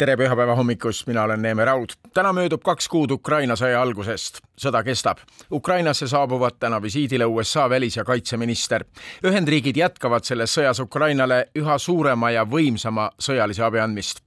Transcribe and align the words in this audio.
tere 0.00 0.16
pühapäeva 0.16 0.54
hommikust, 0.56 1.06
mina 1.06 1.22
olen 1.22 1.42
Neeme 1.42 1.64
Raud. 1.64 1.92
täna 2.14 2.32
möödub 2.32 2.62
kaks 2.64 2.88
kuud 2.88 3.10
Ukraina 3.10 3.54
sõja 3.54 3.82
algusest. 3.82 4.38
sõda 4.56 4.80
kestab. 4.84 5.18
Ukrainasse 5.52 6.08
saabuvad 6.08 6.56
täna 6.58 6.82
visiidile 6.82 7.24
USA 7.26 7.70
välis- 7.70 7.96
ja 7.96 8.04
kaitseminister. 8.04 8.84
Ühendriigid 9.24 9.76
jätkavad 9.76 10.24
selles 10.24 10.58
sõjas 10.58 10.80
Ukrainale 10.80 11.46
üha 11.58 11.78
suurema 11.78 12.30
ja 12.30 12.44
võimsama 12.44 13.10
sõjalise 13.18 13.62
abi 13.62 13.78
andmist. 13.78 14.20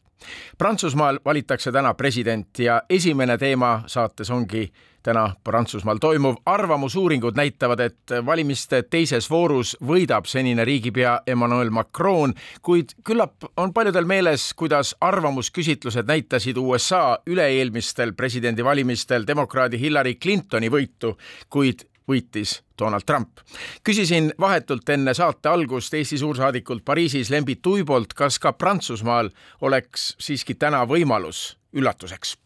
Prantsusmaal 0.57 1.19
valitakse 1.25 1.71
täna 1.71 1.93
president 1.93 2.59
ja 2.59 2.81
esimene 2.89 3.37
teema 3.37 3.83
saates 3.87 4.29
ongi 4.29 4.71
täna 5.03 5.35
Prantsusmaal 5.43 5.97
toimuv. 5.97 6.35
arvamusuuringud 6.45 7.35
näitavad, 7.35 7.79
et 7.79 8.15
valimiste 8.25 8.83
teises 8.83 9.29
voorus 9.29 9.77
võidab 9.83 10.25
senine 10.25 10.65
riigipea 10.65 11.19
Emmanuel 11.27 11.69
Macron, 11.69 12.33
kuid 12.61 12.95
küllap 13.03 13.45
on 13.57 13.73
paljudel 13.73 14.05
meeles, 14.05 14.53
kuidas 14.53 14.95
arvamusküsitlused 15.01 16.07
näitasid 16.07 16.57
USA 16.57 17.17
üle-eelmistel 17.27 18.13
presidendivalimistel 18.13 19.27
demokraadi 19.27 19.79
Hillary 19.79 20.15
Clintoni 20.15 20.69
võitu, 20.71 21.17
kuid 21.49 21.87
võitis 22.07 22.61
Donald 22.79 23.03
Trump. 23.05 23.39
küsisin 23.83 24.33
vahetult 24.39 24.89
enne 24.89 25.13
saate 25.13 25.49
algust 25.49 25.93
Eesti 25.93 26.17
suursaadikult 26.17 26.85
Pariisis 26.85 27.29
Lembit 27.29 27.65
Uibolt, 27.65 28.13
kas 28.13 28.39
ka 28.39 28.53
Prantsusmaal 28.53 29.29
oleks 29.61 30.15
siiski 30.19 30.55
täna 30.55 30.85
võimalus 30.85 31.57
üllatuseks 31.73 32.42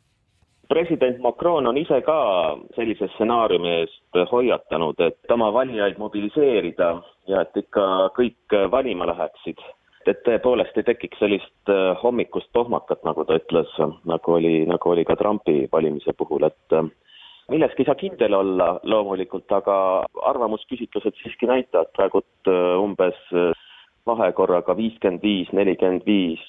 president 0.70 1.20
Macron 1.20 1.68
on 1.68 1.78
ise 1.78 2.02
ka 2.06 2.18
sellise 2.76 3.08
stsenaariumi 3.14 3.74
eest 3.82 4.20
hoiatanud, 4.32 5.00
et 5.00 5.34
oma 5.34 5.50
valijaid 5.54 6.00
mobiliseerida 6.02 6.92
ja 7.32 7.42
et 7.44 7.60
ikka 7.64 7.88
kõik 8.18 8.58
valima 8.72 9.08
läheksid. 9.14 9.60
et 10.08 10.22
tõepoolest 10.24 10.78
ei 10.80 10.86
tekiks 10.88 11.20
sellist 11.20 11.70
äh, 11.70 11.90
hommikust 12.00 12.48
tohmakat, 12.56 13.02
nagu 13.04 13.26
ta 13.28 13.36
ütles, 13.36 13.74
nagu 14.08 14.34
oli, 14.38 14.62
nagu 14.64 14.94
oli 14.94 15.04
ka 15.04 15.18
Trumpi 15.20 15.68
valimise 15.72 16.14
puhul, 16.16 16.46
et 16.48 16.76
äh, 16.78 16.88
milleski 17.52 17.84
ei 17.84 17.90
saa 17.90 18.00
kindel 18.00 18.38
olla 18.38 18.70
loomulikult, 18.88 19.52
aga 19.52 20.06
arvamusküsitlused 20.32 21.20
siiski 21.20 21.52
näitavad 21.52 21.92
praegult 21.92 22.48
äh, 22.48 22.80
umbes 22.80 23.20
vahekorraga 24.08 24.78
viiskümmend 24.80 25.20
viis, 25.20 25.52
nelikümmend 25.52 26.08
viis 26.08 26.46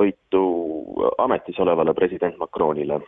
võitu 0.00 0.44
ametis 1.20 1.60
olevale 1.60 1.92
president 1.92 2.40
Macronile 2.40 3.02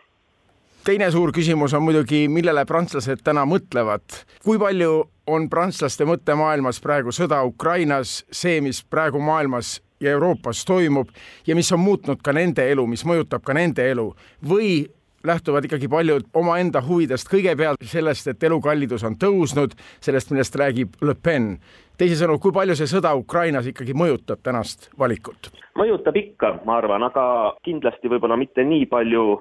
teine 0.84 1.10
suur 1.10 1.32
küsimus 1.32 1.72
on 1.76 1.82
muidugi, 1.84 2.26
millele 2.28 2.64
prantslased 2.68 3.22
täna 3.24 3.44
mõtlevad. 3.48 4.04
kui 4.44 4.58
palju 4.58 5.04
on 5.26 5.48
prantslaste 5.48 6.04
mõttemaailmas 6.04 6.80
praegu 6.84 7.12
sõda 7.12 7.40
Ukrainas, 7.46 8.24
see, 8.32 8.60
mis 8.60 8.82
praegu 8.84 9.20
maailmas 9.20 9.80
ja 10.00 10.10
Euroopas 10.10 10.64
toimub 10.64 11.08
ja 11.46 11.54
mis 11.54 11.72
on 11.72 11.80
muutnud 11.80 12.20
ka 12.22 12.32
nende 12.32 12.66
elu, 12.70 12.86
mis 12.86 13.04
mõjutab 13.04 13.44
ka 13.44 13.56
nende 13.56 13.86
elu 13.90 14.10
või 14.44 14.84
lähtuvad 15.24 15.64
ikkagi 15.64 15.88
paljud 15.88 16.28
omaenda 16.36 16.82
huvidest, 16.84 17.30
kõigepealt 17.32 17.80
sellest, 17.88 18.28
et 18.28 18.42
elukallidus 18.42 19.06
on 19.08 19.16
tõusnud, 19.16 19.72
sellest, 20.04 20.30
millest 20.30 20.56
räägib 20.60 21.00
Le 21.00 21.14
Pen. 21.14 21.58
teisisõnu, 21.96 22.38
kui 22.38 22.52
palju 22.52 22.76
see 22.76 22.90
sõda 22.90 23.14
Ukrainas 23.16 23.66
ikkagi 23.66 23.94
mõjutab 23.94 24.42
tänast 24.42 24.90
valikut? 24.98 25.48
mõjutab 25.78 26.16
ikka, 26.16 26.58
ma 26.64 26.76
arvan, 26.76 27.02
aga 27.02 27.56
kindlasti 27.64 28.08
võib-olla 28.08 28.36
mitte 28.36 28.64
nii 28.64 28.86
palju 28.86 29.40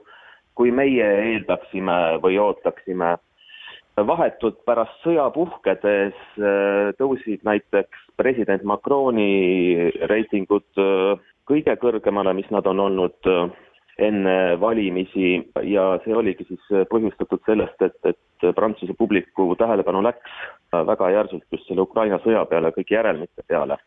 kui 0.57 0.71
meie 0.71 1.05
eeldaksime 1.33 2.19
või 2.23 2.39
ootaksime. 2.41 3.17
vahetult 3.93 4.63
pärast 4.65 5.03
sõja 5.03 5.27
puhkedes 5.29 6.15
äh, 6.41 6.93
tõusid 6.97 7.43
näiteks 7.45 8.07
president 8.17 8.63
Macroni 8.63 9.91
reitingud 10.09 10.65
äh, 10.81 11.19
kõige 11.45 11.75
kõrgemale, 11.77 12.33
mis 12.33 12.49
nad 12.49 12.65
on 12.65 12.79
olnud 12.79 13.29
äh, 13.29 13.51
enne 14.01 14.59
valimisi 14.59 15.43
ja 15.69 15.99
see 16.05 16.15
oligi 16.15 16.47
siis 16.47 16.87
põhjustatud 16.89 17.43
sellest, 17.45 17.81
et, 17.81 17.99
et 18.03 18.55
Prantsuse 18.55 18.95
publiku 18.97 19.53
tähelepanu 19.55 20.01
läks 20.01 20.39
väga 20.73 21.11
järsult 21.13 21.45
just 21.51 21.67
selle 21.67 21.85
Ukraina 21.85 22.17
sõja 22.23 22.41
peale, 22.49 22.73
kõigi 22.73 22.97
järelmite 22.97 23.45
peale 23.47 23.77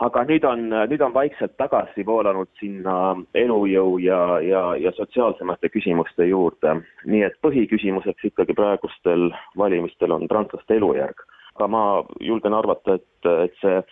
aga 0.00 0.22
nüüd 0.28 0.44
on, 0.48 0.62
nüüd 0.90 1.02
on 1.04 1.14
vaikselt 1.14 1.56
tagasi 1.60 2.04
voolanud 2.06 2.48
sinna 2.60 2.94
elujõu 3.36 3.98
ja, 4.02 4.20
ja, 4.44 4.62
ja 4.80 4.92
sotsiaalsemate 4.96 5.68
küsimuste 5.68 6.26
juurde. 6.30 6.80
nii 7.04 7.22
et 7.26 7.36
põhiküsimuseks 7.44 8.30
ikkagi 8.30 8.56
praegustel 8.56 9.30
valimistel 9.58 10.16
on 10.16 10.28
prantslaste 10.28 10.76
elujärg. 10.80 11.26
aga 11.54 11.68
ma 11.68 11.82
julgen 12.20 12.54
arvata, 12.54 12.94
et, 12.94 13.30
et 13.44 13.54
see 13.60 13.82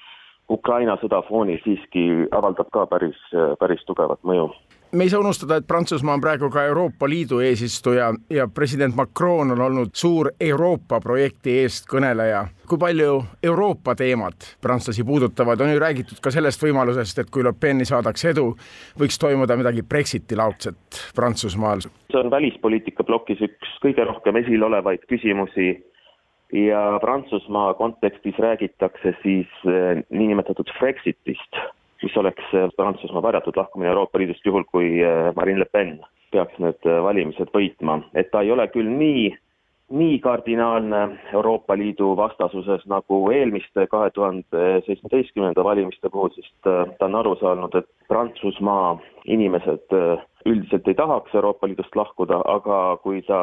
Ukraina 0.51 0.97
sõda 0.97 1.21
foonil 1.29 1.61
siiski 1.65 2.05
avaldab 2.33 2.71
ka 2.73 2.87
päris, 2.89 3.19
päris 3.61 3.85
tugevat 3.85 4.23
mõju 4.25 4.49
me 4.93 5.03
ei 5.05 5.11
saa 5.11 5.21
unustada, 5.21 5.57
et 5.57 5.67
Prantsusmaa 5.67 6.15
on 6.15 6.21
praegu 6.21 6.51
ka 6.51 6.65
Euroopa 6.65 7.09
Liidu 7.09 7.41
eesistuja 7.41 8.13
ja 8.31 8.49
president 8.55 8.95
Macron 8.95 9.51
on 9.51 9.61
olnud 9.61 9.91
suur 9.93 10.31
Euroopa 10.41 11.01
projekti 11.01 11.59
eestkõneleja. 11.63 12.47
kui 12.69 12.79
palju 12.79 13.23
Euroopa 13.43 13.95
teemad 13.95 14.45
prantslasi 14.61 15.05
puudutavad, 15.05 15.61
on 15.61 15.73
ju 15.73 15.79
räägitud 15.81 16.21
ka 16.21 16.31
sellest 16.31 16.63
võimalusest, 16.63 17.19
et 17.19 17.31
kui 17.31 17.45
Le 17.45 17.53
Peni 17.61 17.85
saadakse 17.89 18.31
edu, 18.31 18.51
võiks 19.01 19.17
toimuda 19.19 19.57
midagi 19.57 19.83
Brexiti 19.83 20.37
laudset 20.37 21.01
Prantsusmaal. 21.15 21.81
see 21.81 22.21
on 22.21 22.31
välispoliitika 22.31 23.05
plokis 23.05 23.41
üks 23.41 23.79
kõige 23.85 24.05
rohkem 24.05 24.37
esil 24.37 24.63
olevaid 24.63 25.05
küsimusi 25.09 25.85
ja 26.53 26.99
Prantsusmaa 27.01 27.75
kontekstis 27.75 28.39
räägitakse 28.39 29.17
siis 29.23 29.49
eh, 29.65 30.05
niinimetatud 30.11 30.71
Brexitist 30.79 31.57
mis 32.03 32.17
oleks 32.17 32.55
äh, 32.55 32.69
Prantsusmaa 32.77 33.23
varjatud 33.23 33.57
lahkumine 33.57 33.91
Euroopa 33.91 34.19
Liidust, 34.19 34.47
juhul 34.47 34.65
kui 34.65 35.03
äh, 35.05 35.35
Marine 35.37 35.65
Le 35.65 35.69
Pen 35.73 35.99
peaks 36.33 36.59
need 36.63 36.87
äh, 36.87 37.03
valimised 37.03 37.51
võitma, 37.55 38.03
et 38.15 38.31
ta 38.31 38.43
ei 38.45 38.53
ole 38.53 38.69
küll 38.73 38.89
nii, 39.01 39.31
nii 39.99 40.19
kardinaalne 40.25 41.03
Euroopa 41.33 41.77
Liidu 41.81 42.13
vastasuses 42.17 42.85
nagu 42.93 43.23
eelmiste 43.33 43.87
kahe 43.91 44.11
tuhande 44.15 44.67
seitsmeteistkümnenda 44.87 45.65
valimiste 45.65 46.11
puhul, 46.13 46.35
sest 46.37 46.57
ta 46.67 47.09
on 47.09 47.17
aru 47.23 47.35
saanud, 47.41 47.79
et 47.81 47.89
Prantsusmaa 48.09 48.99
inimesed 49.25 49.97
üldiselt 50.49 50.89
ei 50.89 50.97
tahaks 50.97 51.35
Euroopa 51.35 51.67
Liidust 51.67 51.97
lahkuda, 51.97 52.43
aga 52.45 52.99
kui 53.03 53.23
ta 53.27 53.41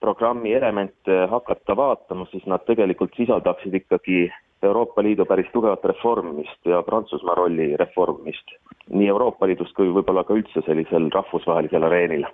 programmi 0.00 0.52
elemente 0.54 1.22
hakata 1.32 1.76
vaatama, 1.76 2.28
siis 2.30 2.44
nad 2.46 2.64
tegelikult 2.68 3.16
sisaldaksid 3.16 3.80
ikkagi 3.80 4.26
Euroopa 4.62 5.02
Liidu 5.02 5.24
päris 5.24 5.46
tugevat 5.52 5.84
reformimist 5.84 6.66
ja 6.66 6.82
Prantsusmaa 6.82 7.34
rolli 7.34 7.76
reformimist 7.76 8.56
nii 8.90 9.08
Euroopa 9.08 9.46
Liidus 9.46 9.72
kui 9.76 9.88
võib-olla 9.90 10.24
ka 10.24 10.34
üldse 10.36 10.62
sellisel 10.66 11.10
rahvusvahelisel 11.14 11.82
areenil. 11.82 12.26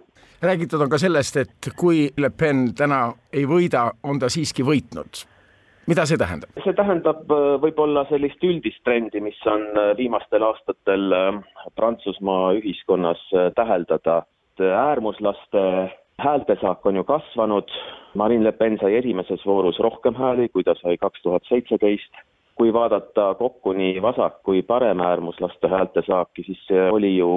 räägitud 0.42 0.80
on 0.80 0.90
ka 0.90 0.98
sellest, 0.98 1.36
et 1.36 1.70
kui 1.76 2.10
Le 2.16 2.30
Pen 2.30 2.72
täna 2.74 3.12
ei 3.32 3.44
võida, 3.46 3.90
on 4.02 4.18
ta 4.18 4.28
siiski 4.28 4.62
võitnud. 4.62 5.24
mida 5.86 6.06
see 6.06 6.18
tähendab? 6.18 6.50
see 6.64 6.72
tähendab 6.72 7.30
äh, 7.30 7.56
võib-olla 7.62 8.04
sellist 8.08 8.44
üldist 8.44 8.84
trendi, 8.84 9.20
mis 9.20 9.38
on 9.46 9.64
äh, 9.76 9.96
viimastel 9.96 10.42
aastatel 10.42 11.12
äh, 11.12 11.42
Prantsusmaa 11.74 12.52
ühiskonnas 12.60 13.22
täheldada, 13.56 14.22
et 14.52 14.60
äärmuslaste 14.60 15.62
häältesaak 16.24 16.86
on 16.86 16.96
ju 16.96 17.04
kasvanud, 17.04 17.70
Marine 18.14 18.44
Le 18.44 18.52
Pen 18.52 18.78
sai 18.80 18.96
esimeses 18.96 19.46
voorus 19.46 19.78
rohkem 19.78 20.14
hääli, 20.14 20.48
kui 20.48 20.64
ta 20.64 20.74
sai 20.82 20.96
kaks 20.96 21.22
tuhat 21.22 21.48
seitseteist, 21.48 22.22
kui 22.54 22.72
vaadata 22.72 23.34
kokku 23.34 23.72
nii 23.72 24.00
vasak- 24.02 24.42
kui 24.42 24.62
paremäärmuslaste 24.62 25.68
häältesaaki, 25.68 26.42
siis 26.46 26.66
see 26.66 26.90
oli 26.90 27.16
ju 27.16 27.30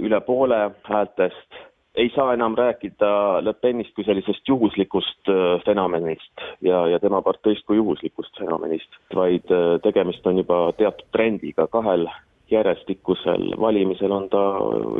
üle 0.00 0.20
poole 0.20 0.70
häältest, 0.82 1.60
ei 1.94 2.10
saa 2.14 2.34
enam 2.34 2.54
rääkida 2.54 3.44
Le 3.44 3.52
Penist 3.52 3.94
kui 3.94 4.04
sellisest 4.04 4.48
juhuslikust 4.48 5.28
äh, 5.28 5.62
fenomenist 5.64 6.44
ja, 6.60 6.86
ja 6.86 6.98
tema 6.98 7.22
parteist 7.22 7.66
kui 7.66 7.76
juhuslikust 7.76 8.38
fenomenist, 8.38 8.90
vaid 9.14 9.50
äh, 9.50 9.80
tegemist 9.82 10.26
on 10.26 10.38
juba 10.38 10.72
teatud 10.78 11.06
trendiga, 11.12 11.66
kahel 11.66 12.08
järjestikusel 12.50 13.54
valimisel 13.60 14.12
on 14.12 14.28
ta 14.32 14.42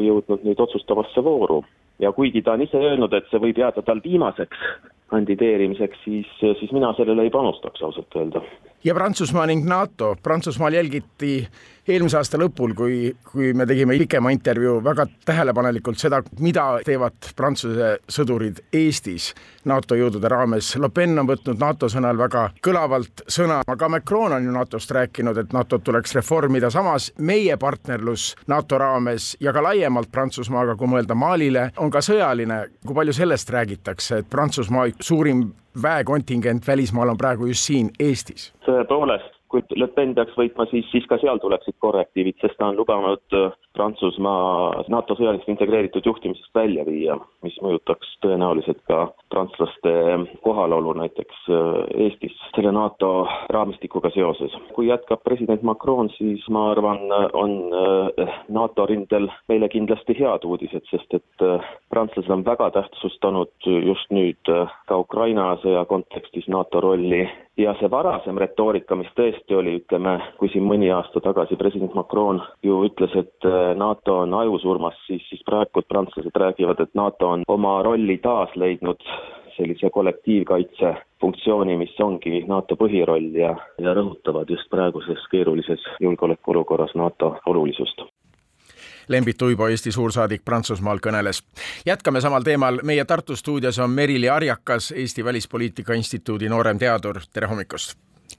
jõudnud 0.04 0.42
nüüd 0.44 0.60
otsustavasse 0.60 1.24
vooru 1.24 1.62
ja 1.98 2.12
kuigi 2.12 2.42
ta 2.42 2.52
on 2.52 2.62
ise 2.62 2.78
öelnud, 2.78 3.12
et 3.12 3.26
see 3.30 3.40
võib 3.42 3.58
jääda 3.58 3.82
tal 3.82 4.00
viimaseks 4.04 4.64
kandideerimiseks, 5.08 5.98
siis, 6.04 6.28
siis 6.40 6.72
mina 6.72 6.92
sellele 6.96 7.24
ei 7.24 7.30
panustaks 7.32 7.82
ausalt 7.82 8.16
öelda. 8.16 8.42
ja 8.84 8.94
Prantsusmaa 8.94 9.46
ning 9.46 9.64
NATO, 9.68 10.16
Prantsusmaal 10.22 10.72
jälgiti 10.72 11.48
eelmise 11.88 12.18
aasta 12.18 12.38
lõpul, 12.40 12.74
kui, 12.76 12.96
kui 13.32 13.52
me 13.56 13.66
tegime 13.66 13.96
pikema 13.98 14.32
intervjuu 14.34 14.78
väga 14.84 15.06
tähelepanelikult 15.28 16.00
seda, 16.00 16.20
mida 16.40 16.66
teevad 16.86 17.30
Prantsuse 17.36 17.94
sõdurid 18.10 18.60
Eestis 18.72 19.32
NATO 19.68 19.96
jõudude 19.98 20.28
raames. 20.30 20.70
Le 20.80 20.90
Pen 20.94 21.18
on 21.18 21.28
võtnud 21.28 21.60
NATO 21.60 21.88
sõnal 21.92 22.18
väga 22.20 22.48
kõlavalt 22.64 23.24
sõna, 23.28 23.60
aga 23.66 23.88
Macron 23.92 24.36
on 24.36 24.44
ju 24.44 24.54
NATO-st 24.54 24.94
rääkinud, 24.98 25.40
et 25.42 25.56
NATO-t 25.56 25.84
tuleks 25.88 26.14
reformida, 26.18 26.70
samas 26.70 27.10
meie 27.18 27.56
partnerlus 27.60 28.34
NATO 28.48 28.78
raames 28.78 29.34
ja 29.40 29.52
ka 29.56 29.62
laiemalt 29.64 30.12
Prantsusmaaga, 30.12 30.76
kui 30.76 30.90
mõelda 30.90 31.16
Malile, 31.18 31.70
on 31.76 31.90
ka 31.90 32.04
sõjaline. 32.04 32.66
kui 32.86 32.94
palju 32.94 33.12
sellest 33.12 33.50
räägitakse, 33.50 34.18
et 34.18 34.30
Prantsusmaa 34.30 34.88
suurim 35.00 35.48
väekontingent 35.82 36.66
välismaal 36.66 37.08
on 37.08 37.16
praegu 37.16 37.46
just 37.46 37.68
siin 37.68 37.90
Eestis? 38.00 38.52
tõepoolest, 38.66 39.37
kui 39.48 39.62
Le 39.80 39.88
Pen 39.92 40.14
peaks 40.16 40.36
võitma, 40.36 40.66
siis, 40.70 40.86
siis 40.92 41.06
ka 41.08 41.18
seal 41.22 41.40
tuleksid 41.40 41.76
korrektiivid, 41.82 42.36
sest 42.42 42.58
ta 42.60 42.68
on 42.68 42.76
lubanud 42.78 43.36
äh, 43.36 43.54
Prantsusmaa 43.76 44.84
NATO 44.92 45.16
sõjaliselt 45.16 45.52
integreeritud 45.52 46.06
juhtimisest 46.06 46.52
välja 46.54 46.84
viia, 46.88 47.16
mis 47.46 47.56
mõjutaks 47.64 48.10
tõenäoliselt 48.24 48.80
ka 48.90 49.06
prantslaste 49.32 49.92
kohalolu 50.44 50.94
näiteks 51.00 51.48
äh, 51.52 51.80
Eestis 52.06 52.36
selle 52.54 52.72
NATO 52.76 53.12
raamistikuga 53.54 54.12
seoses. 54.14 54.54
kui 54.74 54.90
jätkab 54.90 55.24
president 55.24 55.62
Macron, 55.62 56.10
siis 56.18 56.44
ma 56.52 56.68
arvan, 56.72 57.04
on 57.32 57.56
äh, 57.72 58.38
NATO 58.48 58.86
rindel 58.86 59.30
meile 59.48 59.68
kindlasti 59.72 60.16
head 60.18 60.44
uudised, 60.44 60.84
sest 60.90 61.14
et 61.14 61.48
prantslased 61.92 62.30
on 62.30 62.44
väga 62.44 62.70
tähtsustanud 62.76 63.68
just 63.86 64.10
nüüd 64.12 64.50
ka 64.88 64.98
Ukraina 64.98 65.54
sõja 65.62 65.84
kontekstis 65.88 66.48
NATO 66.52 66.80
rolli 66.84 67.24
ja 67.58 67.74
see 67.78 67.90
varasem 67.90 68.38
retoorika, 68.38 68.96
mis 68.98 69.10
tõesti 69.18 69.56
oli, 69.58 69.78
ütleme, 69.80 70.14
kui 70.38 70.50
siin 70.52 70.66
mõni 70.68 70.90
aasta 70.94 71.22
tagasi 71.24 71.58
president 71.60 71.94
Macron 71.98 72.40
ju 72.64 72.82
ütles, 72.86 73.14
et 73.18 73.48
äh, 73.48 73.72
NATO 73.78 74.20
on 74.24 74.36
ajusurmas, 74.42 74.98
siis, 75.06 75.24
siis 75.30 75.42
praegu 75.46 75.82
prantslased 75.88 76.38
räägivad, 76.44 76.80
et 76.84 76.94
NATO 76.98 77.34
on 77.36 77.44
oma 77.48 77.80
rolli 77.86 78.18
taas 78.22 78.54
leidnud 78.56 79.02
sellise 79.56 79.90
kollektiivkaitse 79.90 80.94
funktsiooni, 81.20 81.74
mis 81.80 81.96
ongi 82.00 82.44
NATO 82.46 82.76
põhiroll 82.78 83.34
ja, 83.34 83.56
ja 83.82 83.94
rõhutavad 83.98 84.50
just 84.54 84.70
praeguses 84.70 85.24
keerulises 85.32 85.82
julgeolekuolukorras 86.00 86.94
NATO 86.94 87.34
olulisust. 87.46 88.06
Lembit 89.08 89.42
Uibo, 89.42 89.66
Eesti 89.68 89.92
suursaadik 89.92 90.44
Prantsusmaal 90.44 90.98
kõneles. 91.00 91.42
jätkame 91.86 92.20
samal 92.20 92.42
teemal, 92.44 92.80
meie 92.82 93.04
Tartu 93.04 93.36
stuudios 93.36 93.78
on 93.78 93.90
Merili 93.90 94.28
Arjakas, 94.28 94.90
Eesti 94.96 95.24
Välispoliitika 95.24 95.94
Instituudi 95.94 96.48
nooremteadur, 96.48 97.20
tere 97.32 97.46
hommikust! 97.46 97.98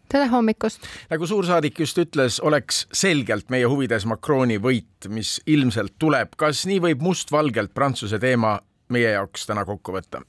tere 0.10 0.28
hommikust! 0.28 0.82
nagu 1.10 1.26
suursaadik 1.26 1.80
just 1.80 1.98
ütles, 1.98 2.40
oleks 2.42 2.88
selgelt 2.94 3.50
meie 3.50 3.66
huvides 3.66 4.06
Macroni 4.06 4.58
võit, 4.58 5.10
mis 5.10 5.42
ilmselt 5.48 5.94
tuleb. 6.00 6.38
kas 6.38 6.66
nii 6.66 6.80
võib 6.80 7.02
mustvalgelt 7.02 7.74
Prantsuse 7.74 8.20
teema 8.20 8.60
meie 8.90 9.12
jaoks 9.12 9.46
täna 9.46 9.66
kokku 9.66 9.92
võtta? 9.98 10.22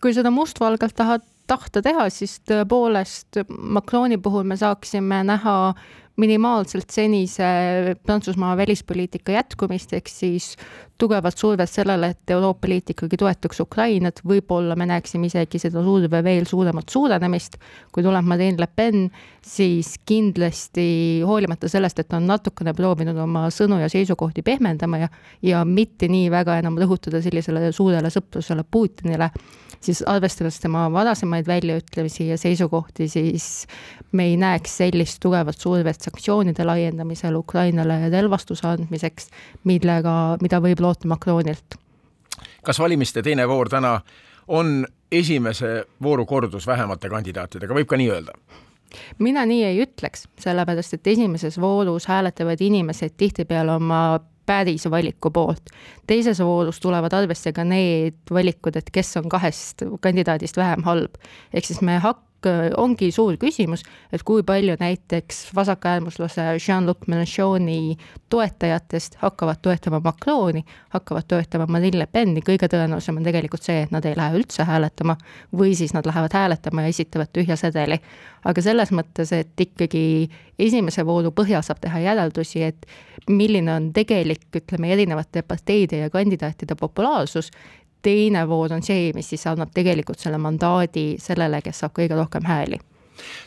kui 0.00 0.14
seda 0.14 0.30
mustvalgelt 0.30 0.96
tahad 0.98 1.22
tahta 1.46 1.82
teha, 1.82 2.08
siis 2.10 2.40
tõepoolest 2.48 3.42
Macroni 3.48 4.18
puhul 4.18 4.46
me 4.48 4.56
saaksime 4.56 5.22
näha 5.26 5.74
minimaalselt 6.16 6.90
senise 6.90 7.44
Prantsusmaa 8.02 8.56
välispoliitika 8.56 9.32
jätkumist, 9.32 9.92
ehk 9.92 10.08
siis 10.08 10.56
tugevat 10.98 11.38
survet 11.38 11.70
sellele, 11.70 12.12
et 12.12 12.30
Euroopa 12.30 12.68
Liit 12.68 12.90
ikkagi 12.92 13.16
toetaks 13.16 13.60
Ukrainat, 13.64 14.20
võib-olla 14.28 14.76
me 14.78 14.86
näeksime 14.86 15.26
isegi 15.26 15.58
seda 15.58 15.82
surve 15.82 16.20
veel 16.24 16.46
suuremat 16.46 16.92
suurenemist. 16.92 17.56
kui 17.92 18.04
tuleb 18.04 18.28
Marine 18.28 18.60
Le 18.60 18.68
Pen, 18.76 19.08
siis 19.42 19.94
kindlasti 20.06 21.22
hoolimata 21.26 21.68
sellest, 21.68 21.98
et 21.98 22.12
on 22.12 22.28
natukene 22.28 22.74
proovinud 22.74 23.16
oma 23.16 23.48
sõnu 23.50 23.80
ja 23.80 23.88
seisukohti 23.88 24.42
pehmendama 24.42 24.98
ja, 24.98 25.08
ja 25.42 25.64
mitte 25.64 26.08
nii 26.08 26.30
väga 26.30 26.58
enam 26.62 26.78
rõhutada 26.78 27.22
sellisele 27.24 27.72
suurele 27.72 28.12
sõprusele 28.12 28.64
Putinile, 28.70 29.30
siis 29.82 30.02
arvestades 30.06 30.60
tema 30.60 30.86
varasemaid 30.92 31.46
väljaütlemisi 31.46 32.28
ja 32.28 32.38
seisukohti, 32.38 33.08
siis 33.08 33.66
me 34.12 34.26
ei 34.30 34.36
näeks 34.36 34.76
sellist 34.82 35.20
tugevat 35.22 35.58
survet 35.58 36.00
sanktsioonide 36.00 36.64
laiendamisel 36.64 37.36
Ukrainale 37.36 38.10
relvastuse 38.10 38.66
andmiseks, 38.68 39.30
millega, 39.64 40.36
mida 40.42 40.60
võib 40.60 40.80
loota 40.80 41.08
Macronilt. 41.08 41.78
kas 42.62 42.78
valimiste 42.78 43.22
teine 43.22 43.48
voor 43.48 43.68
täna 43.68 44.00
on 44.48 44.86
esimese 45.12 45.84
vooru 46.02 46.26
kordus 46.26 46.66
vähemate 46.66 47.08
kandidaatidega, 47.08 47.74
võib 47.74 47.86
ka 47.86 47.96
nii 47.96 48.10
öelda? 48.10 48.32
mina 49.18 49.46
nii 49.46 49.64
ei 49.64 49.80
ütleks, 49.86 50.26
sellepärast 50.40 50.94
et 50.94 51.06
esimeses 51.06 51.60
voorus 51.60 52.06
hääletavad 52.06 52.60
inimesed 52.60 53.14
tihtipeale 53.16 53.72
oma 53.72 54.20
päris 54.52 54.88
valiku 54.90 55.30
poolt. 55.30 55.72
teises 56.06 56.40
voorus 56.40 56.80
tulevad 56.80 57.12
arvesse 57.16 57.52
ka 57.56 57.64
need 57.64 58.18
valikud, 58.30 58.76
et 58.76 58.90
kes 58.92 59.16
on 59.20 59.30
kahest 59.32 59.86
kandidaadist 60.00 60.60
vähem 60.60 60.84
halb. 60.88 61.16
ehk 61.54 61.70
siis 61.70 61.80
me 61.80 61.98
hak-, 62.04 62.26
ongi 62.76 63.10
suur 63.12 63.36
küsimus, 63.40 63.84
et 64.12 64.22
kui 64.26 64.42
palju 64.46 64.76
näiteks 64.80 65.50
vasakäärmuslase 65.54 66.44
Jean-Luc 66.58 67.06
Mélenchoni 67.06 67.96
toetajatest 68.32 69.18
hakkavad 69.22 69.62
toetama 69.62 70.00
Macroni, 70.04 70.64
hakkavad 70.94 71.28
toetama 71.28 71.66
Marine 71.66 72.02
Le 72.02 72.06
Peni, 72.06 72.40
kõige 72.40 72.68
tõenäolisem 72.72 73.20
on 73.20 73.26
tegelikult 73.26 73.62
see, 73.62 73.82
et 73.84 73.92
nad 73.94 74.04
ei 74.08 74.16
lähe 74.16 74.38
üldse 74.40 74.66
hääletama 74.68 75.16
või 75.56 75.76
siis 75.78 75.94
nad 75.94 76.06
lähevad 76.08 76.34
hääletama 76.34 76.86
ja 76.86 76.94
esitavad 76.94 77.32
tühja 77.32 77.56
sedeli. 77.56 78.00
aga 78.44 78.62
selles 78.62 78.90
mõttes, 78.90 79.30
et 79.32 79.60
ikkagi 79.60 80.30
esimese 80.58 81.04
vooru 81.06 81.30
põhjal 81.30 81.62
saab 81.62 81.78
teha 81.80 82.00
järeldusi, 82.02 82.62
et 82.62 82.86
milline 83.30 83.70
on 83.72 83.92
tegelik, 83.94 84.48
ütleme, 84.56 84.90
erinevate 84.92 85.42
parteide 85.46 86.02
ja 86.02 86.10
kandidaatide 86.10 86.74
populaarsus 86.74 87.52
teine 88.02 88.46
voor 88.48 88.72
on 88.72 88.82
see, 88.82 89.12
mis 89.14 89.28
siis 89.28 89.46
annab 89.46 89.70
tegelikult 89.74 90.18
selle 90.18 90.38
mandaadi 90.38 91.16
sellele, 91.22 91.62
kes 91.62 91.84
saab 91.84 91.94
kõige 91.98 92.18
rohkem 92.18 92.46
hääli 92.48 92.80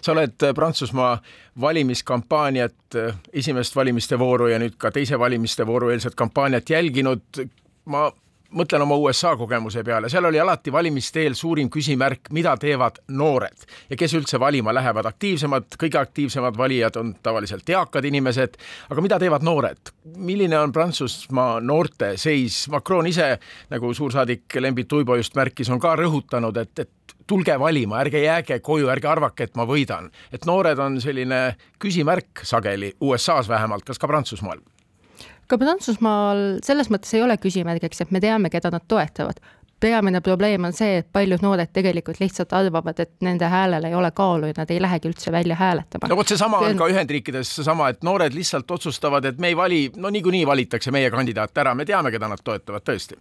sa 0.02 0.12
oled 0.12 0.44
äh, 0.44 0.54
Prantsusmaa 0.54 1.18
valimiskampaaniat, 1.62 2.96
äh, 2.96 3.16
esimest 3.34 3.76
valimiste 3.76 4.20
vooru 4.20 4.48
ja 4.48 4.60
nüüd 4.62 4.78
ka 4.78 4.92
teise 4.92 5.20
valimiste 5.20 5.66
vooru 5.68 5.90
eelset 5.90 6.16
kampaaniat 6.16 6.70
jälginud. 6.70 7.48
ma 7.86 8.12
mõtlen 8.56 8.84
oma 8.86 8.98
USA 9.00 9.36
kogemuse 9.38 9.84
peale, 9.84 10.10
seal 10.10 10.26
oli 10.30 10.40
alati 10.40 10.72
valimiste 10.74 11.24
eel 11.24 11.36
suurim 11.38 11.70
küsimärk, 11.72 12.30
mida 12.36 12.56
teevad 12.62 13.02
noored 13.08 13.66
ja 13.90 13.98
kes 14.00 14.14
üldse 14.18 14.40
valima 14.40 14.74
lähevad. 14.74 15.06
aktiivsemad, 15.06 15.78
kõige 15.80 16.00
aktiivsemad 16.00 16.58
valijad 16.58 16.96
on 17.02 17.16
tavaliselt 17.24 17.70
eakad 17.70 18.06
inimesed, 18.06 18.58
aga 18.90 19.02
mida 19.02 19.20
teevad 19.20 19.44
noored? 19.44 19.94
milline 20.18 20.60
on 20.60 20.72
Prantsusmaa 20.72 21.60
noorte 21.60 22.16
seis? 22.18 22.68
Macron 22.70 23.08
ise, 23.08 23.40
nagu 23.70 23.94
suursaadik 23.94 24.60
Lembit 24.60 24.94
Uibo 24.94 25.16
just 25.16 25.36
märkis, 25.36 25.70
on 25.70 25.80
ka 25.80 25.96
rõhutanud, 25.96 26.58
et, 26.62 26.80
et 26.80 27.16
tulge 27.28 27.60
valima, 27.60 28.00
ärge 28.04 28.22
jääge 28.24 28.60
koju, 28.60 28.90
ärge 28.94 29.10
arvake, 29.10 29.50
et 29.50 29.56
ma 29.56 29.66
võidan. 29.66 30.12
et 30.32 30.46
noored 30.46 30.80
on 30.80 31.02
selline 31.02 31.56
küsimärk 31.80 32.44
sageli 32.44 32.94
USA-s 33.02 33.50
vähemalt, 33.50 33.86
kas 33.86 34.00
ka 34.00 34.08
Prantsusmaal 34.08 34.62
ka 35.48 35.58
Prantsusmaal 35.62 36.46
selles 36.66 36.90
mõttes 36.94 37.14
ei 37.16 37.24
ole 37.26 37.38
küsimärgiks, 37.42 38.02
et 38.02 38.12
me 38.12 38.22
teame, 38.24 38.50
keda 38.54 38.72
nad 38.74 38.86
toetavad. 38.88 39.40
peamine 39.80 40.22
probleem 40.24 40.64
on 40.66 40.74
see, 40.74 41.02
et 41.02 41.08
paljud 41.14 41.42
noored 41.44 41.70
tegelikult 41.74 42.20
lihtsalt 42.20 42.54
arvavad, 42.56 43.00
et 43.00 43.12
nende 43.22 43.46
häälel 43.52 43.84
ei 43.86 43.94
ole 43.96 44.10
kaalu 44.16 44.48
ja 44.48 44.54
nad 44.58 44.72
ei 44.72 44.80
lähegi 44.82 45.10
üldse 45.12 45.32
välja 45.32 45.56
hääletama. 45.56 46.08
no 46.10 46.16
vot, 46.16 46.28
seesama 46.28 46.58
on 46.58 46.78
ka 46.78 46.88
Ühendriikides 46.88 47.56
seesama, 47.60 47.90
et 47.90 48.04
noored 48.04 48.34
lihtsalt 48.34 48.72
otsustavad, 48.72 49.26
et 49.26 49.38
me 49.38 49.48
ei 49.48 49.58
vali, 49.58 49.92
no 49.96 50.10
niikuinii 50.10 50.46
valitakse 50.48 50.92
meie 50.92 51.12
kandidaat 51.12 51.58
ära, 51.58 51.76
me 51.76 51.86
teame, 51.86 52.12
keda 52.12 52.32
nad 52.32 52.42
toetavad 52.44 52.88
tõesti. 52.88 53.20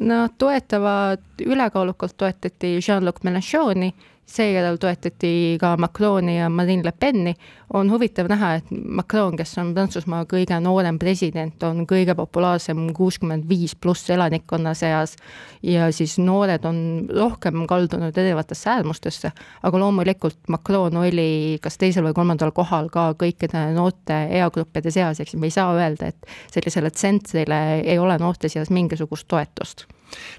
Nad 0.00 0.34
toetavad, 0.38 1.22
ülekaalukalt 1.46 2.16
toetati 2.16 2.78
Jean-Luc 2.80 3.22
Mélenchoni 3.22 3.92
seejärel 4.26 4.76
toetati 4.76 5.56
ka 5.60 5.76
Macroni 5.76 6.38
ja 6.38 6.48
Marine 6.48 6.84
Le 6.84 6.92
Peni. 6.92 7.34
on 7.74 7.90
huvitav 7.90 8.28
näha, 8.30 8.52
et 8.54 8.64
Macron, 8.70 9.34
kes 9.36 9.56
on 9.58 9.72
Prantsusmaa 9.74 10.24
kõige 10.30 10.54
noorem 10.62 10.98
president, 10.98 11.62
on 11.66 11.86
kõige 11.90 12.14
populaarsem 12.14 12.92
kuuskümmend 12.94 13.48
viis 13.48 13.74
pluss 13.74 14.10
elanikkonna 14.10 14.74
seas. 14.78 15.16
Ja 15.62 15.88
siis 15.92 16.18
noored 16.18 16.64
on 16.64 17.08
rohkem 17.16 17.66
kaldunud 17.66 18.14
erinevatesse 18.18 18.70
äärmustesse, 18.70 19.32
aga 19.62 19.78
loomulikult 19.78 20.38
Macron 20.48 20.96
oli 21.02 21.58
kas 21.62 21.78
teisel 21.78 22.06
või 22.06 22.14
kolmandal 22.14 22.52
kohal 22.54 22.92
ka 22.94 23.10
kõikide 23.18 23.66
noorte 23.74 24.20
eagruppide 24.38 24.94
seas, 24.94 25.20
eks 25.20 25.34
me 25.34 25.50
ei 25.50 25.56
saa 25.56 25.74
öelda, 25.74 26.12
et 26.12 26.30
sellisele 26.52 26.90
tsentrile 26.94 27.80
ei 27.80 27.98
ole 27.98 28.18
noorte 28.22 28.48
seas 28.48 28.70
mingisugust 28.70 29.26
toetust 29.28 29.88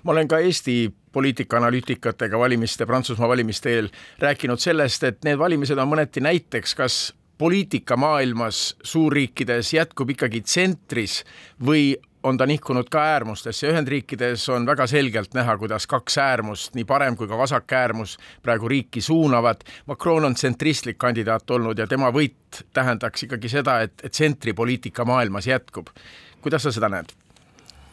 ma 0.03 0.11
olen 0.15 0.27
ka 0.27 0.39
Eesti 0.39 0.93
poliitikaanalüütikatega 1.15 2.39
valimiste, 2.39 2.85
Prantsusmaa 2.85 3.29
valimiste 3.29 3.71
eel 3.73 3.91
rääkinud 4.19 4.59
sellest, 4.59 5.03
et 5.03 5.23
need 5.23 5.39
valimised 5.39 5.79
on 5.79 5.87
mõneti 5.91 6.23
näiteks, 6.23 6.75
kas 6.75 6.97
poliitikamaailmas 7.37 8.75
suurriikides 8.83 9.73
jätkub 9.73 10.11
ikkagi 10.15 10.41
tsentris 10.41 11.23
või 11.65 11.95
on 12.25 12.37
ta 12.37 12.45
nihkunud 12.49 12.89
ka 12.89 13.01
äärmustesse, 13.13 13.69
Ühendriikides 13.69 14.47
on 14.49 14.65
väga 14.65 14.87
selgelt 14.89 15.35
näha, 15.37 15.57
kuidas 15.61 15.87
kaks 15.87 16.17
äärmust, 16.17 16.73
nii 16.75 16.85
parem 16.89 17.17
kui 17.17 17.27
ka 17.29 17.37
vasak 17.37 17.73
äärmus 17.73 18.17
praegu 18.43 18.69
riiki 18.71 19.01
suunavad. 19.01 19.61
Macron 19.85 20.25
on 20.25 20.35
tsentristlik 20.35 20.97
kandidaat 20.97 21.51
olnud 21.51 21.77
ja 21.77 21.87
tema 21.87 22.09
võit 22.15 22.63
tähendaks 22.73 23.27
ikkagi 23.27 23.51
seda, 23.51 23.79
et, 23.85 23.93
et 24.03 24.11
tsentripoliitika 24.11 25.05
maailmas 25.05 25.47
jätkub. 25.47 25.93
kuidas 26.41 26.63
sa 26.63 26.71
seda 26.71 26.89
näed? 26.89 27.13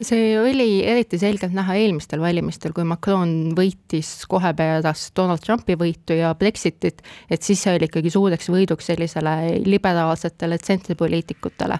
See 0.07 0.33
oli 0.41 0.83
eriti 0.87 1.19
selgelt 1.19 1.55
näha 1.55 1.75
eelmistel 1.81 2.21
valimistel, 2.23 2.75
kui 2.75 2.85
Macron 2.89 3.53
võitis 3.57 4.11
kohe 4.31 4.53
pärast 4.57 5.13
Donald 5.17 5.43
Trumpi 5.45 5.77
võitu 5.79 6.17
ja 6.17 6.33
Brexitit, 6.39 7.03
et 7.31 7.43
siis 7.43 7.63
see 7.63 7.77
oli 7.77 7.89
ikkagi 7.91 8.13
suureks 8.13 8.51
võiduks 8.53 8.91
sellisele 8.93 9.35
liberaalsetele 9.67 10.59
tsentripoliitikutele. 10.59 11.79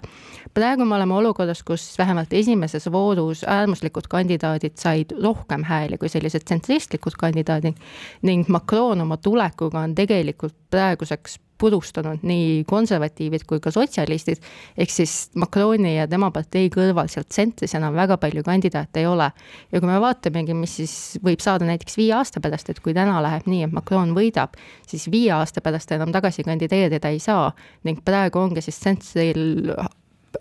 praegu 0.53 0.85
me 0.85 0.95
oleme 0.95 1.13
olukorras, 1.13 1.63
kus 1.63 1.85
vähemalt 1.97 2.33
esimeses 2.33 2.91
voorus 2.91 3.43
äärmuslikud 3.43 4.07
kandidaadid 4.09 4.77
said 4.77 5.15
rohkem 5.23 5.63
hääli 5.63 5.97
kui 5.97 6.09
sellised 6.09 6.43
tsentristlikud 6.45 7.17
kandidaadid 7.19 7.79
ning 8.21 8.47
Macron 8.47 9.01
oma 9.01 9.17
tulekuga 9.17 9.79
on 9.79 9.95
tegelikult 9.95 10.62
praeguseks 10.73 11.39
purustanud 11.63 12.23
nii 12.27 12.63
konservatiivid 12.67 13.45
kui 13.47 13.61
ka 13.63 13.71
sotsialistid, 13.71 14.41
ehk 14.77 14.91
siis 14.91 15.13
Macroni 15.39 15.95
ja 15.95 16.07
tema 16.11 16.27
partei 16.35 16.67
kõrval 16.73 17.07
sealt 17.11 17.29
tsentris 17.31 17.75
enam 17.77 17.95
väga 17.95 18.17
palju 18.19 18.43
kandidaate 18.43 19.03
ei 19.03 19.07
ole. 19.07 19.29
ja 19.71 19.79
kui 19.79 19.87
me 19.89 19.99
vaatamegi, 20.03 20.57
mis 20.57 20.75
siis 20.81 20.95
võib 21.23 21.43
saada 21.43 21.67
näiteks 21.69 21.97
viie 21.97 22.13
aasta 22.17 22.41
pärast, 22.43 22.69
et 22.69 22.81
kui 22.83 22.95
täna 22.97 23.21
läheb 23.23 23.47
nii, 23.47 23.67
et 23.67 23.75
Macron 23.75 24.11
võidab, 24.17 24.57
siis 24.87 25.07
viie 25.11 25.31
aasta 25.35 25.63
pärast 25.63 25.91
enam 25.95 26.11
tagasi 26.11 26.43
kandideerida 26.43 27.13
ei 27.13 27.21
saa 27.23 27.51
ning 27.87 28.03
praegu 28.03 28.41
ongi 28.43 28.65
siis 28.65 28.81
tsentril 28.81 29.71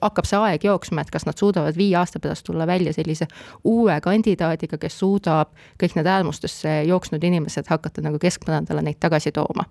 hakkab 0.01 0.27
see 0.27 0.41
aeg 0.41 0.65
jooksma, 0.65 1.05
et 1.05 1.13
kas 1.13 1.29
nad 1.29 1.39
suudavad 1.39 1.77
viie 1.77 1.95
aasta 2.01 2.19
pärast 2.23 2.47
tulla 2.49 2.67
välja 2.67 2.97
sellise 2.97 3.29
uue 3.69 4.01
kandidaadiga, 4.03 4.81
kes 4.81 4.99
suudab 4.99 5.53
kõik 5.79 5.95
need 5.99 6.09
äärmustesse 6.09 6.81
jooksnud 6.89 7.23
inimesed 7.31 7.69
hakata 7.71 8.03
nagu 8.03 8.19
keskpõrandale 8.23 8.83
neid 8.89 8.99
tagasi 8.99 9.35
tooma 9.37 9.69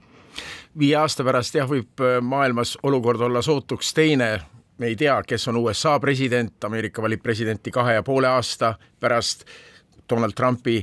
viie 0.80 0.96
aasta 0.96 1.24
pärast 1.28 1.56
jah, 1.56 1.70
võib 1.70 2.02
äh, 2.04 2.20
maailmas 2.22 2.78
olukord 2.84 3.22
olla 3.22 3.42
sootuks 3.42 3.94
teine, 3.94 4.32
me 4.78 4.92
ei 4.92 4.96
tea, 4.96 5.20
kes 5.28 5.48
on 5.52 5.60
USA 5.62 5.98
president, 6.00 6.64
Ameerika 6.64 7.02
valib 7.02 7.22
presidenti 7.24 7.72
kahe 7.72 8.00
ja 8.00 8.04
poole 8.04 8.28
aasta 8.28 8.76
pärast, 9.00 9.46
Donald 10.10 10.36
Trumpi 10.36 10.82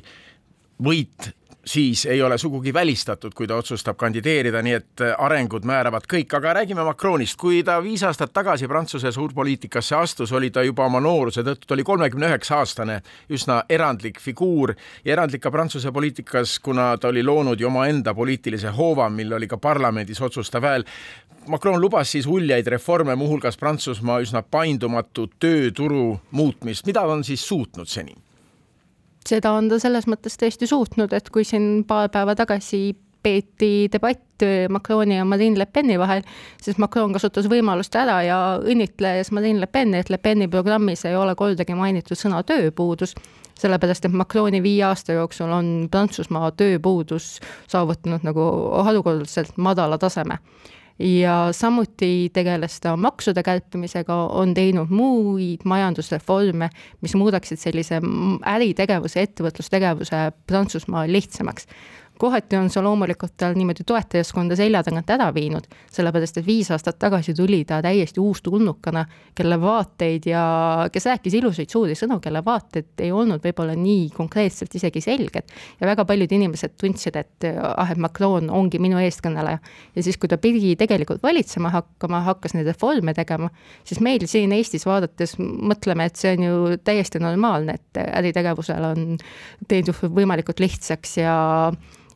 võit 0.85 1.31
siis 1.69 2.07
ei 2.07 2.23
ole 2.23 2.39
sugugi 2.39 2.73
välistatud, 2.73 3.35
kui 3.35 3.47
ta 3.47 3.57
otsustab 3.61 3.97
kandideerida, 4.01 4.63
nii 4.65 4.75
et 4.75 5.03
äh, 5.05 5.15
arengud 5.19 5.67
määravad 5.69 6.07
kõik, 6.09 6.33
aga 6.39 6.55
räägime 6.61 6.85
Macronist, 6.87 7.37
kui 7.41 7.61
ta 7.65 7.79
viis 7.85 8.03
aastat 8.09 8.33
tagasi 8.33 8.69
Prantsuse 8.69 9.13
suurpoliitikasse 9.13 9.97
astus, 9.97 10.33
oli 10.33 10.51
ta 10.51 10.65
juba 10.65 10.87
oma 10.89 11.01
nooruse 11.05 11.45
tõttu, 11.45 11.69
ta 11.69 11.77
oli 11.77 11.85
kolmekümne 11.85 12.31
üheksa 12.31 12.63
aastane, 12.63 13.01
üsna 13.29 13.61
erandlik 13.69 14.21
figuur 14.21 14.73
ja 15.05 15.13
erandlik 15.17 15.45
ka 15.45 15.53
Prantsuse 15.53 15.93
poliitikas, 15.93 16.59
kuna 16.65 16.95
ta 16.97 17.13
oli 17.13 17.23
loonud 17.23 17.61
ju 17.61 17.69
omaenda 17.69 18.15
poliitilise 18.15 18.73
hoova, 18.77 19.11
mil 19.13 19.37
oli 19.37 19.49
ka 19.49 19.61
parlamendis 19.61 20.23
otsustav 20.25 20.65
hääl. 20.65 20.87
Macron 21.49 21.81
lubas 21.81 22.13
siis 22.13 22.27
uljaid 22.27 22.67
reforme, 22.67 23.17
muuhulgas 23.17 23.57
Prantsusmaa 23.57 24.21
üsna 24.25 24.43
paindumatu 24.43 25.29
tööturu 25.41 26.19
muutmist, 26.31 26.87
mida 26.87 27.05
on 27.09 27.25
siis 27.25 27.45
suutnud 27.49 27.89
seni? 27.89 28.17
Seda 29.29 29.53
on 29.57 29.69
ta 29.71 29.79
selles 29.83 30.09
mõttes 30.09 30.39
tõesti 30.41 30.69
suutnud, 30.69 31.13
et 31.13 31.29
kui 31.33 31.45
siin 31.47 31.85
paar 31.89 32.09
päeva 32.13 32.35
tagasi 32.39 32.97
peeti 33.23 33.89
debatt 33.93 34.45
Macroni 34.71 35.17
ja 35.17 35.25
Marine 35.27 35.59
Le 35.59 35.67
Peni 35.67 35.99
vahel, 35.99 36.23
siis 36.63 36.79
Macron 36.79 37.13
kasutas 37.13 37.49
võimalust 37.51 37.97
ära 37.99 38.21
ja 38.23 38.39
õnnitles 38.63 39.33
Marine 39.35 39.65
Le 39.65 39.67
Peni, 39.67 39.99
et 39.99 40.11
Le 40.11 40.21
Peni 40.23 40.49
programmis 40.49 41.05
ei 41.09 41.17
ole 41.19 41.35
kordagi 41.39 41.75
mainitud 41.75 42.19
sõna 42.19 42.45
tööpuudus, 42.47 43.17
sellepärast 43.59 44.07
et 44.07 44.15
Macroni 44.15 44.63
viie 44.63 44.85
aasta 44.87 45.19
jooksul 45.19 45.51
on 45.51 45.73
Prantsusmaa 45.91 46.53
tööpuudus 46.55 47.39
saavutanud 47.67 48.27
nagu 48.27 48.49
harukordselt 48.87 49.59
madala 49.59 49.99
taseme 49.99 50.39
ja 50.99 51.49
samuti 51.53 52.31
tegeles 52.35 52.81
ta 52.81 52.97
maksude 52.97 53.43
kärpimisega, 53.43 54.17
on 54.35 54.55
teinud 54.55 54.91
muid 54.91 55.63
majandusreforme, 55.65 56.71
mis 57.01 57.15
muudaksid 57.15 57.61
sellise 57.61 58.01
äritegevuse, 58.47 59.23
ettevõtlustegevuse 59.29 60.25
Prantsusmaal 60.47 61.13
lihtsamaks 61.13 61.69
kohati 62.19 62.57
on 62.57 62.71
see 62.71 62.83
loomulikult 62.83 63.37
tal 63.41 63.55
niimoodi 63.57 63.85
toetajaskonda 63.87 64.57
selja 64.59 64.83
tagant 64.87 65.11
ära 65.11 65.29
viinud, 65.35 65.67
sellepärast 65.93 66.41
et 66.41 66.47
viis 66.47 66.71
aastat 66.75 66.99
tagasi 66.99 67.35
tuli 67.37 67.63
ta 67.69 67.81
täiesti 67.85 68.21
uustulnukana, 68.21 69.05
kelle 69.39 69.61
vaateid 69.61 70.27
ja 70.29 70.43
kes 70.93 71.09
rääkis 71.11 71.39
ilusaid 71.39 71.71
suuri 71.73 71.97
sõnu, 71.99 72.19
kelle 72.25 72.43
vaated 72.45 73.05
ei 73.05 73.13
olnud 73.13 73.43
võib-olla 73.45 73.77
nii 73.79 74.09
konkreetselt 74.17 74.75
isegi 74.75 75.01
selged. 75.05 75.55
ja 75.81 75.87
väga 75.87 76.05
paljud 76.05 76.33
inimesed 76.33 76.77
tundsid, 76.81 77.17
et 77.17 77.49
ah, 77.63 77.91
et 77.91 77.99
Macron 77.99 78.51
ongi 78.51 78.79
minu 78.83 78.99
eestkõneleja. 79.03 79.59
ja 79.95 80.03
siis, 80.03 80.19
kui 80.19 80.29
ta 80.29 80.39
pidi 80.39 80.75
tegelikult 80.77 81.23
valitsema 81.23 81.73
hakkama, 81.75 82.23
hakkas 82.27 82.55
neid 82.55 82.67
reforme 82.67 83.15
tegema, 83.15 83.51
siis 83.85 84.01
meil 84.05 84.27
siin 84.27 84.53
Eestis 84.53 84.87
vaadates 84.87 85.37
mõtleme, 85.39 86.09
et 86.09 86.17
see 86.17 86.35
on 86.37 86.43
ju 86.47 86.81
täiesti 86.85 87.23
normaalne, 87.23 87.79
et 87.79 88.03
äritegevusel 88.03 88.91
on 88.91 89.07
teinud 89.69 89.95
võimalikult 90.15 90.61
lihtsaks 90.63 91.19
ja 91.21 91.37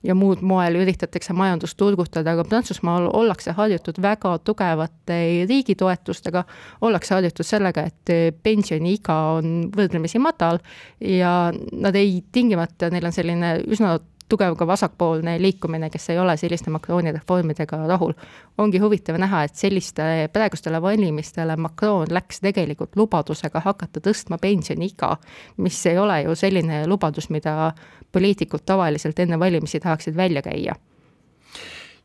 ja 0.02 0.14
muud 0.18 0.42
moel 0.46 0.76
üritatakse 0.80 1.34
majandust 1.36 1.76
turgutada, 1.78 2.34
aga 2.34 2.44
Prantsusmaal 2.48 3.08
ollakse 3.12 3.54
harjutud 3.56 4.00
väga 4.02 4.34
tugevate 4.44 5.18
riigi 5.48 5.76
toetustega, 5.78 6.44
ollakse 6.82 7.14
harjutud 7.16 7.46
sellega, 7.46 7.86
et 7.88 8.36
pensioniiga 8.42 9.18
on 9.38 9.52
võrdlemisi 9.74 10.20
madal 10.22 10.60
ja 11.00 11.52
nad 11.52 11.98
ei 11.98 12.22
tingimata, 12.32 12.90
neil 12.92 13.06
on 13.08 13.14
selline 13.14 13.54
üsna 13.66 13.96
tugev 14.32 14.56
ka 14.56 14.66
vasakpoolne 14.66 15.36
liikumine, 15.42 15.90
kes 15.92 16.10
ei 16.12 16.18
ole 16.18 16.36
selliste 16.40 16.72
Macroni 16.72 17.12
reformidega 17.12 17.82
rahul. 17.88 18.14
ongi 18.58 18.80
huvitav 18.80 19.18
näha, 19.20 19.44
et 19.44 19.56
selliste 19.56 20.28
praegustele 20.32 20.82
valimistele 20.82 21.56
Macron 21.56 22.06
läks 22.10 22.40
tegelikult 22.44 22.96
lubadusega 22.96 23.62
hakata 23.64 24.00
tõstma 24.00 24.38
pensioniiga, 24.40 25.16
mis 25.56 25.80
ei 25.86 25.98
ole 25.98 26.22
ju 26.22 26.36
selline 26.38 26.86
lubadus, 26.86 27.28
mida 27.30 27.72
poliitikud 28.12 28.64
tavaliselt 28.66 29.18
enne 29.18 29.38
valimisi 29.38 29.80
tahaksid 29.80 30.16
välja 30.16 30.42
käia 30.42 30.76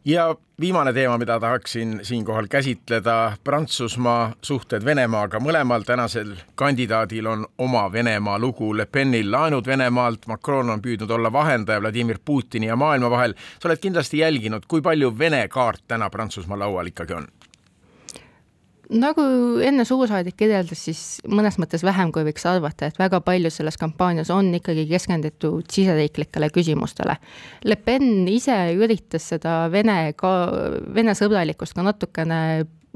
ja 0.07 0.35
viimane 0.59 0.93
teema, 0.93 1.17
mida 1.17 1.39
tahaksin 1.39 1.99
siinkohal 2.03 2.47
käsitleda, 2.47 3.33
Prantsusmaa 3.43 4.33
suhted 4.41 4.85
Venemaaga, 4.85 5.39
mõlemal 5.43 5.83
tänasel 5.83 6.31
kandidaadil 6.55 7.27
on 7.27 7.45
oma 7.57 7.91
Venemaa 7.91 8.39
lugu, 8.39 8.71
Le 8.77 8.85
Penil 8.85 9.31
laenud 9.31 9.67
Venemaalt, 9.67 10.27
Macron 10.27 10.69
on 10.69 10.81
püüdnud 10.81 11.11
olla 11.11 11.31
vahendaja 11.33 11.81
Vladimir 11.81 12.19
Putini 12.25 12.71
ja 12.71 12.75
maailma 12.75 13.09
vahel. 13.09 13.35
sa 13.59 13.69
oled 13.69 13.83
kindlasti 13.83 14.23
jälginud, 14.23 14.63
kui 14.67 14.81
palju 14.81 15.11
Vene 15.19 15.47
kaart 15.47 15.83
täna 15.87 16.09
Prantsusmaa 16.09 16.59
laual 16.59 16.87
ikkagi 16.87 17.13
on? 17.13 17.27
Nagu 18.93 19.23
enne 19.63 19.83
suursaadik 19.87 20.37
kirjeldas, 20.39 20.81
siis 20.87 21.01
mõnes 21.27 21.57
mõttes 21.59 21.83
vähem, 21.85 22.11
kui 22.15 22.25
võiks 22.27 22.45
arvata, 22.47 22.87
et 22.87 22.99
väga 22.99 23.19
palju 23.25 23.51
selles 23.53 23.77
kampaanias 23.79 24.31
on 24.33 24.53
ikkagi 24.55 24.87
keskendutud 24.89 25.67
siseriiklikele 25.73 26.49
küsimustele. 26.55 27.17
Le 27.67 27.77
Pen 27.81 28.27
ise 28.31 28.55
üritas 28.77 29.27
seda 29.33 29.65
Vene 29.73 30.13
ka, 30.17 30.33
Vene 30.95 31.15
sõbralikkust 31.17 31.75
ka 31.77 31.85
natukene 31.85 32.39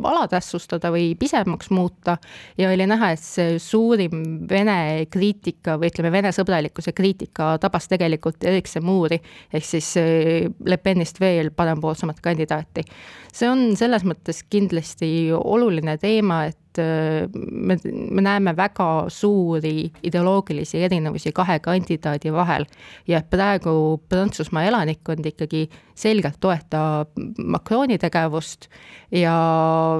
alatähtsustada 0.05 0.91
või 0.93 1.11
pisemaks 1.19 1.69
muuta 1.69 2.17
ja 2.57 2.69
oli 2.71 2.87
näha, 2.89 3.11
et 3.15 3.23
see 3.23 3.57
suurim 3.59 4.23
Vene 4.49 5.05
kriitika 5.11 5.77
või 5.79 5.91
ütleme, 5.91 6.11
Vene 6.11 6.31
sõbralikkuse 6.35 6.93
kriitika 6.97 7.55
tabas 7.61 7.87
tegelikult 7.91 8.43
Erik 8.43 8.67
Semuri 8.67 9.19
ehk 9.53 9.67
siis 9.67 9.93
äh, 10.01 10.47
Le 10.65 10.77
Penist 10.77 11.19
veel 11.21 11.51
parempoolsemat 11.55 12.21
kandidaati. 12.21 12.85
see 13.33 13.49
on 13.49 13.75
selles 13.77 14.03
mõttes 14.03 14.43
kindlasti 14.49 15.31
oluline 15.33 15.97
teema, 15.97 16.45
et 16.45 16.70
et 16.71 16.79
äh, 16.79 17.27
me, 17.33 17.77
me 18.11 18.21
näeme 18.21 18.55
väga 18.55 19.09
suuri 19.09 19.91
ideoloogilisi 20.03 20.83
erinevusi 20.83 21.31
kahe 21.31 21.59
kandidaadi 21.59 22.31
vahel. 22.33 22.65
Ja 23.07 23.21
praegu 23.21 24.01
Prantsusmaa 24.09 24.63
elanikkond 24.63 25.25
ikkagi 25.25 25.67
selgelt 25.95 26.39
toetab 26.39 27.11
Macroni 27.43 27.97
tegevust 27.97 28.69
ja 29.11 29.33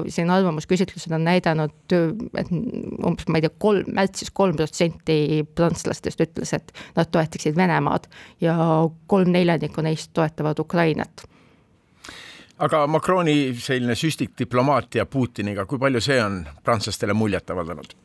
siin 0.08 0.30
arvamusküsitlused 0.30 1.12
on 1.12 1.24
näidanud, 1.24 1.74
et 1.92 2.52
umbes, 2.52 3.28
ma 3.28 3.38
ei 3.38 3.44
tea, 3.44 3.52
kolm, 3.58 3.92
märtsis 3.92 4.32
kolm 4.32 4.56
protsenti 4.56 5.44
prantslastest 5.54 6.24
ütles, 6.24 6.54
et 6.56 6.72
nad 6.96 7.12
toetaksid 7.12 7.56
Venemaad 7.56 8.08
ja 8.40 8.56
kolm 9.06 9.32
neljandikku 9.34 9.84
neist 9.84 10.12
toetavad 10.16 10.58
Ukrainat 10.62 11.26
aga 12.62 12.86
Macroni 12.90 13.52
selline 13.58 13.96
süstik 13.98 14.36
diplomaatia 14.38 15.06
Putiniga, 15.10 15.66
kui 15.66 15.80
palju 15.82 16.02
see 16.02 16.20
on 16.22 16.42
prantslastele 16.64 17.16
muljet 17.16 17.50
avaldanud? 17.50 17.98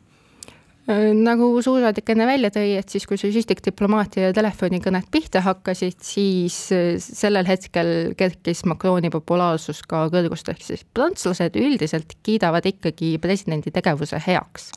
nagu 0.87 1.49
suursaadik 1.59 2.13
enne 2.13 2.23
välja 2.29 2.47
tõi, 2.55 2.77
et 2.79 2.87
siis, 2.87 3.03
kui 3.03 3.19
see 3.19 3.33
süstik 3.35 3.59
diplomaatia 3.65 4.29
ja 4.29 4.35
telefonikõned 4.35 5.09
pihta 5.11 5.41
hakkasid, 5.43 5.97
siis 5.99 6.55
sellel 7.03 7.43
hetkel 7.49 8.13
kerkis 8.15 8.63
Macroni 8.71 9.11
populaarsus 9.11 9.81
ka 9.83 10.05
kõrgust, 10.13 10.47
ehk 10.47 10.63
siis 10.63 10.85
prantslased 10.95 11.59
üldiselt 11.59 12.15
kiidavad 12.23 12.69
ikkagi 12.71 13.17
presidendi 13.19 13.73
tegevuse 13.75 14.21
heaks 14.29 14.71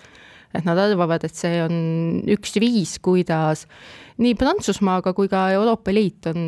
et 0.55 0.67
nad 0.67 0.79
arvavad, 0.79 1.25
et 1.25 1.37
see 1.37 1.61
on 1.63 1.75
üks 2.31 2.57
viis, 2.59 2.97
kuidas 3.03 3.67
nii 4.21 4.35
Prantsusmaaga 4.37 5.15
kui 5.17 5.31
ka 5.33 5.47
Euroopa 5.55 5.93
Liit 5.95 6.27
on 6.29 6.41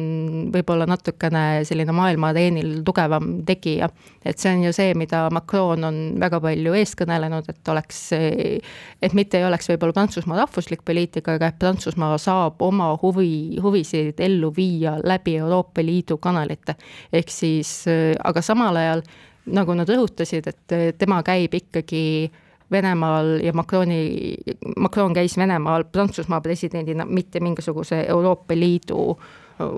võib-olla 0.52 0.84
natukene 0.90 1.62
selline 1.64 1.94
maailma 1.96 2.32
areenil 2.32 2.82
tugevam 2.84 3.38
tegija. 3.48 3.88
et 4.24 4.38
see 4.38 4.52
on 4.52 4.64
ju 4.66 4.72
see, 4.76 4.92
mida 4.98 5.24
Macron 5.32 5.84
on 5.88 6.00
väga 6.20 6.40
palju 6.42 6.74
eest 6.76 6.98
kõnelenud, 7.00 7.48
et 7.48 7.72
oleks, 7.72 8.02
et 8.12 9.16
mitte 9.16 9.40
ei 9.40 9.46
oleks 9.48 9.70
võib-olla 9.72 9.96
Prantsusmaa 9.96 10.42
rahvuslik 10.42 10.84
poliitika, 10.84 11.38
aga 11.38 11.48
et 11.48 11.58
Prantsusmaa 11.62 12.18
saab 12.20 12.60
oma 12.62 12.92
huvi, 13.02 13.58
huvisid 13.62 14.20
ellu 14.20 14.52
viia 14.56 14.98
läbi 15.04 15.38
Euroopa 15.40 15.82
Liidu 15.82 16.18
kanalite. 16.18 16.76
ehk 17.12 17.30
siis, 17.30 17.84
aga 18.24 18.42
samal 18.42 18.76
ajal 18.76 19.06
nagu 19.46 19.74
nad 19.74 19.88
rõhutasid, 19.88 20.46
et 20.46 20.98
tema 20.98 21.22
käib 21.26 21.54
ikkagi 21.54 22.30
Venemaal 22.72 23.40
ja 23.44 23.52
Macroni, 23.52 24.34
Macron 24.76 25.14
käis 25.14 25.36
Venemaal 25.36 25.84
Prantsusmaa 25.84 26.40
presidendina, 26.40 27.04
mitte 27.04 27.40
mingisuguse 27.40 28.04
Euroopa 28.08 28.54
Liidu 28.54 29.18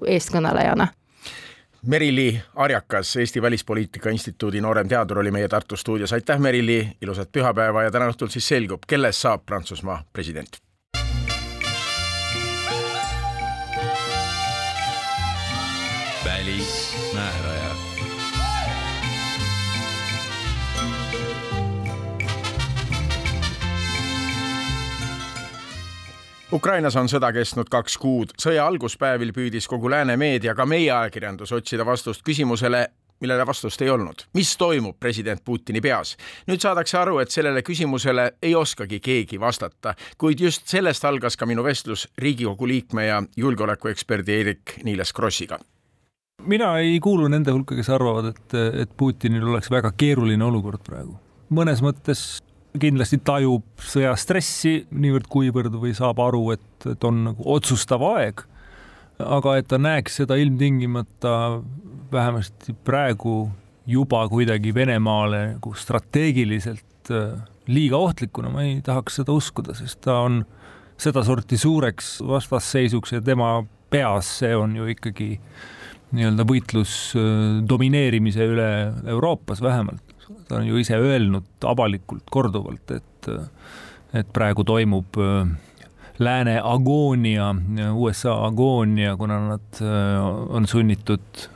eestkõnelejana. 0.06 0.88
Merili 1.86 2.40
Arjakas, 2.54 3.16
Eesti 3.16 3.42
Välispoliitika 3.42 4.10
Instituudi 4.10 4.60
noorem 4.60 4.88
teadur 4.88 5.18
oli 5.18 5.30
meie 5.30 5.48
Tartu 5.48 5.76
stuudios, 5.76 6.12
aitäh 6.12 6.38
Merili, 6.40 6.96
ilusat 7.02 7.32
pühapäeva 7.32 7.82
ja 7.84 7.90
täna 7.90 8.08
õhtul 8.08 8.32
siis 8.32 8.48
selgub, 8.48 8.88
kellest 8.88 9.20
saab 9.20 9.44
Prantsusmaa 9.46 10.02
president. 10.12 10.64
välismääraja 16.24 17.53
Ukrainas 26.54 26.94
on 26.94 27.08
sõda 27.10 27.32
kestnud 27.34 27.66
kaks 27.66 27.96
kuud, 27.98 28.32
sõja 28.38 28.62
alguspäevil 28.70 29.32
püüdis 29.34 29.66
kogu 29.66 29.90
lääne 29.90 30.14
meedia, 30.20 30.52
ka 30.54 30.62
meie 30.70 30.92
ajakirjandus 30.94 31.50
otsida 31.56 31.82
vastust 31.86 32.22
küsimusele, 32.22 32.84
millele 33.24 33.46
vastust 33.46 33.82
ei 33.82 33.90
olnud. 33.90 34.22
mis 34.38 34.52
toimub 34.56 34.94
president 35.00 35.42
Putini 35.44 35.80
peas? 35.80 36.14
nüüd 36.46 36.62
saadakse 36.62 36.98
aru, 36.98 37.18
et 37.18 37.34
sellele 37.34 37.62
küsimusele 37.66 38.28
ei 38.42 38.54
oskagi 38.54 39.00
keegi 39.00 39.40
vastata, 39.40 39.96
kuid 40.18 40.40
just 40.40 40.70
sellest 40.70 41.04
algas 41.04 41.36
ka 41.36 41.46
minu 41.46 41.64
vestlus 41.64 42.06
Riigikogu 42.18 42.68
liikme 42.68 43.06
ja 43.06 43.22
julgeolekueksperdi 43.36 44.38
Eerik-Niiles 44.38 45.12
Krossiga 45.12 45.58
mina 46.46 46.76
ei 46.78 47.00
kuulu 47.00 47.28
nende 47.28 47.50
hulka, 47.50 47.74
kes 47.74 47.90
arvavad, 47.90 48.30
et, 48.30 48.58
et 48.82 48.96
Putinil 48.96 49.48
oleks 49.48 49.70
väga 49.70 49.90
keeruline 49.96 50.44
olukord 50.44 50.86
praegu. 50.86 51.18
mõnes 51.50 51.82
mõttes 51.82 52.44
kindlasti 52.80 53.20
tajub 53.22 53.84
sõjastressi 53.86 54.84
niivõrd-kuivõrd 54.90 55.76
või 55.78 55.94
saab 55.94 56.20
aru, 56.24 56.48
et, 56.56 56.86
et 56.90 57.06
on 57.06 57.22
nagu 57.30 57.46
otsustav 57.56 58.02
aeg. 58.14 58.42
aga 59.18 59.58
et 59.58 59.68
ta 59.70 59.78
näeks 59.78 60.16
seda 60.18 60.34
ilmtingimata 60.34 61.62
vähemasti 62.12 62.74
praegu 62.84 63.50
juba 63.86 64.24
kuidagi 64.28 64.74
Venemaale 64.74 65.44
nagu 65.52 65.74
strateegiliselt 65.74 67.10
äh, 67.10 67.38
liiga 67.66 67.96
ohtlikuna, 67.96 68.50
ma 68.50 68.64
ei 68.66 68.80
tahaks 68.82 69.20
seda 69.20 69.32
uskuda, 69.32 69.74
sest 69.74 70.00
ta 70.02 70.18
on 70.24 70.42
sedasorti 70.98 71.58
suureks 71.58 72.18
vastasseisuks 72.26 73.14
ja 73.14 73.22
tema 73.22 73.64
peas 73.90 74.38
see 74.40 74.54
on 74.56 74.74
ju 74.76 74.88
ikkagi 74.90 75.38
nii-öelda 76.14 76.46
võitlus 76.48 76.96
äh, 77.14 77.62
domineerimise 77.68 78.50
üle 78.50 78.68
Euroopas 79.14 79.62
vähemalt 79.62 80.13
ta 80.48 80.60
on 80.60 80.68
ju 80.68 80.80
ise 80.80 80.98
öelnud 81.00 81.66
avalikult 81.68 82.28
korduvalt, 82.32 82.94
et, 82.96 83.30
et 84.14 84.30
praegu 84.36 84.64
toimub 84.66 85.18
äh, 85.20 85.48
lääne 86.18 86.58
agoonia, 86.62 87.50
USA 87.92 88.38
agoonia, 88.46 89.16
kuna 89.20 89.40
nad 89.48 89.82
äh, 89.82 90.56
on 90.56 90.68
sunnitud 90.70 91.48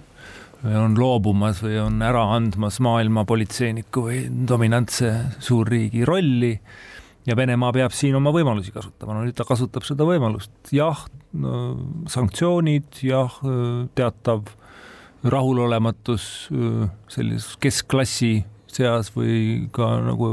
on 0.59 0.97
loobumas 0.99 1.61
või 1.63 1.77
on 1.79 2.01
ära 2.03 2.25
andmas 2.35 2.81
maailma 2.83 3.23
politseiniku 3.29 4.09
või 4.09 4.25
dominantse 4.27 5.13
suurriigi 5.39 6.03
rolli. 6.09 6.57
Ja 7.29 7.37
Venemaa 7.39 7.71
peab 7.77 7.93
siin 7.95 8.17
oma 8.19 8.33
võimalusi 8.35 8.73
kasutama, 8.75 9.15
no 9.15 9.23
nüüd 9.23 9.37
ta 9.39 9.45
kasutab 9.47 9.85
seda 9.87 10.07
võimalust, 10.09 10.51
jah 10.75 11.05
sanktsioonid, 12.09 13.03
jah, 13.05 13.35
teatav 13.95 14.49
rahulolematus 15.29 16.49
sellises 17.11 17.57
keskklassi 17.61 18.45
seas 18.79 19.11
või 19.15 19.69
ka 19.75 19.91
nagu 20.05 20.31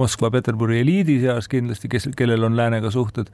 Moskva-Peterburi 0.00 0.80
eliidi 0.84 1.20
seas 1.24 1.50
kindlasti, 1.50 1.90
kes, 1.90 2.10
kellel 2.16 2.46
on 2.48 2.58
läänega 2.58 2.92
suhted. 2.94 3.32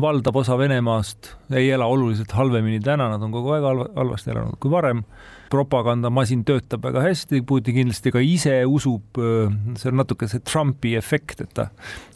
valdav 0.00 0.36
osa 0.36 0.56
Venemaast 0.58 1.28
ei 1.54 1.70
ela 1.70 1.86
oluliselt 1.86 2.32
halvemini 2.34 2.80
täna, 2.82 3.08
nad 3.12 3.22
on 3.22 3.30
kogu 3.32 3.52
aeg 3.54 3.66
halvasti 3.94 4.30
elanud 4.30 4.58
kui 4.60 4.70
varem. 4.70 5.04
propagandamasin 5.50 6.42
töötab 6.44 6.82
väga 6.82 7.00
hästi, 7.04 7.42
Putin 7.46 7.74
kindlasti 7.74 8.10
ka 8.10 8.18
ise 8.18 8.64
usub, 8.66 9.20
see 9.78 9.90
on 9.90 9.96
natuke 10.00 10.26
see 10.28 10.40
Trumpi 10.40 10.96
efekt, 10.98 11.40
et 11.40 11.52
ta 11.54 11.68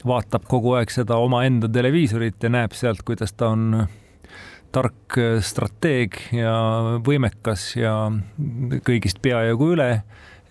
vaatab 0.04 0.48
kogu 0.48 0.74
aeg 0.74 0.90
seda 0.90 1.20
omaenda 1.22 1.68
televiisorit 1.68 2.42
ja 2.42 2.50
näeb 2.50 2.74
sealt, 2.74 3.04
kuidas 3.06 3.32
ta 3.32 3.52
on 3.54 3.86
tark 4.74 5.16
strateeg 5.40 6.18
ja 6.34 6.54
võimekas 7.04 7.70
ja 7.78 7.94
kõigist 8.84 9.22
peajagu 9.22 9.72
üle 9.76 9.92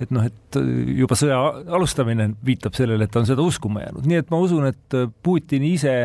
et 0.02 0.14
noh, 0.14 0.26
et 0.28 0.60
juba 0.98 1.18
sõja 1.18 1.40
alustamine 1.74 2.32
viitab 2.46 2.78
sellele, 2.78 3.08
et 3.08 3.14
ta 3.14 3.24
on 3.24 3.30
seda 3.30 3.44
uskuma 3.46 3.86
jäänud, 3.86 4.08
nii 4.08 4.22
et 4.22 4.32
ma 4.34 4.40
usun, 4.44 4.70
et 4.70 4.98
Putin 5.26 5.66
ise 5.68 5.98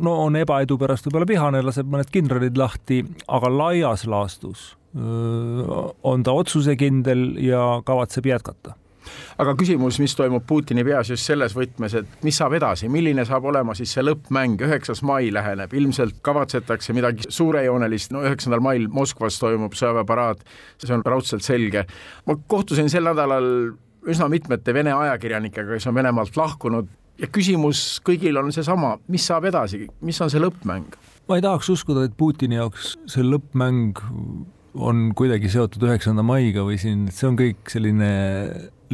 no 0.00 0.18
on 0.26 0.36
ebaedu 0.40 0.78
pärast 0.80 1.06
võib-olla 1.06 1.28
vihane, 1.28 1.62
laseb 1.64 1.88
mõned 1.92 2.10
kindralid 2.12 2.58
lahti, 2.58 3.02
aga 3.28 3.50
laias 3.52 4.06
laastus 4.08 4.72
öö, 4.96 5.88
on 6.08 6.24
ta 6.24 6.34
otsusekindel 6.36 7.34
ja 7.42 7.82
kavatseb 7.86 8.28
jätkata 8.30 8.76
aga 9.42 9.54
küsimus, 9.58 9.98
mis 10.02 10.14
toimub 10.18 10.46
Putini 10.48 10.84
peas 10.86 11.12
just 11.12 11.28
selles 11.28 11.56
võtmes, 11.56 11.96
et 11.98 12.24
mis 12.26 12.38
saab 12.38 12.56
edasi, 12.58 12.90
milline 12.92 13.24
saab 13.28 13.46
olema 13.50 13.76
siis 13.78 13.92
see 13.94 14.04
lõppmäng, 14.06 14.62
üheksas 14.66 15.04
mai 15.06 15.30
läheneb, 15.34 15.74
ilmselt 15.76 16.20
kavatsetakse 16.24 16.94
midagi 16.96 17.28
suurejoonelist, 17.32 18.14
no 18.14 18.24
üheksandal 18.26 18.64
mail 18.64 18.88
Moskvas 18.92 19.38
toimub 19.42 19.76
sõjaväeparaad, 19.78 20.42
see 20.82 20.96
on 20.96 21.06
raudselt 21.06 21.46
selge. 21.46 21.86
ma 22.26 22.36
kohtusin 22.46 22.90
sel 22.92 23.06
nädalal 23.08 23.46
üsna 24.08 24.28
mitmete 24.28 24.74
Vene 24.74 24.92
ajakirjanikega, 24.92 25.76
kes 25.76 25.86
on 25.86 25.94
Venemaalt 25.94 26.36
lahkunud 26.36 26.90
ja 27.20 27.28
küsimus 27.30 28.00
kõigil 28.06 28.38
on 28.40 28.52
seesama, 28.54 28.96
mis 29.12 29.26
saab 29.28 29.46
edasi, 29.50 29.86
mis 30.04 30.20
on 30.24 30.32
see 30.32 30.42
lõppmäng? 30.42 30.98
ma 31.28 31.38
ei 31.38 31.44
tahaks 31.44 31.70
uskuda, 31.72 32.06
et 32.08 32.16
Putini 32.18 32.58
jaoks 32.58 32.96
see 33.10 33.24
lõppmäng 33.26 33.98
on 34.74 35.10
kuidagi 35.16 35.50
seotud 35.52 35.84
üheksanda 35.86 36.24
maiga 36.26 36.64
või 36.66 36.78
siin, 36.80 37.06
see 37.12 37.28
on 37.28 37.36
kõik 37.38 37.70
selline 37.70 38.12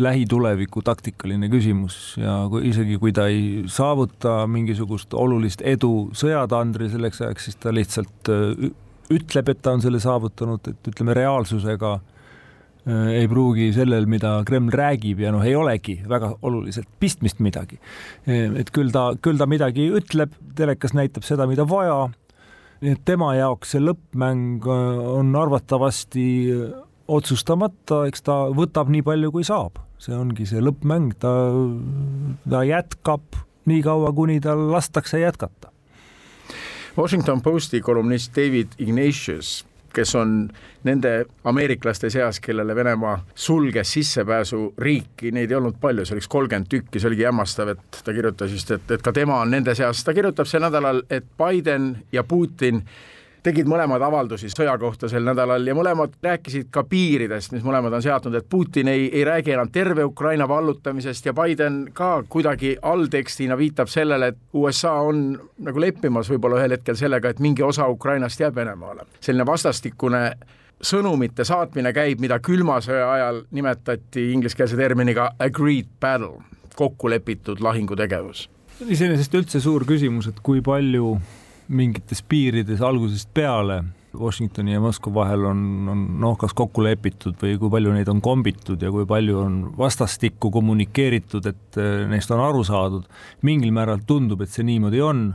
lähituleviku 0.02 0.82
taktikaline 0.86 1.48
küsimus 1.52 2.16
ja 2.20 2.40
kui, 2.50 2.64
isegi 2.70 2.98
kui 3.00 3.12
ta 3.14 3.28
ei 3.30 3.64
saavuta 3.70 4.42
mingisugust 4.50 5.14
olulist 5.16 5.64
edu 5.66 6.10
sõjatandril 6.16 6.90
selleks 6.92 7.22
ajaks, 7.24 7.48
siis 7.48 7.58
ta 7.62 7.72
lihtsalt 7.74 8.30
äh, 8.32 8.70
ütleb, 9.14 9.50
et 9.52 9.60
ta 9.64 9.74
on 9.76 9.84
selle 9.84 10.00
saavutanud, 10.02 10.70
et 10.70 10.90
ütleme 10.92 11.16
reaalsusega 11.16 11.92
äh, 11.98 13.10
ei 13.20 13.28
pruugi 13.30 13.70
sellel, 13.76 14.08
mida 14.10 14.38
Kreml 14.48 14.74
räägib 14.74 15.22
ja 15.24 15.32
noh, 15.34 15.44
ei 15.44 15.56
olegi 15.58 15.98
väga 16.08 16.34
oluliselt 16.42 16.88
pistmist 17.00 17.42
midagi. 17.44 17.80
Äh, 18.28 18.48
et 18.62 18.72
küll 18.74 18.92
ta, 18.94 19.10
küll 19.22 19.40
ta 19.40 19.48
midagi 19.50 19.90
ütleb, 20.00 20.36
telekas 20.58 20.96
näitab 20.96 21.26
seda, 21.28 21.48
mida 21.50 21.68
vaja. 21.68 22.06
nii 22.78 22.92
et 22.94 23.00
tema 23.04 23.32
jaoks 23.34 23.72
see 23.74 23.80
lõppmäng 23.82 24.66
on 24.70 25.32
arvatavasti 25.34 26.26
otsustamata, 27.08 28.04
eks 28.08 28.22
ta 28.22 28.44
võtab 28.54 28.90
nii 28.92 29.02
palju, 29.06 29.32
kui 29.32 29.46
saab 29.46 29.80
see 30.02 30.14
ongi 30.14 30.46
see 30.46 30.62
lõppmäng, 30.62 31.16
ta, 31.20 31.30
ta 32.48 32.62
jätkab 32.66 33.38
nii 33.68 33.82
kaua, 33.84 34.12
kuni 34.16 34.38
tal 34.42 34.68
lastakse 34.72 35.20
jätkata. 35.20 35.72
Washington 36.98 37.42
Posti 37.42 37.80
kolumnist 37.84 38.34
David 38.36 38.78
Ignatius, 38.82 39.64
kes 39.94 40.14
on 40.18 40.48
nende 40.86 41.12
ameeriklaste 41.46 42.10
seas, 42.10 42.40
kellele 42.42 42.74
Venemaa 42.76 43.18
sulges 43.34 43.92
sissepääsu 43.92 44.72
riiki, 44.78 45.32
neid 45.34 45.50
ei 45.50 45.58
olnud 45.58 45.78
palju, 45.80 46.06
see 46.06 46.16
oli 46.16 46.22
üks 46.22 46.30
kolmkümmend 46.32 46.70
tükki, 46.70 47.00
see 47.00 47.10
oligi 47.10 47.26
hämmastav, 47.28 47.74
et 47.74 48.02
ta 48.04 48.14
kirjutas 48.14 48.54
just, 48.54 48.72
et, 48.74 48.90
et 48.94 49.04
ka 49.04 49.14
tema 49.14 49.40
on 49.42 49.54
nende 49.54 49.74
seas, 49.78 50.02
ta 50.06 50.14
kirjutab 50.16 50.50
sel 50.50 50.64
nädalal, 50.66 51.02
et 51.10 51.26
Biden 51.38 51.90
ja 52.14 52.24
Putin 52.26 52.84
tegid 53.48 53.68
mõlemad 53.70 54.02
avaldusi 54.04 54.50
sõja 54.52 54.74
kohta 54.80 55.08
sel 55.08 55.24
nädalal 55.24 55.64
ja 55.66 55.74
mõlemad 55.76 56.18
rääkisid 56.22 56.68
ka 56.74 56.82
piiridest, 56.88 57.54
mis 57.54 57.64
mõlemad 57.64 57.94
on 57.96 58.04
seadnud, 58.04 58.36
et 58.36 58.48
Putin 58.50 58.90
ei, 58.92 59.06
ei 59.08 59.24
räägi 59.24 59.54
enam 59.54 59.70
terve 59.72 60.04
Ukraina 60.04 60.48
vallutamisest 60.48 61.30
ja 61.30 61.34
Biden 61.36 61.80
ka 61.96 62.10
kuidagi 62.28 62.74
alltekstina 62.82 63.56
viitab 63.58 63.88
sellele, 63.92 64.32
et 64.32 64.58
USA 64.58 64.92
on 65.06 65.22
nagu 65.64 65.80
leppimas 65.80 66.28
võib-olla 66.32 66.60
ühel 66.60 66.76
hetkel 66.76 66.98
sellega, 67.00 67.32
et 67.32 67.40
mingi 67.40 67.64
osa 67.64 67.88
Ukrainast 67.88 68.40
jääb 68.40 68.58
Venemaale. 68.58 69.06
selline 69.20 69.46
vastastikune 69.46 70.22
sõnumite 70.82 71.44
saatmine 71.44 71.92
käib, 71.92 72.20
mida 72.20 72.38
külma 72.44 72.78
sõja 72.84 73.08
ajal 73.12 73.42
nimetati 73.50 74.30
ingliskeelse 74.32 74.76
terminiga 74.76 75.32
agreed 75.38 75.88
battle, 76.00 76.42
kokkulepitud 76.76 77.60
lahingutegevus 77.64 78.48
iseenesest 78.86 79.34
üldse 79.34 79.60
suur 79.62 79.82
küsimus, 79.88 80.28
et 80.30 80.38
kui 80.44 80.60
palju 80.62 81.16
mingites 81.68 82.22
piirides 82.24 82.82
algusest 82.84 83.30
peale 83.34 83.82
Washingtoni 84.18 84.72
ja 84.72 84.80
Moskva 84.80 85.12
vahel 85.14 85.44
on, 85.50 85.60
on 85.92 86.04
noh, 86.22 86.36
kas 86.40 86.54
kokku 86.56 86.82
lepitud 86.84 87.36
või 87.40 87.58
kui 87.60 87.70
palju 87.72 87.92
neid 87.94 88.08
on 88.10 88.22
kombitud 88.24 88.80
ja 88.82 88.90
kui 88.92 89.04
palju 89.08 89.36
on 89.42 89.58
vastastikku 89.78 90.50
kommunikeeritud, 90.54 91.46
et 91.50 91.78
eh, 91.80 92.06
neist 92.10 92.32
on 92.34 92.42
aru 92.42 92.64
saadud. 92.66 93.04
mingil 93.42 93.72
määral 93.74 94.00
tundub, 94.06 94.42
et 94.42 94.52
see 94.52 94.64
niimoodi 94.66 95.02
on. 95.04 95.28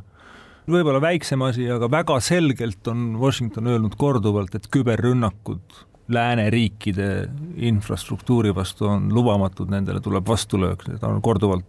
võib-olla 0.68 1.02
väiksem 1.04 1.42
asi, 1.44 1.70
aga 1.70 1.90
väga 1.92 2.20
selgelt 2.24 2.88
on 2.88 3.18
Washington 3.20 3.68
öelnud 3.68 3.96
korduvalt, 4.00 4.56
et 4.56 4.68
küberrünnakud 4.72 5.84
lääneriikide 6.14 7.30
infrastruktuuri 7.56 8.56
vastu 8.56 8.88
on 8.90 9.08
lubamatud, 9.14 9.70
nendele 9.72 10.02
tuleb 10.04 10.28
vastulöök, 10.28 10.84
seda 10.88 11.08
on 11.08 11.22
korduvalt 11.22 11.68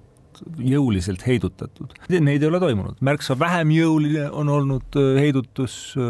jõuliselt 0.59 1.25
heidutatud. 1.27 1.95
Neid 2.11 2.43
ei 2.43 2.49
ole 2.49 2.61
toimunud, 2.63 3.01
märksa 3.05 3.37
vähem 3.39 3.73
jõuline 3.75 4.29
on 4.31 4.51
olnud 4.53 4.99
äh, 5.01 5.15
heidutus 5.23 5.95
äh, 5.99 6.07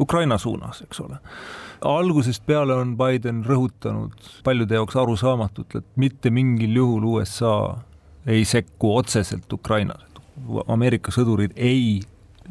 Ukraina 0.00 0.38
suunas, 0.38 0.82
eks 0.86 1.00
ole. 1.04 1.18
algusest 1.80 2.46
peale 2.46 2.74
on 2.74 2.96
Biden 2.98 3.44
rõhutanud 3.46 4.14
paljude 4.44 4.74
jaoks 4.74 4.96
arusaamatult, 4.96 5.78
et 5.78 5.88
mitte 5.96 6.30
mingil 6.30 6.74
juhul 6.76 7.04
USA 7.14 7.78
ei 8.26 8.44
sekku 8.44 8.96
otseselt 8.96 9.52
Ukrainas, 9.52 10.04
Ameerika 10.68 11.12
sõdurid 11.12 11.54
ei 11.56 12.00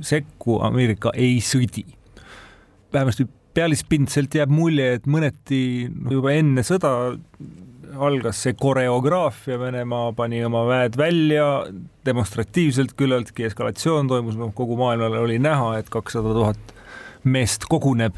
sekku, 0.02 0.60
Ameerika 0.64 1.12
ei 1.16 1.40
sõdi. 1.42 1.86
vähemasti 2.94 3.28
pealispindselt 3.58 4.36
jääb 4.38 4.52
mulje, 4.54 4.94
et 4.98 5.08
mõneti 5.10 5.90
juba 6.12 6.34
enne 6.38 6.64
sõda 6.66 7.18
algas 8.00 8.42
see 8.46 8.56
koreograafia, 8.58 9.60
Venemaa 9.60 10.12
pani 10.18 10.44
oma 10.46 10.64
väed 10.68 10.98
välja 11.00 11.46
demonstratiivselt 12.06 12.96
küllaltki, 12.98 13.48
eskalatsioon 13.50 14.10
toimus, 14.10 14.38
noh, 14.40 14.54
kogu 14.56 14.78
maailmale 14.80 15.20
oli 15.20 15.40
näha, 15.44 15.78
et 15.80 15.92
kakssada 15.94 16.34
tuhat 16.36 16.74
meest 17.28 17.68
koguneb. 17.70 18.16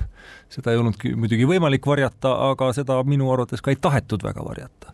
seda 0.50 0.74
ei 0.74 0.80
olnudki 0.82 1.14
muidugi 1.14 1.46
võimalik 1.46 1.86
varjata, 1.86 2.32
aga 2.50 2.72
seda 2.74 2.98
minu 3.06 3.28
arvates 3.30 3.62
ka 3.62 3.70
ei 3.70 3.78
tahetud 3.82 4.24
väga 4.26 4.46
varjata. 4.46 4.94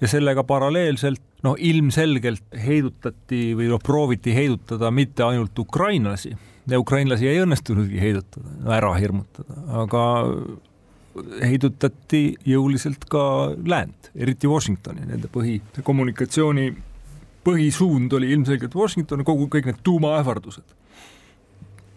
ja 0.00 0.08
sellega 0.08 0.44
paralleelselt 0.44 1.22
noh, 1.42 1.56
ilmselgelt 1.58 2.58
heidutati 2.66 3.54
või 3.56 3.70
noh, 3.70 3.80
prooviti 3.82 4.34
heidutada 4.34 4.90
mitte 4.90 5.24
ainult 5.24 5.58
ukrainlasi 5.58 6.34
ja 6.70 6.80
ukrainlasi 6.80 7.28
ei 7.30 7.40
õnnestunudki 7.44 8.00
heidutada, 8.00 8.50
ära 8.76 8.92
hirmutada, 8.98 9.60
aga 9.82 10.02
heidutati 11.42 12.22
jõuliselt 12.46 13.06
ka 13.10 13.22
läänt, 13.56 14.10
eriti 14.14 14.48
Washingtoni, 14.50 15.06
nende 15.08 15.30
põhi, 15.32 15.58
kommunikatsiooni 15.86 16.70
põhisuund 17.46 18.16
oli 18.18 18.32
ilmselgelt 18.34 18.74
Washington, 18.74 19.22
kogu, 19.26 19.46
kõik 19.52 19.70
need 19.70 19.84
tuumaähvardused. 19.86 20.74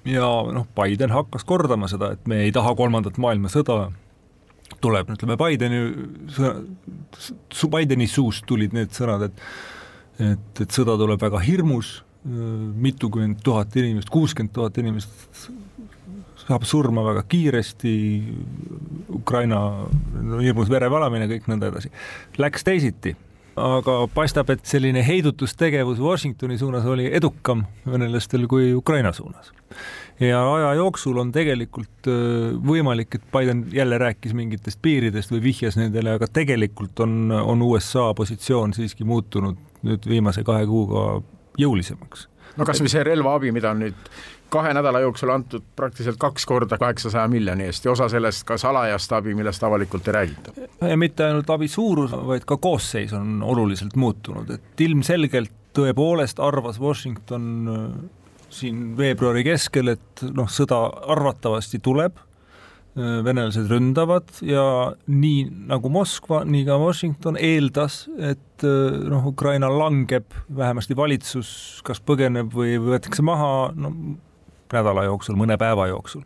ja 0.10 0.28
noh, 0.54 0.68
Biden 0.76 1.12
hakkas 1.12 1.44
kordama 1.46 1.90
seda, 1.92 2.14
et 2.16 2.28
me 2.28 2.44
ei 2.46 2.54
taha 2.56 2.76
kolmandat 2.76 3.18
maailmasõda, 3.18 3.90
tuleb, 4.82 5.10
ütleme 5.16 5.36
Bideni, 5.38 5.82
Bideni 7.74 8.08
suust 8.08 8.46
tulid 8.48 8.74
need 8.78 8.96
sõnad, 8.96 9.28
et 9.30 9.44
et, 10.20 10.62
et 10.62 10.76
sõda 10.76 10.98
tuleb 11.00 11.22
väga 11.22 11.40
hirmus, 11.40 12.00
mitukümmend 12.26 13.40
tuhat 13.44 13.76
inimest, 13.80 14.10
kuuskümmend 14.12 14.52
tuhat 14.52 14.78
inimest 14.82 15.48
saab 16.50 16.66
surma 16.66 17.04
väga 17.06 17.24
kiiresti, 17.30 17.96
Ukraina 19.20 19.60
no, 19.86 20.40
hirmus 20.42 20.70
verevalamine, 20.72 21.30
kõik 21.30 21.50
nõnda 21.52 21.70
edasi. 21.70 21.92
Läks 22.42 22.66
teisiti, 22.66 23.14
aga 23.60 24.02
paistab, 24.14 24.50
et 24.54 24.66
selline 24.68 25.04
heidutustegevus 25.06 26.02
Washingtoni 26.02 26.58
suunas 26.58 26.88
oli 26.90 27.10
edukam 27.16 27.66
venelastel 27.86 28.48
kui 28.50 28.74
Ukraina 28.74 29.14
suunas. 29.14 29.54
ja 30.20 30.40
aja 30.54 30.74
jooksul 30.76 31.18
on 31.18 31.32
tegelikult 31.32 32.10
võimalik, 32.66 33.16
et 33.16 33.30
Biden 33.32 33.66
jälle 33.72 33.98
rääkis 33.98 34.34
mingitest 34.34 34.82
piiridest 34.82 35.32
või 35.32 35.44
vihjas 35.44 35.78
nendele, 35.80 36.18
aga 36.18 36.28
tegelikult 36.28 37.00
on, 37.00 37.32
on 37.32 37.62
USA 37.62 38.14
positsioon 38.14 38.74
siiski 38.74 39.04
muutunud 39.04 39.58
nüüd 39.84 40.10
viimase 40.10 40.44
kahe 40.44 40.66
kuuga 40.68 41.22
jõulisemaks 41.60 42.28
no 42.60 42.68
kasvõi 42.68 42.92
see 42.92 43.06
relvaabi, 43.08 43.54
mida 43.56 43.72
on 43.72 43.86
nüüd 43.86 44.12
kahe 44.50 44.74
nädala 44.74 45.00
jooksul 45.04 45.30
antud 45.34 45.66
praktiliselt 45.76 46.20
kaks 46.22 46.46
korda 46.50 46.78
kaheksasaja 46.78 47.28
miljoni 47.28 47.68
eest 47.70 47.86
ja 47.86 47.92
osa 47.92 48.10
sellest 48.10 48.46
ka 48.48 48.58
salajast 48.58 49.12
abi, 49.18 49.36
millest 49.38 49.64
avalikult 49.64 50.08
ei 50.08 50.14
räägita. 50.14 50.54
ja 50.82 50.98
mitte 50.98 51.26
ainult 51.26 51.50
abi 51.50 51.68
suurus, 51.68 52.12
vaid 52.12 52.46
ka 52.48 52.58
koosseis 52.58 53.14
on 53.14 53.44
oluliselt 53.44 53.96
muutunud, 53.96 54.50
et 54.50 54.82
ilmselgelt 54.82 55.54
tõepoolest 55.78 56.42
arvas 56.44 56.80
Washington 56.82 57.46
äh, 57.70 57.84
siin 58.50 58.98
veebruari 58.98 59.44
keskel, 59.46 59.94
et 59.96 60.26
noh, 60.34 60.50
sõda 60.50 60.82
arvatavasti 61.14 61.80
tuleb 61.84 62.18
Äh, 63.00 63.20
venelased 63.22 63.70
ründavad 63.70 64.32
ja 64.42 64.64
nii 65.08 65.44
nagu 65.70 65.92
Moskva, 65.94 66.42
nii 66.42 66.64
ka 66.66 66.80
Washington 66.82 67.38
eeldas, 67.38 68.08
et 68.18 68.66
äh, 68.66 68.96
noh, 69.12 69.28
Ukraina 69.30 69.70
langeb, 69.70 70.34
vähemasti 70.58 70.98
valitsus 70.98 71.52
kas 71.86 72.02
põgeneb 72.02 72.50
või 72.50 72.80
võetakse 72.82 73.22
maha, 73.24 73.70
no 73.78 73.94
nädala 74.74 75.06
jooksul, 75.10 75.38
mõne 75.40 75.58
päeva 75.58 75.88
jooksul. 75.92 76.24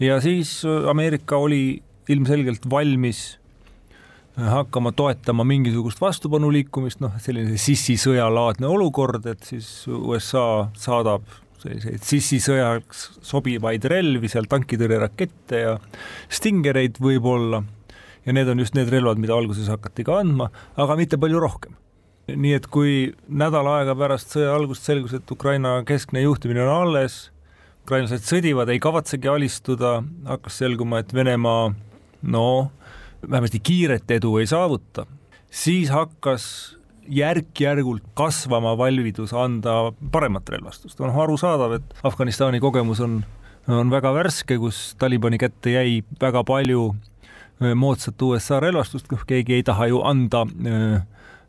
ja 0.00 0.20
siis 0.20 0.62
äh, 0.64 0.90
Ameerika 0.90 1.36
oli 1.36 1.82
ilmselgelt 2.08 2.70
valmis 2.70 3.38
hakkama 4.34 4.92
toetama 4.92 5.44
mingisugust 5.46 6.00
vastupanuliikumist, 6.02 6.98
noh, 7.04 7.14
selline 7.22 7.58
sissisõjalaadne 7.60 8.66
olukord, 8.66 9.26
et 9.30 9.46
siis 9.46 9.68
USA 9.86 10.72
saadab 10.74 11.28
selliseid 11.64 12.02
sissisõjaks 12.04 13.04
sobivaid 13.24 13.86
relvi, 13.88 14.28
seal 14.28 14.48
tankitõrjerakette 14.50 15.62
ja 15.62 15.78
Stingereid 16.28 17.00
võib-olla. 17.00 17.62
ja 18.24 18.32
need 18.32 18.48
on 18.48 18.58
just 18.58 18.74
need 18.74 18.88
relvad, 18.88 19.18
mida 19.20 19.34
alguses 19.36 19.68
hakati 19.68 20.04
ka 20.04 20.18
andma, 20.22 20.50
aga 20.76 20.96
mitte 20.96 21.18
palju 21.20 21.40
rohkem. 21.40 21.76
nii 22.28 22.54
et 22.56 22.66
kui 22.72 23.12
nädal 23.28 23.68
aega 23.68 23.94
pärast 23.94 24.32
sõja 24.32 24.54
algust 24.56 24.84
selgus, 24.84 25.12
et 25.12 25.30
Ukraina 25.30 25.82
keskne 25.84 26.22
juhtimine 26.24 26.64
on 26.64 26.88
alles, 26.88 27.30
ukrainlased 27.84 28.24
sõdivad, 28.24 28.70
ei 28.72 28.80
kavatsegi 28.80 29.28
alistuda, 29.28 29.98
hakkas 30.24 30.62
selguma, 30.62 31.02
et 31.02 31.12
Venemaa 31.14 31.68
no 32.32 32.46
vähemasti 33.30 33.60
kiiret 33.60 34.10
edu 34.16 34.38
ei 34.40 34.48
saavuta, 34.48 35.04
siis 35.52 35.92
hakkas 35.92 36.46
järk-järgult 37.04 38.06
kasvama 38.16 38.72
valmidus 38.80 39.34
anda 39.36 39.92
paremat 40.12 40.48
relvastust. 40.48 41.00
on 41.00 41.10
arusaadav, 41.10 41.72
et 41.76 41.94
Afganistani 42.02 42.60
kogemus 42.60 43.00
on, 43.04 43.18
on 43.68 43.90
väga 43.92 44.14
värske, 44.16 44.56
kus 44.58 44.94
Talibani 44.98 45.38
kätte 45.38 45.76
jäi 45.76 46.00
väga 46.20 46.44
palju 46.44 46.94
moodsat 47.74 48.22
USA 48.22 48.60
relvastust, 48.60 49.12
noh, 49.12 49.26
keegi 49.28 49.58
ei 49.58 49.62
taha 49.62 49.86
ju 49.92 50.00
anda 50.02 50.46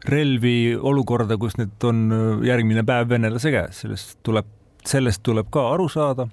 relvi 0.05 0.75
olukorda, 0.75 1.37
kus 1.37 1.55
need 1.57 1.87
on 1.87 2.03
järgmine 2.45 2.83
päev 2.85 3.09
venelase 3.09 3.51
käes, 3.55 3.85
sellest 3.85 4.19
tuleb, 4.23 4.51
sellest 4.87 5.23
tuleb 5.23 5.49
ka 5.51 5.71
aru 5.73 5.89
saada. 5.89 6.27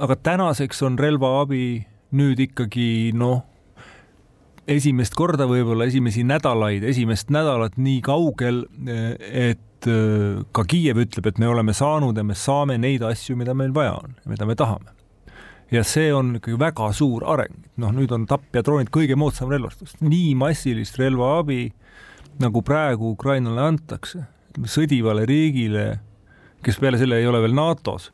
aga 0.00 0.16
tänaseks 0.16 0.82
on 0.82 0.98
relvaabi 0.98 1.86
nüüd 2.16 2.40
ikkagi 2.42 3.12
noh 3.14 3.44
esimest 4.66 5.14
korda 5.16 5.46
võib-olla 5.48 5.86
esimesi 5.86 6.24
nädalaid, 6.26 6.84
esimest 6.86 7.30
nädalat 7.34 7.76
nii 7.78 8.00
kaugel, 8.04 8.64
et 8.86 9.88
äh, 9.90 10.42
ka 10.54 10.66
Kiiev 10.68 11.00
ütleb, 11.06 11.30
et 11.30 11.40
me 11.42 11.48
oleme 11.50 11.74
saanud 11.76 12.16
ja 12.18 12.24
me 12.26 12.36
saame 12.38 12.78
neid 12.82 13.04
asju, 13.06 13.36
mida 13.38 13.54
meil 13.54 13.74
vaja 13.76 13.96
on, 14.00 14.16
mida 14.26 14.48
me 14.48 14.58
tahame. 14.58 14.92
ja 15.70 15.82
see 15.82 16.12
on 16.14 16.36
ikkagi 16.38 16.58
väga 16.62 16.92
suur 16.94 17.24
areng, 17.26 17.54
noh, 17.82 17.90
nüüd 17.94 18.12
on 18.14 18.26
tapjadroonid 18.30 18.90
kõige 18.94 19.16
moodsam 19.18 19.50
relvastus, 19.50 19.96
nii 19.98 20.36
massilist 20.38 20.98
relvaabi 21.00 21.72
nagu 22.38 22.62
praegu 22.62 23.10
Ukrainale 23.16 23.64
antakse, 23.64 24.22
sõdivale 24.70 25.24
riigile, 25.26 25.98
kes 26.64 26.80
peale 26.82 26.98
selle 27.00 27.20
ei 27.20 27.28
ole 27.28 27.42
veel 27.44 27.54
NATO-s, 27.56 28.10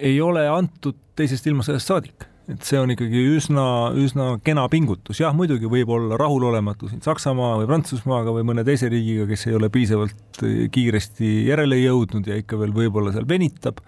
ei 0.00 0.20
ole 0.20 0.46
antud 0.48 0.98
teisest 1.16 1.46
ilmasõjast 1.50 1.92
saadik. 1.92 2.28
Et 2.50 2.64
see 2.66 2.78
on 2.80 2.90
ikkagi 2.90 3.20
üsna, 3.36 3.64
üsna 4.02 4.32
kena 4.42 4.64
pingutus, 4.68 5.20
jah, 5.22 5.30
muidugi 5.36 5.68
võib 5.70 5.92
olla 5.94 6.16
rahulolematus 6.18 6.90
siin 6.90 7.04
Saksamaa 7.04 7.60
või 7.60 7.68
Prantsusmaaga 7.70 8.34
või 8.34 8.42
mõne 8.48 8.64
teise 8.66 8.90
riigiga, 8.90 9.28
kes 9.30 9.46
ei 9.46 9.54
ole 9.54 9.70
piisavalt 9.72 10.42
eh, 10.42 10.64
kiiresti 10.74 11.30
järele 11.46 11.78
jõudnud 11.78 12.26
ja 12.26 12.40
ikka 12.40 12.58
veel 12.58 12.74
võib-olla 12.74 13.14
seal 13.14 13.28
venitab, 13.30 13.78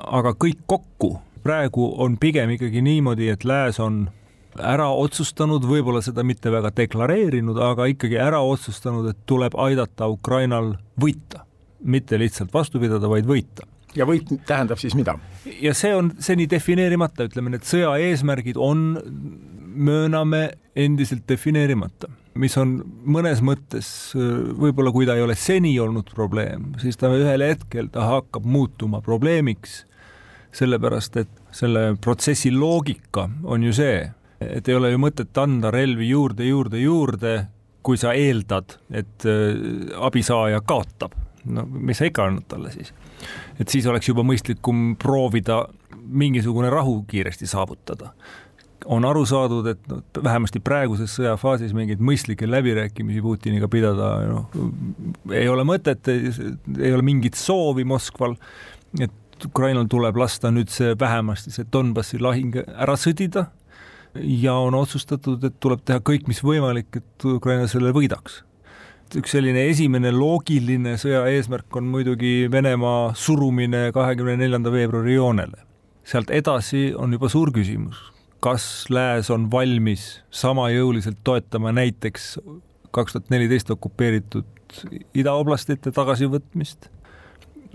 aga 0.00 0.32
kõik 0.32 0.64
kokku 0.70 1.18
praegu 1.44 1.90
on 2.00 2.16
pigem 2.20 2.56
ikkagi 2.56 2.80
niimoodi, 2.84 3.28
et 3.32 3.44
lääs 3.44 3.82
on 3.84 4.06
ära 4.58 4.88
otsustanud, 4.96 5.64
võib-olla 5.68 6.02
seda 6.04 6.24
mitte 6.26 6.50
väga 6.52 6.72
deklareerinud, 6.76 7.60
aga 7.62 7.86
ikkagi 7.92 8.18
ära 8.20 8.40
otsustanud, 8.42 9.12
et 9.12 9.22
tuleb 9.28 9.54
aidata 9.60 10.08
Ukrainal 10.10 10.74
võita, 11.00 11.44
mitte 11.82 12.18
lihtsalt 12.20 12.52
vastu 12.54 12.80
pidada, 12.82 13.08
vaid 13.08 13.28
võita 13.28 13.66
ja 13.96 14.06
võit 14.06 14.28
tähendab 14.46 14.80
siis 14.80 14.94
mida? 14.98 15.16
ja 15.62 15.74
see 15.76 15.92
on 15.96 16.12
seni 16.22 16.46
defineerimata, 16.50 17.26
ütleme, 17.28 17.54
need 17.54 17.66
sõja 17.66 17.92
eesmärgid 18.02 18.58
on, 18.60 18.94
mööname, 19.70 20.48
endiselt 20.78 21.26
defineerimata. 21.28 22.10
mis 22.34 22.56
on 22.60 22.78
mõnes 23.04 23.42
mõttes 23.44 23.90
võib-olla, 24.14 24.92
kui 24.94 25.08
ta 25.08 25.16
ei 25.18 25.24
ole 25.24 25.36
seni 25.38 25.74
olnud 25.80 26.12
probleem, 26.14 26.72
siis 26.82 26.98
ta 27.00 27.10
ühel 27.14 27.44
hetkel 27.44 27.90
ta 27.92 28.06
hakkab 28.06 28.46
muutuma 28.46 29.02
probleemiks, 29.04 29.84
sellepärast 30.54 31.16
et 31.22 31.32
selle 31.54 31.94
protsessi 32.02 32.50
loogika 32.54 33.28
on 33.44 33.66
ju 33.66 33.74
see, 33.74 34.04
et 34.40 34.68
ei 34.68 34.74
ole 34.78 34.92
ju 34.92 35.00
mõtet 35.02 35.36
anda 35.42 35.70
relvi 35.74 36.10
juurde, 36.10 36.46
juurde, 36.46 36.78
juurde, 36.82 37.34
kui 37.82 37.98
sa 37.98 38.12
eeldad, 38.14 38.76
et 38.92 39.24
abisaaja 39.96 40.60
kaotab. 40.60 41.14
No 41.44 41.64
mis 41.70 42.00
sa 42.00 42.08
ikka 42.08 42.26
annad 42.28 42.46
talle 42.48 42.72
siis? 42.74 42.92
et 43.60 43.68
siis 43.68 43.86
oleks 43.86 44.08
juba 44.08 44.24
mõistlikum 44.26 44.94
proovida 45.00 45.64
mingisugune 46.00 46.70
rahu 46.72 47.02
kiiresti 47.08 47.48
saavutada 47.50 48.14
on 48.88 49.04
aru 49.04 49.26
saadud, 49.28 49.66
et 49.68 49.88
noh, 49.90 50.00
vähemasti 50.24 50.60
praeguses 50.64 51.12
sõjafaasis 51.18 51.74
mingeid 51.76 52.00
mõistlikke 52.04 52.48
läbirääkimisi 52.48 53.22
Putiniga 53.24 53.68
pidada, 53.68 54.10
noh, 54.30 54.60
ei 55.36 55.48
ole 55.52 55.66
mõtet, 55.68 56.08
ei 56.08 56.92
ole 56.92 57.04
mingit 57.04 57.38
soovi 57.38 57.84
Moskval, 57.84 58.36
et 59.00 59.46
Ukrainal 59.46 59.88
tuleb 59.88 60.18
lasta 60.20 60.50
nüüd 60.52 60.72
see 60.72 60.94
vähemasti 61.00 61.52
see 61.54 61.68
Donbassi 61.72 62.20
lahing 62.20 62.58
ära 62.60 62.96
sõdida 63.00 63.46
ja 64.14 64.56
on 64.58 64.76
otsustatud, 64.76 65.44
et 65.46 65.56
tuleb 65.62 65.84
teha 65.86 66.02
kõik, 66.04 66.28
mis 66.28 66.42
võimalik, 66.44 67.00
et 67.00 67.28
Ukraina 67.36 67.68
selle 67.70 67.92
võidaks. 67.96 68.42
Üks 69.18 69.34
selline 69.34 69.66
esimene 69.70 70.12
loogiline 70.14 70.94
sõja 71.00 71.24
eesmärk 71.32 71.76
on 71.80 71.88
muidugi 71.90 72.48
Venemaa 72.52 73.12
surumine 73.18 73.88
kahekümne 73.94 74.36
neljanda 74.38 74.72
veebruari 74.72 75.16
joonele. 75.16 75.66
sealt 76.04 76.30
edasi 76.30 76.90
on 76.96 77.12
juba 77.12 77.28
suur 77.28 77.52
küsimus, 77.54 77.98
kas 78.40 78.86
lääs 78.90 79.30
on 79.30 79.50
valmis 79.50 80.22
sama 80.30 80.70
jõuliselt 80.70 81.20
toetama 81.24 81.72
näiteks 81.72 82.36
kaks 82.90 83.14
tuhat 83.14 83.30
neliteist 83.30 83.70
okupeeritud 83.70 84.46
idaoblastite 85.14 85.92
tagasivõtmist, 85.94 86.88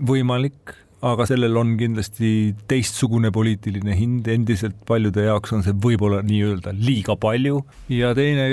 võimalik, 0.00 0.74
aga 1.06 1.26
sellel 1.28 1.56
on 1.60 1.74
kindlasti 1.80 2.30
teistsugune 2.68 3.30
poliitiline 3.32 3.96
hind, 3.96 4.28
endiselt 4.32 4.78
paljude 4.88 5.26
jaoks 5.28 5.52
on 5.56 5.64
see 5.64 5.76
võib-olla 5.84 6.22
nii-öelda 6.26 6.72
liiga 6.76 7.16
palju 7.20 7.60
ja 7.92 8.12
teine, 8.16 8.46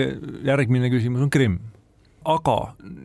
järgmine 0.48 0.92
küsimus 0.94 1.24
on 1.24 1.32
Krimm. 1.34 1.60
Aga 2.26 2.58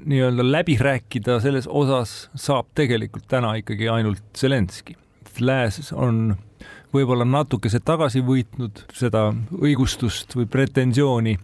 nii-öelda 0.04 0.44
läbi 0.46 0.76
rääkida 0.81 1.40
selles 1.40 1.66
osas 1.66 2.28
saab 2.38 2.70
tegelikult 2.78 3.28
täna 3.28 3.54
ikkagi 3.61 3.88
ainult 3.88 4.22
Zelenskõi. 4.37 4.96
lääs 5.40 5.92
on 5.92 6.37
võib-olla 6.94 7.24
natukese 7.24 7.81
tagasi 7.81 8.22
võitnud 8.24 8.85
seda 8.96 9.28
õigustust 9.61 10.35
või 10.37 10.48
pretensiooni 10.50 11.37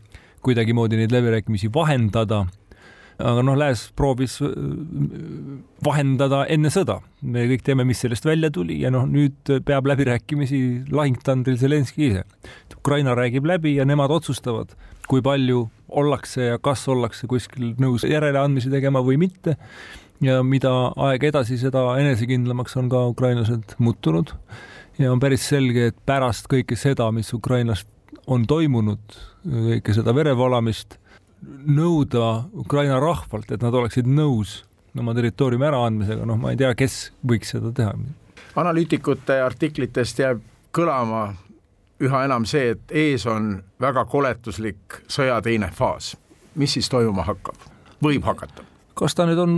kuidagimoodi 0.45 0.99
neid 1.01 1.13
läbirääkimisi 1.15 1.71
vahendada. 1.75 2.45
aga 3.15 3.43
noh, 3.47 3.55
Lääs 3.55 3.93
proovis 3.95 4.41
äh, 4.43 4.49
vahendada 5.87 6.45
enne 6.51 6.71
sõda. 6.75 6.99
me 7.23 7.47
kõik 7.47 7.63
teame, 7.63 7.85
mis 7.85 8.01
sellest 8.03 8.25
välja 8.25 8.51
tuli 8.51 8.81
ja 8.81 8.91
noh, 8.91 9.07
nüüd 9.07 9.53
peab 9.65 9.87
läbirääkimisi 9.87 10.91
lahingtandril 10.91 11.57
Zelenskõi 11.61 12.11
ise. 12.11 12.25
Ukraina 12.85 13.15
räägib 13.17 13.47
läbi 13.49 13.79
ja 13.79 13.85
nemad 13.89 14.13
otsustavad, 14.13 14.75
kui 15.09 15.23
palju 15.25 15.71
ollakse 15.89 16.51
ja 16.51 16.59
kas 16.61 16.83
ollakse 16.93 17.25
kuskil 17.27 17.71
nõus 17.81 18.05
järeleandmisi 18.05 18.69
tegema 18.69 19.01
või 19.01 19.17
mitte 19.23 19.57
ja 20.21 20.43
mida 20.45 20.73
aeg 21.07 21.25
edasi, 21.31 21.57
seda 21.57 21.87
enesekindlamaks 22.03 22.77
on 22.77 22.91
ka 22.93 23.07
ukrainlased 23.09 23.73
muutunud 23.81 24.35
ja 25.01 25.13
on 25.13 25.23
päris 25.23 25.47
selge, 25.49 25.89
et 25.89 25.97
pärast 26.05 26.51
kõike 26.53 26.77
seda, 26.77 27.09
mis 27.09 27.33
Ukrainas 27.33 27.87
on 28.27 28.45
toimunud, 28.49 29.17
kõike 29.49 29.97
seda 29.97 30.13
verevalamist, 30.17 30.99
nõuda 31.65 32.45
Ukraina 32.53 33.01
rahvalt, 33.01 33.49
et 33.49 33.65
nad 33.65 33.75
oleksid 33.75 34.09
nõus 34.09 34.61
oma 34.99 35.17
territooriumi 35.17 35.67
äraandmisega, 35.73 36.29
noh, 36.29 36.37
ma 36.37 36.53
ei 36.53 36.61
tea, 36.61 36.75
kes 36.79 37.15
võiks 37.27 37.57
seda 37.57 37.73
teha. 37.75 37.97
analüütikute 38.61 39.41
artiklitest 39.43 40.21
jääb 40.21 40.45
kõlama 40.75 41.33
üha 42.05 42.25
enam 42.29 42.47
see, 42.49 42.75
et 42.75 42.95
ees 43.05 43.27
on 43.31 43.57
väga 43.81 44.05
koletuslik 44.11 45.03
sõja 45.11 45.41
teine 45.45 45.71
faas. 45.75 46.15
mis 46.55 46.73
siis 46.77 46.89
toimuma 46.89 47.25
hakkab, 47.27 47.69
võib 48.05 48.25
hakata? 48.25 48.67
kas 48.95 49.15
ta 49.15 49.27
nüüd 49.27 49.41
on 49.43 49.55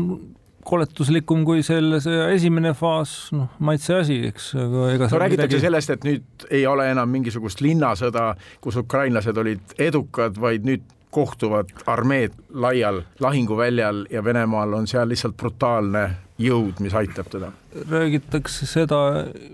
koletuslikum 0.67 1.45
kui 1.47 1.63
selle 1.67 2.01
sõja 2.03 2.29
esimene 2.35 2.73
faas, 2.77 3.15
noh, 3.37 3.53
maitse 3.63 4.01
asi, 4.01 4.19
eks, 4.31 4.51
aga 4.59 4.91
ega 4.95 5.09
no 5.13 5.23
räägitakse 5.23 5.47
midagi... 5.47 5.65
sellest, 5.67 5.95
et 5.95 6.07
nüüd 6.09 6.47
ei 6.51 6.67
ole 6.67 6.89
enam 6.91 7.11
mingisugust 7.13 7.63
linnasõda, 7.65 8.33
kus 8.65 8.79
ukrainlased 8.83 9.39
olid 9.43 9.77
edukad, 9.79 10.39
vaid 10.43 10.67
nüüd 10.67 10.85
kohtuvad 11.17 11.71
armeed 11.89 12.35
laial 12.53 13.05
lahinguväljal 13.23 14.05
ja 14.13 14.25
Venemaal 14.25 14.75
on 14.77 14.89
seal 14.91 15.09
lihtsalt 15.09 15.37
brutaalne 15.39 16.09
jõud, 16.43 16.81
mis 16.85 16.97
aitab 16.97 17.31
teda. 17.33 17.53
räägitakse 17.91 18.69
seda 18.69 18.99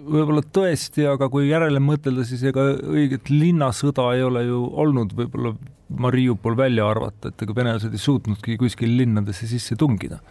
võib-olla 0.02 0.42
tõesti, 0.42 1.06
aga 1.10 1.28
kui 1.30 1.48
järele 1.50 1.82
mõtelda, 1.82 2.26
siis 2.26 2.42
ega 2.50 2.72
õiget 2.80 3.30
linnasõda 3.30 4.08
ei 4.16 4.26
ole 4.26 4.46
ju 4.48 4.64
olnud, 4.84 5.14
võib-olla 5.18 5.54
Mariupol 5.92 6.56
välja 6.56 6.86
arvata, 6.88 7.28
et 7.28 7.42
ega 7.44 7.54
venelased 7.54 7.92
ei 7.92 8.00
suutnudki 8.00 8.56
kuskil 8.60 8.94
linnadesse 8.96 9.46
sisse 9.50 9.76
tungida 9.76 10.22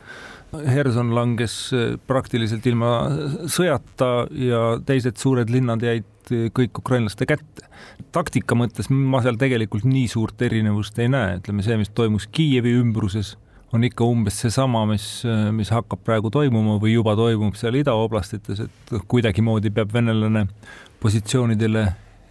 Herson 0.52 1.14
langes 1.16 1.56
eh, 1.76 1.94
praktiliselt 2.08 2.66
ilma 2.68 2.92
sõjata 3.52 4.28
ja 4.36 4.64
teised 4.86 5.20
suured 5.22 5.52
linnad 5.54 5.84
jäid 5.86 6.34
eh, 6.34 6.50
kõik 6.56 6.82
ukrainlaste 6.82 7.28
kätte. 7.30 7.68
taktika 8.12 8.56
mõttes 8.60 8.90
ma 8.92 9.22
seal 9.24 9.40
tegelikult 9.40 9.86
nii 9.88 10.10
suurt 10.12 10.42
erinevust 10.42 11.00
ei 11.00 11.08
näe, 11.12 11.38
ütleme 11.40 11.64
see, 11.64 11.78
mis 11.80 11.94
toimus 11.96 12.28
Kiievi 12.28 12.74
ümbruses, 12.82 13.38
on 13.72 13.88
ikka 13.88 14.06
umbes 14.08 14.38
seesama, 14.44 14.84
mis, 14.90 15.08
mis 15.56 15.72
hakkab 15.72 16.04
praegu 16.04 16.32
toimuma 16.34 16.78
või 16.82 16.98
juba 16.98 17.16
toimub 17.20 17.56
seal 17.60 17.80
idaoblastites, 17.80 18.66
et 18.66 18.96
kuidagimoodi 19.12 19.72
peab 19.74 19.94
venelane 19.96 20.46
positsioonidele 21.02 21.86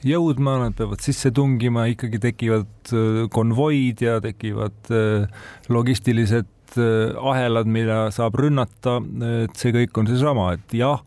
jõudma, 0.05 0.59
nad 0.63 0.77
peavad 0.77 1.01
sisse 1.05 1.33
tungima, 1.37 1.87
ikkagi 1.93 2.21
tekivad 2.23 2.95
konvoid 3.33 4.05
ja 4.05 4.19
tekivad 4.25 4.93
logistilised 5.73 6.49
Äh, 6.79 7.17
ahelad, 7.19 7.67
mida 7.67 8.09
saab 8.15 8.37
rünnata, 8.39 8.99
et 9.45 9.59
see 9.59 9.73
kõik 9.75 9.97
on 9.99 10.09
seesama, 10.11 10.51
et 10.55 10.75
jah, 10.79 11.01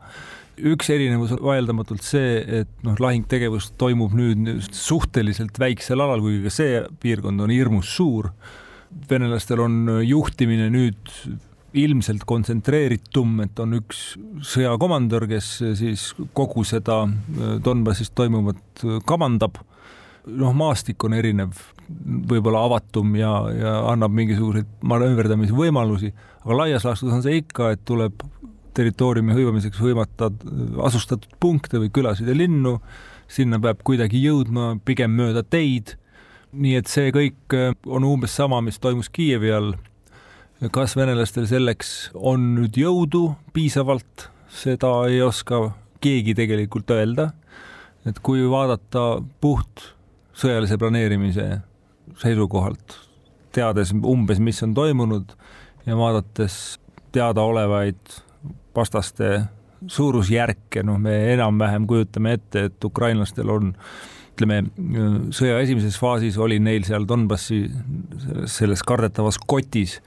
üks 0.60 0.90
erinevus 0.92 1.34
on 1.36 1.44
vaieldamatult 1.46 2.04
see, 2.04 2.42
et 2.62 2.72
noh, 2.86 2.98
lahingtegevus 3.00 3.72
toimub 3.80 4.16
nüüd 4.18 4.66
suhteliselt 4.76 5.58
väiksel 5.62 6.04
alal, 6.04 6.24
kuigi 6.24 6.44
ka 6.44 6.54
see 6.54 6.82
piirkond 7.04 7.46
on 7.46 7.54
hirmus 7.54 7.94
suur. 7.96 8.34
Venelastel 9.10 9.64
on 9.64 9.82
juhtimine 10.06 10.70
nüüd 10.74 11.12
ilmselt 11.74 12.24
kontsentreeritum, 12.30 13.40
et 13.46 13.60
on 13.62 13.78
üks 13.80 14.02
sõjakomandör, 14.46 15.26
kes 15.32 15.50
siis 15.80 16.12
kogu 16.38 16.66
seda 16.68 17.04
Donbassis 17.66 18.14
toimuvat 18.14 18.84
kavandab. 19.10 19.58
noh, 20.24 20.54
maastik 20.56 21.04
on 21.04 21.14
erinev 21.14 21.58
võib-olla 22.30 22.62
avatum 22.64 23.16
ja, 23.20 23.32
ja 23.52 23.74
annab 23.92 24.14
mingisuguseid 24.16 24.70
manööverdamise 24.88 25.52
võimalusi, 25.56 26.14
aga 26.46 26.60
laias 26.62 26.86
laastus 26.88 27.12
on 27.12 27.24
see 27.26 27.42
ikka, 27.42 27.74
et 27.74 27.84
tuleb 27.86 28.24
territooriumi 28.74 29.36
hõivamiseks 29.36 29.82
hõivata 29.82 30.30
asustatud 30.86 31.36
punkte 31.44 31.82
või 31.82 31.92
külasid 31.94 32.30
ja 32.30 32.38
linnu, 32.38 32.78
sinna 33.28 33.60
peab 33.62 33.84
kuidagi 33.86 34.22
jõudma 34.24 34.78
pigem 34.86 35.14
mööda 35.18 35.44
teid, 35.44 35.98
nii 36.54 36.76
et 36.78 36.90
see 36.90 37.12
kõik 37.14 37.56
on 37.90 38.06
umbes 38.08 38.36
sama, 38.38 38.62
mis 38.62 38.80
toimus 38.82 39.10
Kiievi 39.14 39.52
all. 39.54 39.74
kas 40.72 40.96
venelastel 40.96 41.48
selleks 41.50 42.12
on 42.16 42.54
nüüd 42.56 42.78
jõudu 42.80 43.34
piisavalt, 43.54 44.30
seda 44.48 44.94
ei 45.10 45.22
oska 45.22 45.74
keegi 46.04 46.36
tegelikult 46.38 46.92
öelda, 46.94 47.32
et 48.06 48.20
kui 48.24 48.46
vaadata 48.50 49.24
puht 49.42 49.90
sõjalise 50.38 50.78
planeerimise 50.80 51.48
seisukohalt, 52.22 52.98
teades 53.54 53.94
umbes, 53.94 54.40
mis 54.40 54.62
on 54.64 54.74
toimunud 54.74 55.36
ja 55.86 55.98
vaadates 55.98 56.80
teadaolevaid 57.14 58.18
vastaste 58.76 59.44
suurusjärke, 59.88 60.84
noh, 60.84 60.98
me 61.00 61.34
enam-vähem 61.34 61.86
kujutame 61.88 62.38
ette, 62.38 62.68
et 62.70 62.88
ukrainlastel 62.88 63.50
on 63.52 63.74
ütleme, 64.34 64.64
sõja 65.36 65.60
esimeses 65.62 65.98
faasis 66.02 66.38
oli 66.42 66.60
neil 66.64 66.86
seal 66.88 67.06
Donbassi 67.10 67.64
selles 68.50 68.82
kardetavas 68.86 69.38
kotis 69.38 70.00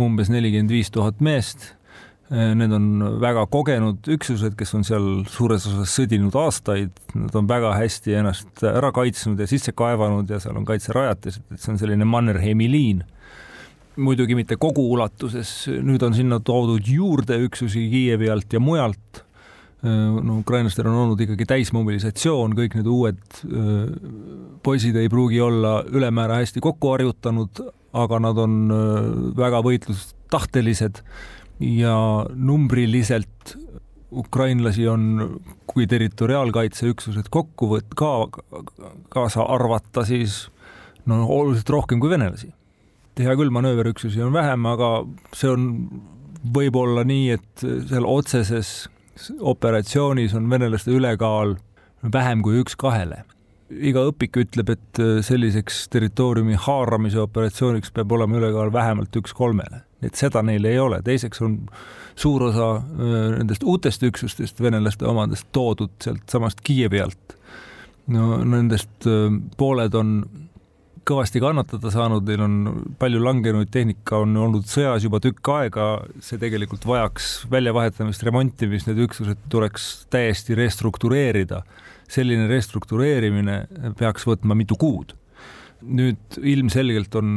umbes 0.00 0.30
nelikümmend 0.30 0.72
viis 0.74 0.90
tuhat 0.94 1.20
meest 1.22 1.74
need 2.30 2.72
on 2.72 2.86
väga 3.20 3.44
kogenud 3.52 4.06
üksused, 4.14 4.54
kes 4.56 4.72
on 4.78 4.84
seal 4.86 5.08
suures 5.30 5.66
osas 5.68 5.92
sõdinud 5.92 6.34
aastaid, 6.40 6.94
nad 7.18 7.34
on 7.36 7.48
väga 7.48 7.74
hästi 7.76 8.16
ennast 8.20 8.64
ära 8.64 8.90
kaitsnud 8.96 9.40
ja 9.40 9.48
sisse 9.50 9.74
kaevanud 9.76 10.30
ja 10.30 10.40
seal 10.40 10.56
on 10.56 10.64
kaitserajatised, 10.68 11.44
et 11.52 11.60
see 11.60 11.74
on 11.74 11.80
selline 11.80 12.08
Mannerheimi 12.08 12.70
liin. 12.70 13.04
muidugi 13.96 14.34
mitte 14.34 14.56
kogu 14.58 14.88
ulatuses, 14.90 15.68
nüüd 15.68 16.02
on 16.02 16.16
sinna 16.16 16.40
toodud 16.40 16.88
juurde 16.88 17.36
üksusi 17.44 17.84
Kiievi 17.92 18.30
alt 18.30 18.52
ja 18.52 18.58
mujalt. 18.60 19.20
Äh, 19.84 20.16
no 20.24 20.38
ukrainlastel 20.40 20.88
on 20.88 21.00
olnud 21.02 21.20
ikkagi 21.20 21.46
täismobilisatsioon, 21.50 22.56
kõik 22.56 22.78
need 22.78 22.88
uued 22.88 23.20
äh, 23.44 23.88
poisid 24.64 24.96
ei 24.96 25.10
pruugi 25.12 25.42
olla 25.44 25.82
ülemäära 25.84 26.40
hästi 26.40 26.62
kokku 26.64 26.94
harjutanud, 26.94 27.60
aga 27.94 28.18
nad 28.18 28.38
on 28.42 28.54
väga 29.38 29.60
võitlustahtelised 29.62 31.02
ja 31.62 31.94
numbriliselt 32.34 33.54
ukrainlasi 34.14 34.88
on, 34.88 35.04
kui 35.66 35.86
territoriaalkaitseüksused 35.90 37.28
kokku 37.30 37.68
võt-, 37.74 37.94
ka 37.98 38.26
kaasa 39.12 39.46
arvata, 39.54 40.04
siis 40.06 40.46
no 41.10 41.24
oluliselt 41.26 41.70
rohkem 41.74 42.00
kui 42.02 42.12
venelasi. 42.12 42.52
hea 43.18 43.36
küll, 43.38 43.52
manööverüksusi 43.54 44.22
on 44.22 44.32
vähem, 44.34 44.66
aga 44.66 44.90
see 45.36 45.50
on 45.50 45.68
võib-olla 46.54 47.04
nii, 47.06 47.30
et 47.36 47.64
seal 47.88 48.06
otseses 48.08 48.88
operatsioonis 49.40 50.34
on 50.34 50.50
venelaste 50.50 50.90
ülekaal 50.94 51.56
vähem 52.12 52.42
kui 52.42 52.60
üks 52.62 52.76
kahele. 52.76 53.24
iga 53.74 54.02
õpik 54.10 54.36
ütleb, 54.38 54.68
et 54.74 54.98
selliseks 55.24 55.86
territooriumi 55.90 56.54
haaramise 56.66 57.18
operatsiooniks 57.22 57.90
peab 57.96 58.12
olema 58.12 58.36
ülekaal 58.38 58.72
vähemalt 58.72 59.16
üks 59.16 59.32
kolmele, 59.34 59.80
et 60.04 60.14
seda 60.14 60.42
neil 60.42 60.64
ei 60.68 60.78
ole. 60.78 61.00
teiseks 61.02 61.42
on 61.42 61.56
suur 62.14 62.42
osa 62.50 62.68
nendest 63.38 63.64
uutest 63.64 64.02
üksustest, 64.02 64.60
venelaste 64.60 65.06
omadest, 65.08 65.48
toodud 65.52 65.96
sealtsamast 66.04 66.60
Kiievi 66.62 67.00
alt. 67.00 67.38
no 68.06 68.36
nendest 68.44 69.08
pooled 69.56 69.94
on 69.94 70.18
kõvasti 71.08 71.42
kannatada 71.42 71.90
saanud, 71.92 72.26
neil 72.28 72.44
on 72.44 72.54
palju 73.00 73.22
langenuid, 73.22 73.70
tehnika 73.74 74.22
on 74.24 74.36
olnud 74.40 74.68
sõjas 74.70 75.04
juba 75.06 75.20
tükk 75.24 75.50
aega, 75.54 75.88
see 76.24 76.40
tegelikult 76.42 76.86
vajaks 76.88 77.32
väljavahetamist, 77.52 78.24
remontimist, 78.26 78.88
need 78.90 79.02
üksused 79.06 79.48
tuleks 79.52 80.06
täiesti 80.12 80.56
restruktureerida. 80.58 81.64
selline 82.14 82.44
restruktureerimine 82.48 83.66
peaks 83.98 84.26
võtma 84.28 84.54
mitu 84.54 84.76
kuud 84.76 85.14
nüüd 85.84 86.38
ilmselgelt 86.40 87.14
on 87.18 87.30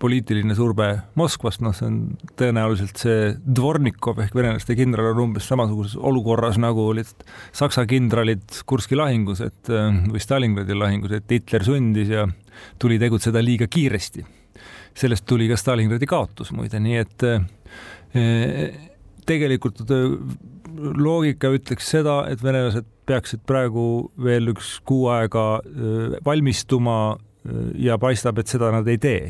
poliitiline 0.00 0.54
surve 0.56 0.88
Moskvast, 1.18 1.62
noh, 1.64 1.74
see 1.76 1.88
on 1.88 1.98
tõenäoliselt 2.38 3.00
see 3.00 3.32
Dvornikov 3.42 4.20
ehk 4.24 4.36
venelaste 4.36 4.76
kindral 4.78 5.12
on 5.12 5.24
umbes 5.26 5.48
samasuguses 5.50 5.96
olukorras, 5.98 6.58
nagu 6.62 6.86
olid 6.92 7.10
Saksa 7.56 7.84
kindralid 7.88 8.62
Kurski 8.68 8.98
lahingus, 8.98 9.42
et 9.44 9.72
või 9.72 10.22
Stalingradi 10.22 10.76
lahingus, 10.78 11.16
et 11.18 11.36
Hitler 11.36 11.66
sundis 11.66 12.12
ja 12.12 12.26
tuli 12.78 12.98
tegutseda 12.98 13.42
liiga 13.44 13.66
kiiresti. 13.66 14.24
sellest 14.94 15.24
tuli 15.26 15.48
ka 15.48 15.56
Stalingradi 15.56 16.06
kaotus 16.06 16.50
muide, 16.52 16.80
nii 16.80 16.96
et 17.00 17.24
eh, 17.24 18.74
tegelikult 19.26 19.80
eh, 19.88 20.16
loogika 21.00 21.48
ütleks 21.52 21.88
seda, 21.94 22.22
et 22.28 22.42
venelased 22.44 22.84
peaksid 23.08 23.40
praegu 23.48 24.12
veel 24.20 24.52
üks 24.52 24.74
kuu 24.84 25.08
aega 25.12 25.46
eh, 25.64 26.18
valmistuma 26.24 27.16
ja 27.74 27.96
paistab, 27.98 28.38
et 28.38 28.46
seda 28.46 28.68
nad 28.70 28.86
ei 28.86 29.00
tee. 29.02 29.22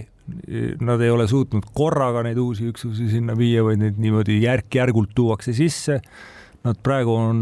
Nad 0.84 1.00
ei 1.00 1.08
ole 1.08 1.24
suutnud 1.28 1.64
korraga 1.72 2.20
neid 2.26 2.36
uusi 2.36 2.66
üksusi 2.68 3.06
sinna 3.08 3.32
viia, 3.38 3.62
vaid 3.64 3.80
neid 3.80 3.96
niimoodi 3.96 4.36
järk-järgult 4.42 5.14
tuuakse 5.16 5.54
sisse. 5.56 5.96
Nad 6.62 6.82
praegu 6.84 7.14
on, 7.16 7.40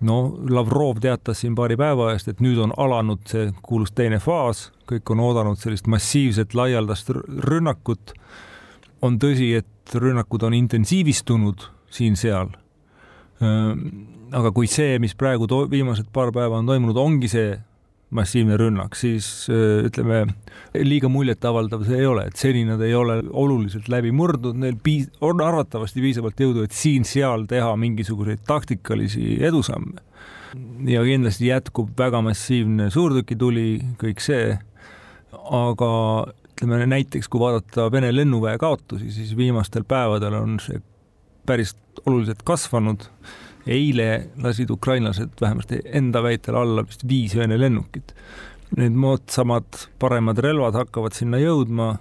no 0.00 0.18
Lavrov 0.50 1.00
teatas 1.02 1.42
siin 1.42 1.54
paari 1.58 1.76
päeva 1.78 2.12
eest, 2.12 2.28
et 2.30 2.42
nüüd 2.44 2.58
on 2.62 2.72
alanud 2.76 3.24
see 3.28 3.50
kuulus 3.62 3.92
teine 3.96 4.20
faas, 4.22 4.68
kõik 4.88 5.10
on 5.14 5.22
oodanud 5.24 5.58
sellist 5.60 5.88
massiivset 5.90 6.54
laialdast 6.54 7.10
rünnakut. 7.48 8.14
on 9.02 9.18
tõsi, 9.18 9.54
et 9.54 9.94
rünnakud 9.94 10.42
on 10.42 10.54
intensiivistunud 10.54 11.68
siin-seal. 11.90 12.48
aga 14.32 14.50
kui 14.52 14.66
see, 14.66 14.98
mis 14.98 15.14
praegu 15.14 15.46
viimased 15.70 16.10
paar 16.12 16.32
päeva 16.32 16.58
on 16.58 16.66
toimunud, 16.66 16.96
ongi 16.96 17.28
see 17.28 17.58
massiivne 18.14 18.56
rünnak, 18.56 18.96
siis 18.96 19.26
äh, 19.52 19.84
ütleme, 19.88 20.22
liiga 20.76 21.10
muljetavaldav 21.12 21.84
see 21.86 22.00
ei 22.00 22.08
ole, 22.08 22.24
et 22.30 22.40
seni 22.40 22.64
nad 22.68 22.80
ei 22.84 22.94
ole 22.96 23.20
oluliselt 23.28 23.90
läbi 23.92 24.12
murdnud, 24.16 24.56
neil 24.62 24.78
piis-, 24.84 25.10
on 25.24 25.42
arvatavasti 25.44 26.04
piisavalt 26.04 26.40
jõudu, 26.40 26.64
et 26.64 26.76
siin-seal 26.76 27.44
teha 27.50 27.74
mingisuguseid 27.76 28.44
taktikalisi 28.48 29.38
edusamme. 29.44 30.00
ja 30.88 31.02
kindlasti 31.04 31.50
jätkub 31.50 31.90
väga 31.98 32.22
massiivne 32.24 32.88
suurtükituli, 32.90 33.66
kõik 34.00 34.22
see, 34.24 34.56
aga 35.52 35.90
ütleme 36.58 36.86
näiteks, 36.88 37.28
kui 37.28 37.40
vaadata 37.40 37.90
Vene 37.92 38.08
lennuväe 38.14 38.56
kaotusi, 38.58 39.12
siis 39.12 39.36
viimastel 39.36 39.84
päevadel 39.84 40.34
on 40.40 40.56
see 40.64 40.80
päris 41.46 41.76
oluliselt 42.06 42.40
kasvanud 42.44 43.04
eile 43.68 44.30
lasid 44.42 44.70
ukrainlased 44.70 45.38
vähemasti 45.40 45.80
enda 45.84 46.22
väitel 46.24 46.56
alla 46.56 46.84
vist 46.86 47.04
viis 47.08 47.36
Vene 47.36 47.58
lennukit. 47.60 48.14
Need 48.76 48.96
moodsamad, 49.00 49.88
paremad 49.98 50.38
relvad 50.44 50.76
hakkavad 50.76 51.16
sinna 51.16 51.40
jõudma, 51.40 51.94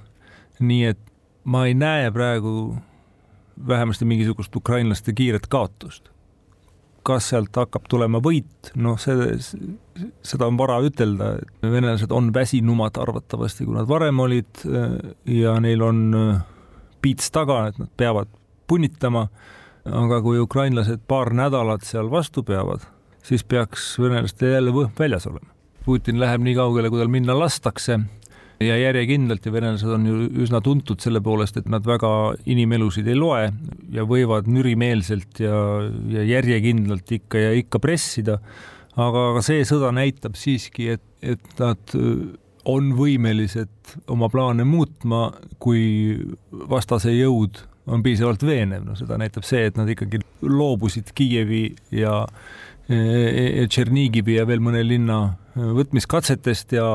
nii 0.59 0.83
et 0.89 0.99
ma 1.47 1.65
ei 1.67 1.75
näe 1.77 2.11
praegu 2.11 2.75
vähemasti 3.67 4.05
mingisugust 4.05 4.55
ukrainlaste 4.55 5.13
kiiret 5.13 5.47
kaotust. 5.47 6.09
kas 7.07 7.29
sealt 7.31 7.55
hakkab 7.55 7.85
tulema 7.87 8.19
võit, 8.19 8.73
noh, 8.75 8.97
see, 8.99 9.37
seda 10.27 10.47
on 10.49 10.57
vara 10.59 10.75
ütelda, 10.83 11.37
et 11.39 11.63
venelased 11.63 12.11
on 12.11 12.33
väsinumad 12.35 12.99
arvatavasti, 12.99 13.63
kui 13.63 13.77
nad 13.77 13.87
varem 13.87 14.19
olid 14.19 14.65
ja 15.31 15.53
neil 15.63 15.85
on 15.87 16.01
piits 16.99 17.31
taga, 17.31 17.61
et 17.69 17.79
nad 17.79 17.87
peavad 17.95 18.27
punnitama 18.67 19.23
aga 19.91 20.21
kui 20.23 20.39
ukrainlased 20.41 21.03
paar 21.07 21.33
nädalat 21.35 21.85
seal 21.87 22.11
vastu 22.11 22.43
peavad, 22.43 22.83
siis 23.25 23.43
peaks 23.43 23.93
venelastel 24.01 24.55
jälle 24.57 24.73
võhm 24.75 24.93
väljas 24.99 25.27
olema. 25.29 25.51
Putin 25.85 26.19
läheb 26.19 26.43
nii 26.43 26.55
kaugele, 26.57 26.89
kui 26.91 26.99
tal 26.99 27.11
minna 27.11 27.35
lastakse 27.37 27.99
ja 28.63 28.77
järjekindlalt 28.81 29.45
ja 29.45 29.53
venelased 29.53 29.91
on 29.93 30.07
ju 30.07 30.15
üsna 30.43 30.61
tuntud 30.65 31.01
selle 31.03 31.21
poolest, 31.23 31.59
et 31.59 31.69
nad 31.71 31.85
väga 31.85 32.09
inimelusid 32.49 33.07
ei 33.07 33.17
loe 33.17 33.45
ja 33.93 34.05
võivad 34.07 34.49
nürimeelselt 34.51 35.39
ja, 35.43 35.61
ja 36.11 36.25
järjekindlalt 36.27 37.13
ikka 37.19 37.45
ja 37.45 37.53
ikka 37.59 37.79
pressida. 37.83 38.39
aga, 38.97 39.29
aga 39.31 39.45
see 39.45 39.63
sõda 39.67 39.93
näitab 39.93 40.35
siiski, 40.35 40.89
et, 40.97 41.05
et 41.21 41.61
nad 41.61 41.95
on 42.67 42.91
võimelised 42.97 43.95
oma 44.11 44.27
plaane 44.29 44.65
muutma, 44.67 45.29
kui 45.61 46.17
vastase 46.51 47.13
jõud 47.13 47.61
on 47.87 48.03
piisavalt 48.03 48.43
veenev, 48.45 48.83
no 48.87 48.95
seda 48.99 49.17
näitab 49.19 49.45
see, 49.47 49.67
et 49.69 49.77
nad 49.79 49.89
ikkagi 49.89 50.19
loobusid 50.43 51.13
Kiievi 51.15 51.69
ja 51.95 52.23
Tšernigivi 52.87 54.37
ja 54.37 54.45
veel 54.47 54.61
mõne 54.63 54.79
linna 54.85 55.19
võtmiskatsetest 55.57 56.75
ja 56.77 56.85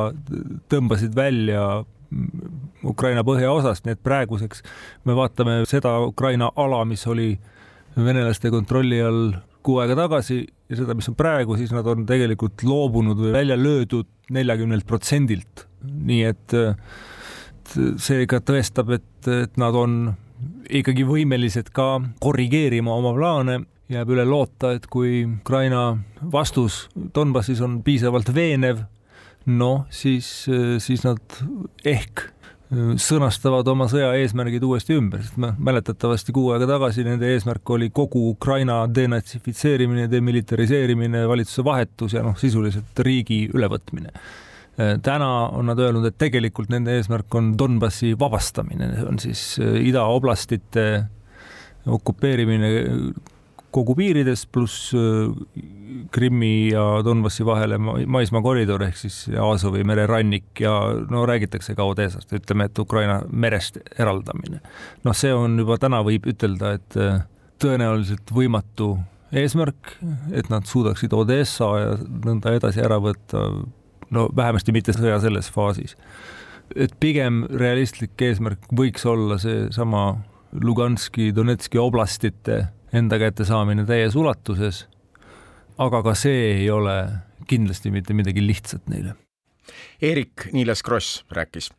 tõmbasid 0.73 1.13
välja 1.17 1.83
Ukraina 2.85 3.25
põhjaosast, 3.25 3.85
nii 3.85 3.97
et 3.97 4.03
praeguseks 4.05 4.65
me 5.09 5.17
vaatame 5.17 5.63
seda 5.69 5.99
Ukraina 6.05 6.51
ala, 6.57 6.83
mis 6.89 7.05
oli 7.09 7.35
venelaste 7.97 8.51
kontrolli 8.53 9.01
all 9.05 9.35
kuu 9.63 9.79
aega 9.83 9.97
tagasi 9.97 10.41
ja 10.43 10.79
seda, 10.81 10.97
mis 10.97 11.09
on 11.13 11.17
praegu, 11.19 11.57
siis 11.61 11.73
nad 11.75 11.87
on 11.89 12.07
tegelikult 12.09 12.65
loobunud 12.67 13.21
või 13.21 13.35
välja 13.35 13.57
löödud 13.61 14.09
neljakümnelt 14.33 14.89
protsendilt. 14.89 15.67
nii 15.83 16.23
et 16.25 16.57
see 18.03 18.27
ka 18.31 18.41
tõestab, 18.45 18.93
et, 18.97 19.29
et 19.29 19.57
nad 19.61 19.77
on 19.77 20.15
ikkagi 20.71 21.05
võimelised 21.09 21.71
ka 21.75 21.97
korrigeerima 22.23 22.95
oma 22.95 23.13
plaane, 23.17 23.61
jääb 23.93 24.13
üle 24.15 24.25
loota, 24.29 24.73
et 24.77 24.87
kui 24.91 25.23
Ukraina 25.27 25.93
vastus 26.33 26.87
Donbassis 27.15 27.61
on 27.65 27.81
piisavalt 27.85 28.33
veenev, 28.35 28.85
noh, 29.51 29.87
siis, 29.91 30.29
siis 30.81 31.03
nad 31.05 31.43
ehk 31.85 32.29
sõnastavad 32.73 33.69
oma 33.69 33.85
sõja 33.91 34.15
eesmärgid 34.17 34.63
uuesti 34.65 34.97
ümber, 34.97 35.21
sest 35.25 35.37
noh, 35.43 35.53
mäletatavasti 35.61 36.33
kuu 36.33 36.55
aega 36.55 36.71
tagasi 36.71 37.05
nende 37.05 37.29
eesmärk 37.35 37.75
oli 37.75 37.91
kogu 37.93 38.31
Ukraina 38.31 38.79
denatsifitseerimine, 38.89 40.07
demilitariseerimine, 40.11 41.27
valitsuse 41.29 41.67
vahetus 41.67 42.17
ja 42.17 42.25
noh, 42.25 42.39
sisuliselt 42.41 43.05
riigi 43.05 43.45
ülevõtmine. 43.53 44.15
Äh, 44.15 44.52
täna 44.77 45.49
on 45.53 45.69
nad 45.69 45.81
öelnud, 45.81 46.07
et 46.09 46.17
tegelikult 46.21 46.71
nende 46.73 46.95
eesmärk 46.97 47.35
on 47.37 47.53
Donbassi 47.59 48.15
vabastamine, 48.19 48.89
on 49.09 49.21
siis 49.21 49.59
äh, 49.61 49.77
idaoblastite 49.89 50.87
okupeerimine 51.87 52.71
kogu 53.73 53.97
piirides 53.97 54.47
pluss 54.53 54.93
äh, 54.97 55.33
Krimmi 56.13 56.71
ja 56.73 56.85
Donbassi 57.05 57.45
vahele 57.45 57.79
maismaakoridor 57.81 58.87
ehk 58.89 58.97
siis 59.01 59.27
Aasovi 59.37 59.85
mererannik 59.89 60.65
ja 60.65 60.73
no 61.11 61.27
räägitakse 61.29 61.77
ka 61.77 61.85
Odessast, 61.89 62.33
ütleme, 62.33 62.71
et 62.71 62.79
Ukraina 62.79 63.21
merest 63.29 63.79
eraldamine. 63.99 64.63
noh, 65.05 65.17
see 65.17 65.35
on 65.37 65.59
juba 65.61 65.77
täna 65.81 66.01
võib 66.07 66.27
ütelda, 66.33 66.77
et 66.81 66.99
tõenäoliselt 67.63 68.33
võimatu 68.35 68.95
eesmärk, 69.33 69.95
et 70.33 70.49
nad 70.53 70.67
suudaksid 70.69 71.13
Odessa 71.17 71.69
ja 71.81 71.95
nõnda 72.25 72.53
edasi 72.57 72.83
ära 72.85 72.99
võtta 73.01 73.47
no 74.13 74.29
vähemasti 74.37 74.75
mitte 74.75 74.95
sõja 74.97 75.19
selles 75.23 75.51
faasis. 75.53 75.97
et 76.77 76.95
pigem 77.01 77.45
realistlik 77.51 78.21
eesmärk 78.23 78.71
võiks 78.73 79.05
olla 79.07 79.39
seesama 79.39 80.23
Luganski, 80.53 81.33
Donetski 81.35 81.79
oblastite 81.81 82.67
enda 82.93 83.19
kätte 83.19 83.45
saamine 83.49 83.85
täies 83.89 84.17
ulatuses. 84.17 84.87
aga 85.79 86.03
ka 86.03 86.15
see 86.15 86.57
ei 86.61 86.71
ole 86.71 86.97
kindlasti 87.49 87.91
mitte 87.91 88.15
midagi 88.15 88.47
lihtsat 88.47 88.89
neile. 88.89 89.15
Eerik 90.03 90.53
Niiles 90.53 90.83
Kross 90.83 91.25
rääkis 91.31 91.71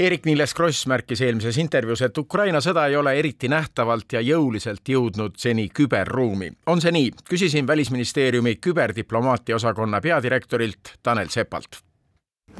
Eerik-Niiles 0.00 0.54
Kross 0.56 0.86
märkis 0.88 1.20
eelmises 1.20 1.58
intervjuus, 1.60 2.00
et 2.06 2.18
Ukraina 2.18 2.62
sõda 2.64 2.86
ei 2.88 2.94
ole 2.96 3.12
eriti 3.20 3.50
nähtavalt 3.52 4.14
ja 4.16 4.20
jõuliselt 4.24 4.88
jõudnud 4.88 5.34
seni 5.36 5.66
küberruumi. 5.68 6.52
on 6.66 6.80
see 6.80 6.92
nii? 6.92 7.10
küsisin 7.28 7.66
Välisministeeriumi 7.66 8.54
küberdiplomaatia 8.56 9.56
osakonna 9.56 10.00
peadirektorilt 10.00 10.94
Tanel 11.02 11.28
Sepalt. 11.28 11.82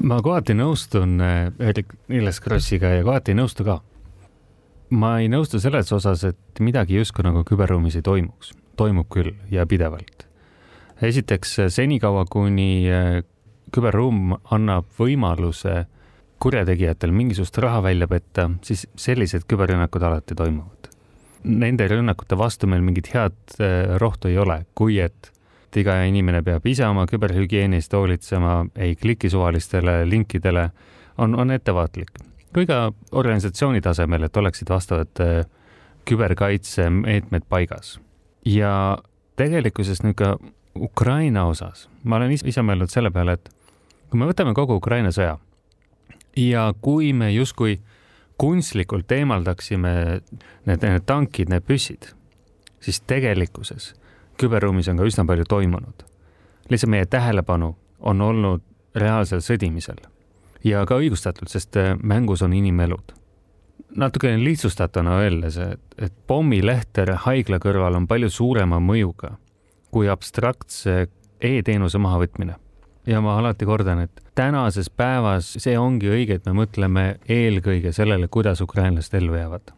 ma 0.03 0.21
kohati 0.21 0.53
nõustun 0.53 1.17
Eerik-Niiles 1.59 2.39
Krossiga 2.39 2.87
ja 2.93 3.03
kohati 3.03 3.31
ei 3.31 3.39
nõustu 3.39 3.65
ka. 3.65 3.81
ma 4.89 5.19
ei 5.19 5.29
nõustu 5.29 5.59
selles 5.59 5.91
osas, 5.91 6.23
et 6.23 6.59
midagi 6.59 6.95
justkui 6.95 7.23
nagu 7.23 7.43
küberruumis 7.43 7.95
ei 7.95 8.01
toimuks. 8.01 8.53
toimub 8.75 9.09
küll 9.09 9.33
ja 9.51 9.65
pidevalt. 9.65 10.27
esiteks 11.01 11.57
senikaua, 11.67 12.25
kuni 12.29 12.85
küberruum 13.71 14.37
annab 14.51 14.85
võimaluse 14.99 15.87
kurjategijatel 16.41 17.11
mingisugust 17.13 17.57
raha 17.61 17.83
välja 17.83 18.07
petta, 18.09 18.49
siis 18.65 18.87
sellised 18.97 19.45
küberrünnakud 19.49 20.03
alati 20.03 20.35
toimuvad. 20.37 20.89
Nende 21.43 21.87
rünnakute 21.89 22.37
vastu 22.37 22.69
meil 22.69 22.83
mingit 22.85 23.11
head 23.13 23.37
äh, 23.59 23.95
rohtu 24.01 24.29
ei 24.29 24.37
ole, 24.41 24.61
kui 24.77 24.99
et 25.01 25.31
iga 25.77 25.95
inimene 26.03 26.41
peab 26.43 26.65
ise 26.67 26.85
oma 26.85 27.05
küberhügieeni 27.09 27.79
eest 27.79 27.93
hoolitsema, 27.95 28.57
ei 28.75 28.95
kliki 28.99 29.29
suvalistele 29.31 30.01
linkidele, 30.09 30.69
on, 31.17 31.35
on 31.39 31.51
ettevaatlik. 31.51 32.11
kui 32.53 32.65
ka 32.67 32.91
organisatsiooni 33.11 33.81
tasemel, 33.81 34.23
et 34.27 34.37
oleksid 34.37 34.69
vastavad 34.69 35.21
äh, 35.23 35.45
küberkaitsemeetmed 36.05 37.47
paigas. 37.49 37.99
ja 38.45 38.97
tegelikkuses 39.35 40.03
nüüd 40.03 40.17
ka 40.17 40.35
Ukraina 40.75 41.45
osas, 41.45 41.87
ma 42.03 42.17
olen 42.17 42.31
ise 42.31 42.61
mõelnud 42.61 42.89
selle 42.89 43.11
peale, 43.11 43.33
et 43.33 43.49
kui 44.09 44.19
me 44.19 44.27
võtame 44.29 44.53
kogu 44.57 44.75
Ukraina 44.81 45.11
sõja 45.11 45.37
ja 46.37 46.73
kui 46.81 47.13
me 47.13 47.31
justkui 47.33 47.79
kunstlikult 48.41 49.11
eemaldaksime 49.11 49.93
need, 50.65 50.81
need 50.81 51.05
tankid, 51.05 51.51
need 51.51 51.65
püssid, 51.67 52.11
siis 52.81 53.01
tegelikkuses 53.07 53.91
küberruumis 54.41 54.89
on 54.89 54.97
ka 54.97 55.05
üsna 55.05 55.25
palju 55.27 55.45
toimunud. 55.49 56.07
lihtsalt 56.69 56.89
meie 56.89 57.05
tähelepanu 57.05 57.75
on 57.99 58.21
olnud 58.21 58.63
reaalsel 58.95 59.43
sõdimisel 59.45 59.99
ja 60.63 60.85
ka 60.85 60.97
õigustatult, 60.97 61.49
sest 61.49 61.77
äh, 61.77 61.93
mängus 62.03 62.41
on 62.41 62.53
inimelud. 62.53 63.13
natukene 63.95 64.43
lihtsustatuna 64.43 65.19
öeldes, 65.19 65.57
et, 65.57 65.81
et 65.97 66.13
pommilehter 66.27 67.13
haigla 67.25 67.59
kõrval 67.59 67.95
on 67.95 68.07
palju 68.07 68.29
suurema 68.29 68.79
mõjuga 68.79 69.35
kui 69.91 70.09
abstraktse 70.09 71.07
e-teenuse 71.41 71.97
mahavõtmine 71.97 72.55
ja 73.11 73.21
ma 73.21 73.37
alati 73.39 73.65
kordan, 73.65 73.99
et 74.05 74.21
tänases 74.35 74.89
päevas 74.89 75.53
see 75.59 75.75
ongi 75.79 76.09
õige, 76.11 76.39
et 76.39 76.47
me 76.47 76.55
mõtleme 76.63 77.05
eelkõige 77.29 77.91
sellele, 77.95 78.29
kuidas 78.31 78.61
ukrainlased 78.61 79.17
ellu 79.19 79.35
jäävad. 79.35 79.73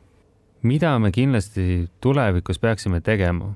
mida 0.64 1.00
me 1.00 1.12
kindlasti 1.12 1.90
tulevikus 2.02 2.60
peaksime 2.60 3.02
tegema, 3.02 3.54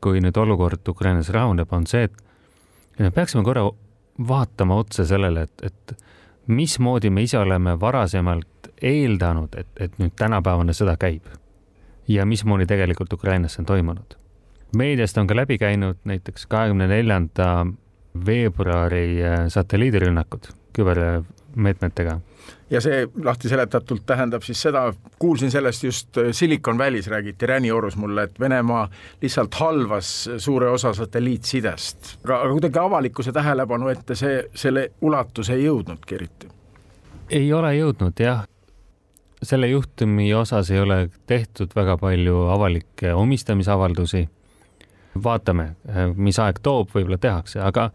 kui 0.00 0.20
nüüd 0.20 0.36
olukord 0.36 0.88
Ukrainas 0.88 1.28
rahuneb, 1.28 1.72
on 1.72 1.86
see, 1.86 2.08
et 2.08 2.98
me 2.98 3.10
peaksime 3.10 3.44
korra 3.44 3.68
vaatama 4.28 4.74
otsa 4.74 5.04
sellele, 5.06 5.42
et, 5.42 5.62
et 5.62 5.96
mismoodi 6.46 7.10
me 7.10 7.22
ise 7.22 7.38
oleme 7.38 7.80
varasemalt 7.80 8.72
eeldanud, 8.82 9.54
et, 9.54 9.68
et 9.80 9.98
nüüd 9.98 10.16
tänapäevane 10.18 10.74
sõda 10.74 10.96
käib 10.98 11.28
ja 12.08 12.26
mismoodi 12.26 12.66
tegelikult 12.66 13.12
Ukrainas 13.12 13.58
on 13.58 13.66
toimunud. 13.66 14.16
meediast 14.76 15.18
on 15.18 15.26
ka 15.26 15.36
läbi 15.36 15.58
käinud 15.58 15.96
näiteks 16.04 16.46
kahekümne 16.46 16.86
neljanda 16.88 17.66
veebruari 18.26 19.24
äh, 19.24 19.38
satelliidirünnakud 19.48 20.48
kübermeetmetega. 20.72 22.20
ja 22.70 22.80
see 22.80 23.06
lahti 23.24 23.48
seletatult 23.48 24.04
tähendab 24.06 24.42
siis 24.42 24.62
seda, 24.62 24.92
kuulsin 25.18 25.50
sellest 25.50 25.84
just 25.84 26.18
äh, 26.18 26.32
Silicon 26.32 26.78
Valley's 26.78 27.08
räägiti 27.10 27.46
Räniorus 27.46 27.96
mulle, 27.96 28.22
et 28.22 28.40
Venemaa 28.40 28.88
lihtsalt 29.22 29.54
halvas 29.54 30.30
suure 30.36 30.70
osa 30.70 30.94
satelliitsidest, 30.94 32.18
aga, 32.24 32.40
aga 32.40 32.52
kuidagi 32.52 32.78
avalikkuse 32.78 33.32
tähelepanu 33.32 33.88
ette 33.88 34.14
see, 34.14 34.44
selle 34.54 34.90
ulatus 35.00 35.50
ei 35.50 35.64
jõudnudki 35.64 36.14
eriti. 36.14 36.54
ei 37.30 37.52
ole 37.52 37.74
jõudnud 37.76 38.24
jah 38.24 38.46
selle 39.42 39.68
juhtumi 39.68 40.34
osas 40.34 40.70
ei 40.70 40.80
ole 40.80 41.10
tehtud 41.26 41.70
väga 41.76 41.96
palju 41.96 42.40
avalikke 42.50 43.14
omistamisavaldusi 43.14 44.28
vaatame, 45.24 45.72
mis 46.16 46.38
aeg 46.38 46.60
toob, 46.62 46.90
võib-olla 46.94 47.18
tehakse, 47.20 47.60
aga 47.60 47.90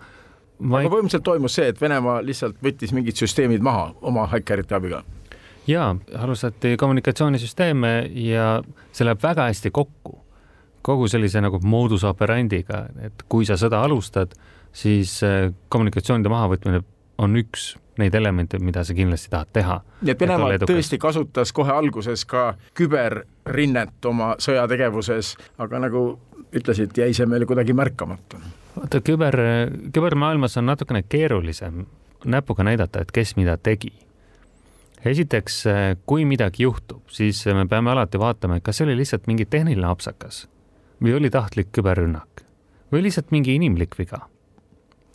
ma 0.60 0.82
ei... 0.82 0.88
aga 0.88 0.96
põhimõtteliselt 0.96 1.26
toimus 1.28 1.58
see, 1.60 1.68
et 1.74 1.82
Venemaa 1.82 2.22
lihtsalt 2.26 2.60
võttis 2.64 2.94
mingid 2.96 3.20
süsteemid 3.20 3.64
maha 3.66 3.92
oma 4.02 4.28
häkkerite 4.32 4.76
abiga? 4.78 5.04
jaa, 5.68 5.94
alustati 6.20 6.76
kommunikatsioonisüsteeme 6.78 7.94
ja 8.20 8.58
see 8.92 9.08
läheb 9.08 9.22
väga 9.24 9.48
hästi 9.52 9.72
kokku 9.72 10.20
kogu 10.84 11.08
sellise 11.08 11.42
nagu 11.42 11.60
moodus 11.64 12.04
operandiga, 12.04 12.88
et 13.00 13.24
kui 13.32 13.48
sa 13.48 13.56
sõda 13.60 13.80
alustad, 13.86 14.36
siis 14.76 15.16
äh, 15.24 15.48
kommunikatsioonide 15.72 16.32
mahavõtmine 16.32 16.84
on 17.24 17.40
üks 17.40 17.74
neid 18.02 18.16
elemente, 18.18 18.58
mida 18.60 18.84
sa 18.84 18.96
kindlasti 18.98 19.30
tahad 19.32 19.52
teha. 19.54 19.80
nii 20.02 20.14
et 20.16 20.22
Venemaa 20.22 20.58
tõesti 20.66 20.98
kasutas 21.02 21.54
kohe 21.54 21.72
alguses 21.72 22.26
ka 22.26 22.54
küberrinnet 23.44 24.06
oma 24.06 24.36
sõjategevuses, 24.40 25.36
aga 25.58 25.80
nagu 25.84 26.04
ütlesid, 26.54 26.96
jäi 26.98 27.14
see 27.14 27.26
meile 27.26 27.46
kuidagi 27.46 27.74
märkamata. 27.74 28.38
vaata, 28.76 29.02
küber, 29.02 29.38
kübermaailmas 29.94 30.58
on 30.58 30.66
natukene 30.66 31.04
keerulisem 31.04 31.86
näpuga 32.26 32.64
näidata, 32.64 33.02
et 33.02 33.12
kes 33.12 33.36
mida 33.36 33.58
tegi. 33.58 33.94
esiteks, 35.06 35.64
kui 36.06 36.26
midagi 36.26 36.64
juhtub, 36.64 37.02
siis 37.10 37.46
me 37.46 37.68
peame 37.68 37.92
alati 37.92 38.20
vaatama, 38.20 38.56
et 38.56 38.64
kas 38.64 38.78
see 38.78 38.86
oli 38.86 38.96
lihtsalt 38.98 39.28
mingi 39.28 39.46
tehniline 39.46 39.88
apsakas 39.88 40.48
või 41.04 41.18
oli 41.18 41.30
tahtlik 41.30 41.72
küberrünnak 41.72 42.46
või 42.92 43.04
lihtsalt 43.04 43.32
mingi 43.32 43.56
inimlik 43.56 43.98
viga. 43.98 44.30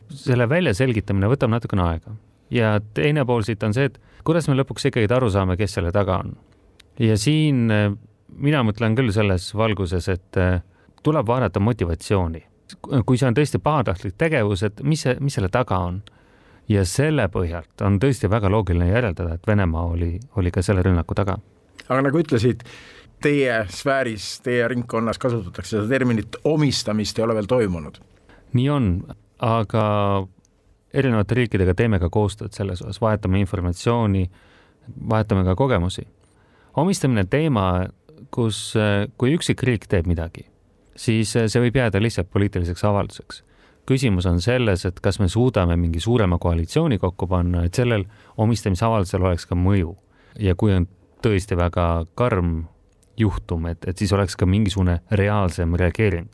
selle 0.09 0.49
väljaselgitamine 0.49 1.29
võtab 1.29 1.51
natukene 1.51 1.83
aega 1.83 2.13
ja 2.51 2.81
teine 2.95 3.25
pool 3.25 3.43
siit 3.43 3.63
on 3.63 3.75
see, 3.75 3.85
et 3.85 3.99
kuidas 4.25 4.49
me 4.49 4.55
lõpuks 4.55 4.89
ikkagi 4.89 5.09
aru 5.15 5.31
saame, 5.31 5.57
kes 5.57 5.75
selle 5.75 5.93
taga 5.93 6.19
on. 6.19 6.37
ja 6.99 7.17
siin 7.17 7.71
mina 8.37 8.63
mõtlen 8.67 8.97
küll 8.99 9.13
selles 9.15 9.51
valguses, 9.57 10.09
et 10.09 10.39
tuleb 11.03 11.27
vaadata 11.27 11.61
motivatsiooni. 11.61 12.45
kui 13.07 13.17
see 13.17 13.29
on 13.29 13.35
tõesti 13.35 13.59
pahatahtlik 13.65 14.15
tegevus, 14.21 14.63
et 14.63 14.83
mis 14.83 15.01
see, 15.01 15.17
mis 15.21 15.35
selle 15.35 15.49
taga 15.49 15.79
on? 15.79 16.03
ja 16.69 16.85
selle 16.85 17.29
põhjalt 17.33 17.81
on 17.85 17.97
tõesti 18.01 18.31
väga 18.31 18.51
loogiline 18.53 18.91
järeldada, 18.91 19.39
et 19.39 19.47
Venemaa 19.47 19.87
oli, 19.95 20.19
oli 20.37 20.51
ka 20.53 20.63
selle 20.63 20.83
rünnaku 20.85 21.17
taga. 21.17 21.39
aga 21.89 22.03
nagu 22.05 22.21
ütlesid, 22.21 22.65
teie 23.23 23.63
sfääris, 23.73 24.41
teie 24.45 24.69
ringkonnas 24.69 25.19
kasutatakse 25.19 25.77
seda 25.77 25.89
terminit 25.89 26.37
omistamist 26.45 27.19
ei 27.19 27.25
ole 27.25 27.39
veel 27.39 27.49
toimunud? 27.51 28.01
nii 28.53 28.69
on, 28.73 28.91
aga 29.45 29.87
erinevate 30.95 31.35
riikidega 31.35 31.75
teeme 31.77 31.99
ka 32.01 32.11
koostööd 32.11 32.55
selles 32.57 32.83
osas, 32.83 33.01
vahetame 33.01 33.41
informatsiooni, 33.41 34.29
vahetame 35.09 35.45
ka 35.45 35.57
kogemusi. 35.57 36.07
omistamine 36.77 37.25
teema, 37.25 37.87
kus, 38.35 38.75
kui 39.17 39.35
üksik 39.37 39.63
riik 39.67 39.87
teeb 39.91 40.07
midagi 40.11 40.49
siis 40.99 41.35
eh, 41.39 41.47
see 41.51 41.63
võib 41.63 41.79
jääda 41.79 42.01
lihtsalt 42.03 42.31
poliitiliseks 42.33 42.85
avalduseks. 42.85 43.45
küsimus 43.89 44.27
on 44.29 44.41
selles, 44.45 44.85
et 44.85 44.99
kas 45.01 45.17
me 45.19 45.29
suudame 45.33 45.77
mingi 45.77 46.01
suurema 46.01 46.39
koalitsiooni 46.39 46.99
kokku 46.99 47.27
panna, 47.27 47.65
et 47.65 47.75
sellel 47.75 48.05
omistamisavaldusel 48.37 49.23
oleks 49.23 49.47
ka 49.49 49.57
mõju 49.57 49.95
ja 50.45 50.55
kui 50.55 50.75
on 50.75 50.89
tõesti 51.25 51.57
väga 51.57 52.05
karm 52.15 52.67
juhtum, 53.17 53.67
et, 53.67 53.89
et 53.89 53.99
siis 53.99 54.13
oleks 54.13 54.37
ka 54.37 54.47
mingisugune 54.47 55.01
reaalsem 55.11 55.75
reageering. 55.75 56.29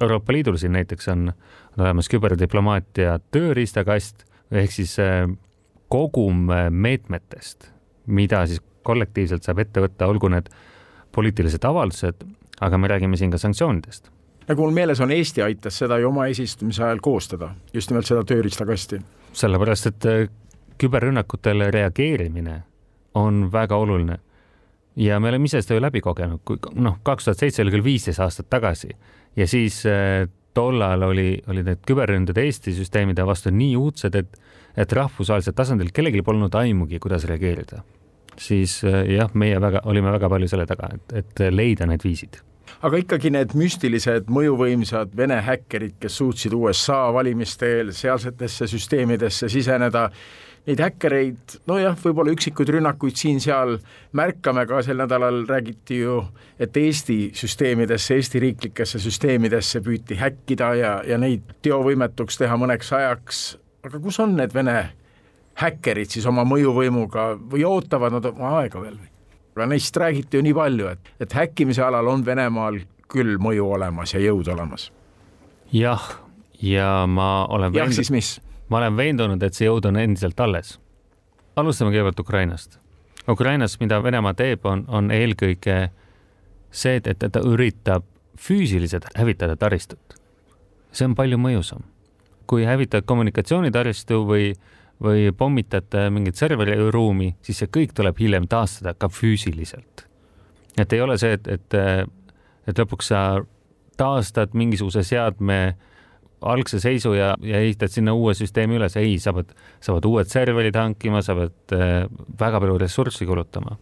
Euroopa 0.00 0.32
Liidul 0.32 0.58
siin 0.60 0.74
näiteks 0.76 1.08
on, 1.08 1.30
on 1.76 1.84
olemas 1.84 2.10
küberdiplomaatia 2.12 3.20
tööriistakast 3.30 4.26
ehk 4.50 4.74
siis 4.74 4.98
eh, 4.98 5.28
kogum 5.88 6.48
meetmetest, 6.70 7.70
mida 8.06 8.42
siis 8.46 8.60
kollektiivselt 8.82 9.46
saab 9.46 9.62
ette 9.62 9.80
võtta, 9.84 10.08
olgu 10.10 10.28
need 10.32 10.50
poliitilised 11.18 11.64
avaldused 11.66 12.22
aga 12.60 12.78
me 12.78 12.88
räägime 12.88 13.16
siin 13.16 13.30
ka 13.30 13.38
sanktsioonidest. 13.38 14.10
nagu 14.48 14.62
mul 14.62 14.72
meeles 14.72 15.00
on, 15.00 15.10
Eesti 15.12 15.42
aitas 15.42 15.78
seda 15.78 15.98
ju 15.98 16.08
oma 16.08 16.26
eesistumise 16.26 16.84
ajal 16.84 17.02
koostada, 17.04 17.50
just 17.72 17.90
nimelt 17.90 18.06
seda 18.06 18.24
tööriistakasti. 18.24 19.00
sellepärast, 19.32 19.86
et 19.86 20.06
äh, 20.06 20.30
küberrünnakutele 20.78 21.70
reageerimine 21.70 22.62
on 23.14 23.52
väga 23.52 23.76
oluline 23.76 24.18
ja 24.96 25.20
me 25.20 25.28
oleme 25.28 25.44
ise 25.44 25.62
seda 25.62 25.74
ju 25.74 25.82
läbi 25.82 26.00
kogenud, 26.00 26.40
kui 26.44 26.58
noh, 26.74 26.98
kaks 27.02 27.24
tuhat 27.24 27.38
seitse 27.38 27.62
oli 27.62 27.74
küll 27.76 27.84
viisteist 27.84 28.20
aastat 28.20 28.50
tagasi 28.50 28.90
ja 29.36 29.46
siis 29.46 29.84
äh, 29.86 30.28
tollal 30.54 31.02
oli, 31.02 31.42
olid 31.46 31.66
need 31.66 31.84
küberründed 31.86 32.38
Eesti 32.38 32.74
süsteemide 32.74 33.26
vastu 33.26 33.50
nii 33.54 33.76
uudsed, 33.76 34.14
et, 34.14 34.40
et 34.76 34.92
rahvusvahelisel 34.92 35.54
tasandil 35.54 35.92
kellelgi 35.94 36.22
polnud 36.22 36.54
aimugi, 36.54 36.98
kuidas 36.98 37.28
reageerida. 37.30 37.84
Siis 38.40 38.80
äh, 38.86 39.04
jah, 39.14 39.32
meie 39.34 39.60
väga, 39.60 39.84
olime 39.90 40.12
väga 40.14 40.30
palju 40.32 40.50
selle 40.50 40.66
taga, 40.66 40.92
et, 40.94 41.16
et 41.22 41.48
leida 41.52 41.88
need 41.88 42.04
viisid. 42.04 42.40
Aga 42.84 43.00
ikkagi 43.00 43.32
need 43.34 43.54
müstilised 43.58 44.28
mõjuvõimsad 44.30 45.14
Vene 45.18 45.40
häkkerid, 45.42 45.96
kes 45.98 46.20
suutsid 46.20 46.54
USA 46.54 47.08
valimiste 47.14 47.66
eel 47.78 47.88
sealsetesse 47.96 48.68
süsteemidesse 48.70 49.48
siseneda, 49.50 50.04
neid 50.68 50.82
häkkereid, 50.84 51.56
nojah, 51.66 51.96
võib-olla 51.98 52.34
üksikuid 52.36 52.70
rünnakuid 52.76 53.16
siin-seal 53.18 53.78
märkame, 54.18 54.66
ka 54.68 54.82
sel 54.86 55.00
nädalal 55.00 55.40
räägiti 55.48 56.02
ju, 56.02 56.20
et 56.60 56.76
Eesti 56.76 57.32
süsteemidesse, 57.34 58.18
Eesti 58.18 58.42
riiklikesse 58.44 59.00
süsteemidesse 59.02 59.82
püüti 59.82 60.20
häkkida 60.20 60.70
ja, 60.78 60.92
ja 61.08 61.18
neid 61.18 61.56
teovõimetuks 61.66 62.38
teha 62.44 62.60
mõneks 62.60 62.92
ajaks, 62.94 63.42
aga 63.88 64.02
kus 64.04 64.20
on 64.22 64.36
need 64.38 64.54
Vene 64.54 64.78
häkkerid 65.58 66.10
siis 66.14 66.26
oma 66.26 66.44
mõjuvõimuga 66.48 67.32
või 67.50 67.64
ootavad 67.66 68.14
nad 68.14 68.28
oma 68.30 68.58
aega 68.60 68.82
veel? 68.82 68.98
aga 69.58 69.66
neist 69.72 69.96
räägiti 69.98 70.38
ju 70.38 70.44
nii 70.46 70.54
palju, 70.54 70.86
et, 70.94 71.08
et 71.18 71.32
häkkimise 71.34 71.82
alal 71.82 72.06
on 72.06 72.22
Venemaal 72.26 72.78
küll 73.10 73.40
mõju 73.42 73.64
olemas 73.74 74.14
ja 74.14 74.20
jõud 74.22 74.46
olemas. 74.54 74.92
jah, 75.72 76.04
ja 76.62 77.06
ma 77.10 77.46
olen 77.50 77.74
jah, 77.74 77.90
siis 77.90 78.10
mis? 78.14 78.36
ma 78.68 78.78
olen 78.82 78.96
veendunud, 78.96 79.42
et 79.42 79.54
see 79.54 79.66
jõud 79.66 79.88
on 79.90 79.98
endiselt 79.98 80.40
alles. 80.40 80.76
alustame 81.56 81.90
kõigepealt 81.90 82.20
Ukrainast. 82.20 82.78
Ukrainas, 83.28 83.76
mida 83.80 83.98
Venemaa 84.02 84.34
teeb, 84.34 84.64
on, 84.64 84.84
on 84.88 85.10
eelkõige 85.10 85.90
see, 86.70 86.96
et, 86.96 87.08
et 87.08 87.32
ta 87.32 87.42
üritab 87.44 88.06
füüsiliselt 88.38 89.10
hävitada 89.18 89.56
taristut. 89.56 90.14
see 90.92 91.04
on 91.04 91.14
palju 91.14 91.38
mõjusam. 91.38 91.82
kui 92.46 92.64
hävitad 92.64 93.04
kommunikatsioonitaristu 93.04 94.22
või, 94.24 94.54
või 95.02 95.28
pommitate 95.36 96.08
mingit 96.10 96.38
serveriruumi, 96.38 97.34
siis 97.42 97.62
see 97.62 97.70
kõik 97.74 97.94
tuleb 97.96 98.18
hiljem 98.18 98.48
taastada 98.50 98.94
ka 98.98 99.08
füüsiliselt. 99.08 100.06
et 100.78 100.92
ei 100.92 101.00
ole 101.00 101.18
see, 101.18 101.32
et, 101.38 101.48
et, 101.48 101.74
et 102.66 102.78
lõpuks 102.78 103.12
sa 103.12 103.22
taastad 103.98 104.54
mingisuguse 104.54 105.02
seadme 105.02 105.76
algse 106.40 106.78
seisu 106.80 107.14
ja, 107.16 107.32
ja 107.42 107.58
ehitad 107.58 107.90
sinna 107.90 108.14
uue 108.14 108.34
süsteemi 108.38 108.78
üles, 108.78 108.94
ei, 109.00 109.16
sa 109.22 109.32
pead, 109.34 109.50
sa 109.82 109.94
pead 109.96 110.06
uued 110.06 110.30
serverid 110.30 110.76
hankima, 110.78 111.22
sa 111.24 111.34
pead 111.38 111.74
äh, 111.74 112.04
väga 112.40 112.60
palju 112.62 112.78
ressurssi 112.78 113.26
kulutama. 113.26 113.78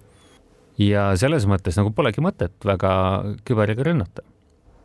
ja 0.79 1.11
selles 1.17 1.47
mõttes 1.49 1.77
nagu 1.81 1.93
polegi 1.97 2.21
mõtet 2.25 2.57
väga 2.64 2.93
küberiga 3.45 3.85
rünnata. 3.85 4.25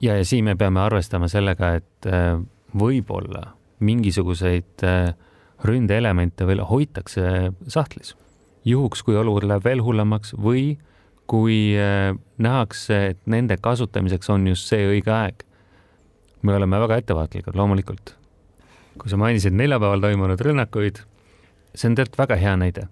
ja, 0.02 0.18
ja 0.18 0.26
siin 0.26 0.46
me 0.46 0.56
peame 0.56 0.84
arvestama 0.84 1.32
sellega, 1.32 1.76
et 1.80 2.12
äh, 2.12 2.36
võib-olla 2.76 3.54
mingisuguseid 3.80 4.84
äh, 4.84 5.14
ründeelemente 5.66 6.48
veel 6.48 6.64
hoitakse 6.66 7.52
sahtlis. 7.68 8.16
juhuks, 8.66 9.02
kui 9.04 9.16
olukord 9.18 9.48
läheb 9.50 9.64
veel 9.66 9.82
hullemaks 9.82 10.36
või 10.38 10.78
kui 11.28 11.74
äh, 11.78 12.14
nähakse, 12.38 13.06
et 13.14 13.20
nende 13.26 13.58
kasutamiseks 13.58 14.30
on 14.30 14.48
just 14.48 14.68
see 14.70 14.86
õige 14.86 15.12
aeg 15.12 15.46
me 16.42 16.56
oleme 16.56 16.80
väga 16.80 16.98
ettevaatlikud, 17.02 17.56
loomulikult. 17.56 18.16
kui 19.00 19.10
sa 19.10 19.18
mainisid 19.18 19.56
neljapäeval 19.56 20.02
toimunud 20.04 20.42
rünnakuid, 20.44 21.00
see 21.74 21.88
on 21.88 21.96
tegelikult 21.96 22.18
väga 22.20 22.38
hea 22.38 22.56
näide. 22.60 22.84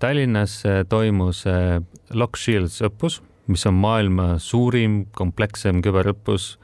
Tallinnas 0.00 0.60
äh, 0.66 0.82
toimus 0.88 1.42
äh, 1.50 1.80
Lock 2.14 2.38
Shields 2.38 2.78
õppus, 2.86 3.18
mis 3.50 3.66
on 3.66 3.74
maailma 3.82 4.36
suurim 4.38 5.02
komplekssem 5.18 5.82
küberõppus, 5.82 6.56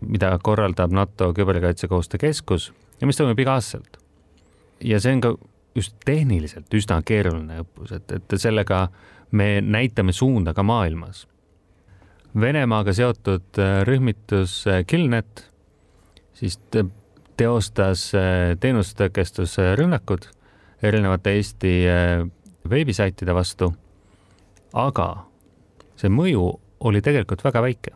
mida 0.00 0.30
korraldab 0.42 0.94
NATO 0.94 1.32
Küberkaitsekoostöö 1.34 2.22
Keskus 2.22 2.70
ja 3.00 3.06
mis 3.06 3.18
toimub 3.18 3.38
iga-aastaselt. 3.38 4.01
Ja 4.84 5.00
see 5.00 5.16
on 5.16 5.20
ka 5.20 5.34
just 5.74 5.96
tehniliselt 6.04 6.74
üsna 6.74 7.00
keeruline 7.06 7.62
õppus, 7.62 7.92
et, 7.96 8.12
et 8.12 8.34
sellega 8.36 8.88
me 9.32 9.60
näitame 9.64 10.12
suunda 10.12 10.52
ka 10.54 10.62
maailmas 10.62 11.26
Venemaaga 12.40 12.94
seotud 12.96 13.58
äh, 13.60 13.82
rühmitus 13.84 14.62
äh, 14.66 14.84
Killnet 14.88 15.50
siis 16.32 16.56
teostas 17.36 18.06
äh, 18.16 18.54
teenustõkestusrünnakud 18.60 20.30
erinevate 20.82 21.36
Eesti 21.36 21.72
veebisaitide 22.70 23.34
vastu. 23.36 23.68
aga 24.72 25.26
see 26.00 26.08
mõju 26.08 26.46
oli 26.80 27.02
tegelikult 27.04 27.44
väga 27.44 27.62
väike. 27.62 27.92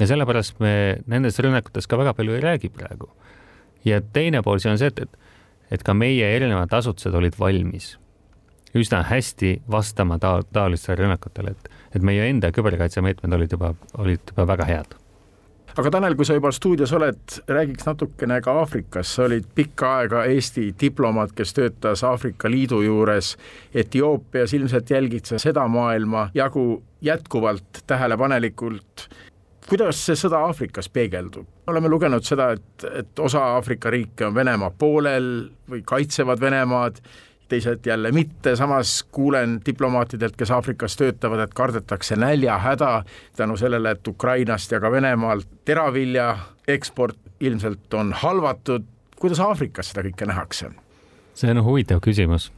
ja 0.00 0.06
sellepärast 0.06 0.58
me 0.60 1.02
nendest 1.06 1.38
rünnakutest 1.38 1.86
ka 1.86 1.98
väga 1.98 2.14
palju 2.14 2.32
ei 2.32 2.40
räägi 2.40 2.68
praegu. 2.72 3.10
ja 3.84 4.00
teine 4.00 4.42
pool 4.42 4.58
see 4.58 4.72
on 4.72 4.78
see, 4.78 4.88
et, 4.88 4.98
et, 4.98 5.18
et 5.72 5.82
ka 5.82 5.96
meie 5.96 6.28
erinevad 6.36 6.72
asutused 6.76 7.14
olid 7.16 7.38
valmis 7.40 7.94
üsna 8.74 9.02
hästi 9.02 9.62
vastama 9.70 10.18
ta 10.18 10.40
taolistele 10.52 11.02
rünnakutele, 11.02 11.52
et, 11.52 11.70
et 11.96 12.02
meie 12.02 12.24
enda 12.30 12.52
küberkaitsemeetmed 12.52 13.36
olid 13.36 13.52
juba, 13.52 13.74
olid 14.00 14.32
juba 14.32 14.46
väga 14.48 14.68
head. 14.68 14.98
Aga 15.72 15.88
Tanel, 15.88 16.14
kui 16.16 16.28
sa 16.28 16.34
juba 16.36 16.50
stuudios 16.52 16.90
oled, 16.92 17.20
räägiks 17.48 17.86
natukene 17.88 18.42
ka 18.44 18.52
Aafrikas, 18.60 19.14
sa 19.16 19.24
olid 19.24 19.46
pikka 19.56 19.92
aega 20.02 20.26
Eesti 20.28 20.66
diplomaat, 20.80 21.32
kes 21.36 21.54
töötas 21.56 22.02
Aafrika 22.04 22.50
Liidu 22.52 22.82
juures. 22.84 23.36
Etioopias, 23.74 24.52
ilmselt 24.52 24.92
jälgid 24.92 25.30
sa 25.30 25.40
seda 25.40 25.64
maailma 25.72 26.26
jagu 26.36 26.82
jätkuvalt 27.00 27.84
tähelepanelikult. 27.86 29.08
Kuidas 29.68 29.98
see 30.06 30.18
sõda 30.18 30.42
Aafrikas 30.48 30.88
peegeldub? 30.92 31.46
oleme 31.66 31.88
lugenud 31.88 32.24
seda, 32.26 32.52
et, 32.56 32.86
et 32.92 33.18
osa 33.18 33.44
Aafrika 33.56 33.90
riike 33.90 34.26
on 34.26 34.34
Venemaa 34.34 34.70
poolel 34.78 35.28
või 35.70 35.84
kaitsevad 35.86 36.40
Venemaad 36.40 37.02
teised 37.52 37.84
jälle 37.86 38.12
mitte, 38.12 38.56
samas 38.56 39.02
kuulen 39.12 39.58
diplomaatidelt, 39.66 40.36
kes 40.36 40.50
Aafrikas 40.50 40.96
töötavad, 40.96 41.42
et 41.44 41.54
kardetakse 41.54 42.16
näljahäda 42.16 43.04
tänu 43.36 43.56
sellele, 43.60 43.90
et 43.90 44.08
Ukrainast 44.08 44.72
ja 44.72 44.80
ka 44.80 44.90
Venemaalt 44.90 45.48
teravilja 45.64 46.38
eksport 46.68 47.18
ilmselt 47.40 47.94
on 47.94 48.12
halvatud. 48.12 48.88
kuidas 49.16 49.40
Aafrikas 49.40 49.92
seda 49.92 50.02
kõike 50.08 50.26
nähakse? 50.26 50.72
see 51.34 51.50
on 51.50 51.64
huvitav 51.64 52.00
küsimus 52.04 52.50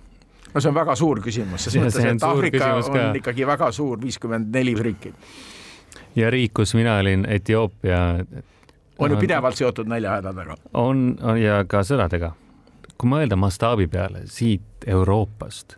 no 0.55 0.61
see 0.61 0.71
on 0.71 0.75
väga 0.75 0.95
suur 0.99 1.21
küsimus, 1.25 1.67
ses 1.67 1.77
mõttes, 1.79 2.07
et 2.07 2.23
Aafrika 2.23 2.71
on 2.79 3.19
ikkagi 3.19 3.47
väga 3.47 3.71
suur, 3.75 4.01
viiskümmend 4.01 4.55
neli 4.55 4.75
riiki. 4.79 5.13
Ja 6.17 6.31
riik, 6.31 6.55
kus 6.55 6.75
mina 6.75 6.99
olin, 6.99 7.27
Etioopia. 7.29 8.25
on 8.99 9.11
ju 9.11 9.17
pidevalt 9.17 9.57
seotud 9.57 9.87
näljahädadega. 9.87 10.57
on, 10.75 11.19
on 11.23 11.41
ja 11.41 11.65
ka 11.69 11.83
sõdadega 11.83 12.35
kui 12.99 13.11
mõelda 13.11 13.37
mastaabi 13.39 13.87
peale 13.91 14.25
siit 14.31 14.87
Euroopast 14.87 15.77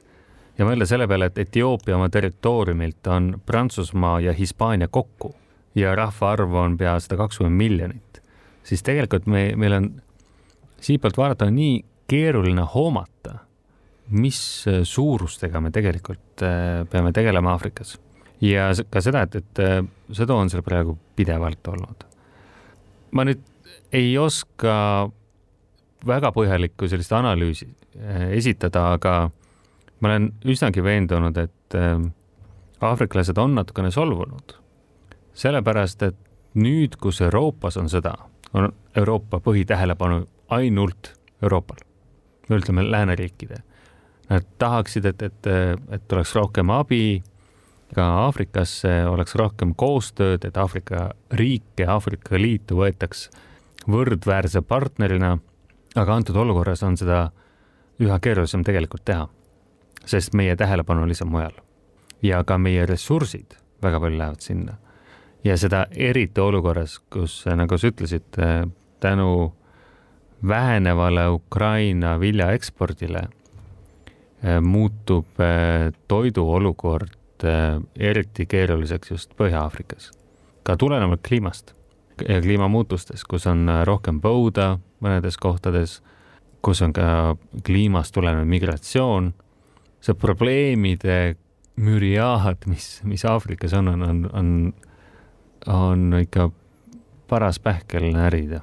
ja 0.59 0.66
mõelda 0.68 0.87
selle 0.89 1.09
peale, 1.09 1.30
et 1.30 1.39
Etioopia 1.39 1.97
oma 1.97 2.09
territooriumilt 2.12 3.09
on 3.12 3.32
Prantsusmaa 3.47 4.20
ja 4.24 4.34
Hispaania 4.37 4.89
kokku 4.89 5.34
ja 5.76 5.95
rahvaarv 5.97 6.55
on 6.57 6.76
pea 6.78 6.97
sada 7.01 7.18
kakskümmend 7.20 7.57
miljonit, 7.57 8.22
siis 8.64 8.84
tegelikult 8.87 9.26
me, 9.26 9.51
meil 9.57 9.76
on 9.80 9.91
siitpoolt 10.80 11.18
vaadata 11.18 11.49
on 11.49 11.57
nii 11.57 11.80
keeruline 12.09 12.62
hoomata, 12.74 13.41
mis 14.14 14.41
suurustega 14.87 15.61
me 15.61 15.72
tegelikult 15.74 16.45
äh, 16.47 16.84
peame 16.91 17.12
tegelema 17.12 17.57
Aafrikas. 17.57 17.97
Ja 18.41 18.70
ka 18.91 19.01
seda, 19.01 19.22
et, 19.26 19.37
et 19.41 19.62
äh, 19.64 19.78
sõdu 20.12 20.37
on 20.37 20.51
seal 20.53 20.64
praegu 20.66 20.97
pidevalt 21.16 21.68
olnud. 21.72 22.05
ma 23.16 23.24
nüüd 23.24 23.41
ei 23.93 24.18
oska 24.18 25.09
väga 26.07 26.30
põhjalikku 26.34 26.89
sellist 26.91 27.12
analüüsi 27.16 27.68
eh, 27.68 28.28
esitada, 28.37 28.93
aga 28.97 29.16
ma 30.01 30.11
olen 30.11 30.30
üsnagi 30.49 30.84
veendunud, 30.84 31.39
et 31.41 31.76
eh, 31.78 31.99
aafriklased 32.84 33.39
on 33.39 33.57
natukene 33.59 33.91
solvunud. 33.91 34.57
sellepärast, 35.37 36.03
et 36.03 36.16
nüüd, 36.57 36.97
kus 36.97 37.20
Euroopas 37.20 37.76
on 37.76 37.91
sõda, 37.93 38.14
on 38.57 38.70
Euroopa 38.97 39.41
põhitähelepanu 39.45 40.22
ainult 40.57 41.12
Euroopal, 41.43 41.82
ütleme, 42.49 42.87
lääneriikide. 42.91 43.59
Nad 44.30 44.47
tahaksid, 44.59 45.05
et, 45.05 45.22
et, 45.22 45.49
et 45.93 46.12
oleks 46.12 46.32
rohkem 46.34 46.70
abi, 46.72 47.22
ka 47.95 48.07
Aafrikasse 48.26 49.07
oleks 49.09 49.34
rohkem 49.34 49.74
koostööd, 49.74 50.45
et 50.45 50.57
Aafrika 50.57 51.11
riike, 51.30 51.87
Aafrika 51.87 52.39
Liitu 52.41 52.80
võetaks 52.80 53.28
võrdväärse 53.87 54.62
partnerina 54.66 55.37
aga 55.97 56.14
antud 56.14 56.37
olukorras 56.37 56.82
on 56.84 56.97
seda 57.01 57.26
üha 58.03 58.18
keerulisem 58.20 58.64
tegelikult 58.66 59.05
teha, 59.09 59.26
sest 60.05 60.37
meie 60.37 60.57
tähelepanu 60.57 61.05
on 61.05 61.12
lihtsalt 61.12 61.32
mujal 61.32 61.57
ja 62.24 62.43
ka 62.45 62.59
meie 62.61 62.87
ressursid 62.89 63.57
väga 63.82 64.01
palju 64.01 64.18
lähevad 64.18 64.45
sinna. 64.45 64.76
ja 65.45 65.57
seda 65.57 65.87
eriti 65.91 66.41
olukorras, 66.41 66.99
kus, 67.11 67.45
nagu 67.47 67.78
sa 67.78 67.89
ütlesid, 67.89 68.39
tänu 69.01 69.55
vähenevale 70.49 71.28
Ukraina 71.28 72.16
viljaekspordile 72.20 73.22
eh, 74.43 74.61
muutub 74.61 75.41
eh, 75.41 75.93
toiduolukord 76.09 77.14
eh, 77.45 77.80
eriti 77.99 78.47
keeruliseks 78.47 79.11
just 79.11 79.34
Põhja-Aafrikas, 79.39 80.11
ka 80.62 80.76
tulenevalt 80.76 81.24
kliimast 81.26 81.74
ja 82.28 82.41
kliimamuutustest, 82.41 83.26
kus 83.28 83.47
on 83.47 83.68
rohkem 83.84 84.20
põuda, 84.24 84.78
mõnedes 85.05 85.37
kohtades, 85.37 86.01
kus 86.64 86.80
on 86.82 86.95
ka 86.97 87.37
kliimast 87.66 88.14
tulenev 88.14 88.47
migratsioon. 88.49 89.34
see 90.01 90.14
probleemide 90.14 91.37
müriaad, 91.76 92.66
mis, 92.66 93.01
mis 93.05 93.24
Aafrikas 93.24 93.72
on, 93.74 93.89
on, 93.89 94.03
on, 94.03 94.26
on 94.32 94.74
on 95.66 96.14
ikka 96.20 96.51
paras 97.28 97.59
pähkel 97.59 98.12
närida 98.12 98.61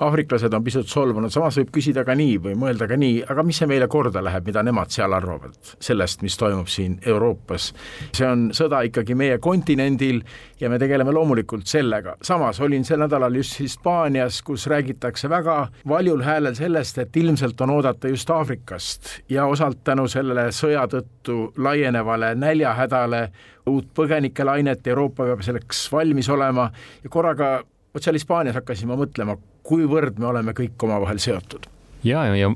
aafriklased 0.00 0.54
on 0.54 0.64
pisut 0.64 0.88
solvunud, 0.88 1.32
samas 1.32 1.58
võib 1.60 1.70
küsida 1.74 2.04
ka 2.06 2.14
nii 2.16 2.38
või 2.44 2.54
mõelda 2.58 2.88
ka 2.88 2.96
nii, 3.00 3.20
aga 3.30 3.44
mis 3.44 3.60
see 3.60 3.68
meile 3.68 3.88
korda 3.90 4.22
läheb, 4.24 4.46
mida 4.48 4.62
nemad 4.64 4.92
seal 4.92 5.12
arvavad 5.12 5.56
sellest, 5.82 6.24
mis 6.24 6.36
toimub 6.40 6.68
siin 6.72 6.96
Euroopas. 7.06 7.70
see 8.16 8.26
on 8.26 8.48
sõda 8.56 8.80
ikkagi 8.88 9.14
meie 9.14 9.38
kontinendil 9.38 10.22
ja 10.60 10.70
me 10.72 10.78
tegeleme 10.78 11.12
loomulikult 11.12 11.66
sellega. 11.66 12.16
samas 12.22 12.60
olin 12.60 12.84
sel 12.84 13.02
nädalal 13.04 13.36
just 13.36 13.60
Hispaanias, 13.60 14.42
kus 14.42 14.66
räägitakse 14.66 15.28
väga 15.28 15.68
valjul 15.88 16.22
häälel 16.24 16.54
sellest, 16.54 16.98
et 16.98 17.16
ilmselt 17.16 17.60
on 17.60 17.70
oodata 17.70 18.08
just 18.08 18.30
Aafrikast 18.30 19.08
ja 19.28 19.46
osalt 19.46 19.84
tänu 19.84 20.08
sellele 20.08 20.48
sõja 20.48 20.86
tõttu 20.88 21.52
laienevale 21.56 22.34
näljahädale 22.34 23.28
uut 23.66 23.92
põgenikelainet, 23.94 24.86
Euroopa 24.86 25.24
peab 25.24 25.44
selleks 25.44 25.92
valmis 25.92 26.28
olema 26.28 26.70
ja 27.04 27.10
korraga 27.10 27.60
vot 27.94 28.02
seal 28.02 28.16
Hispaanias 28.16 28.56
hakkasin 28.58 28.88
ma 28.90 28.96
mõtlema, 28.98 29.36
kuivõrd 29.70 30.18
me 30.18 30.26
oleme 30.32 30.54
kõik 30.56 30.82
omavahel 30.88 31.22
seotud. 31.22 31.68
ja, 32.04 32.24
ja, 32.30 32.36
ja 32.36 32.50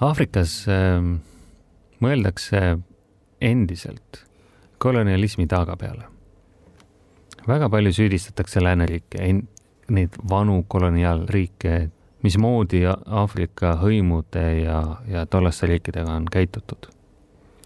Aafrikas 0.00 0.62
äh, 0.70 0.96
mõeldakse 2.00 2.78
endiselt 3.40 4.24
kolonialismi 4.80 5.46
taaga 5.46 5.76
peale. 5.76 6.04
väga 7.48 7.68
palju 7.68 7.92
süüdistatakse 7.92 8.62
lääneriike, 8.62 9.28
neid 9.90 10.16
vanu 10.30 10.62
koloniaalriike, 10.68 11.90
mismoodi 12.22 12.84
Aafrika 12.88 13.74
hõimude 13.80 14.44
ja, 14.62 14.80
ja 15.08 15.26
tollaste 15.26 15.66
riikidega 15.66 16.12
on 16.16 16.28
käitutud. 16.32 16.88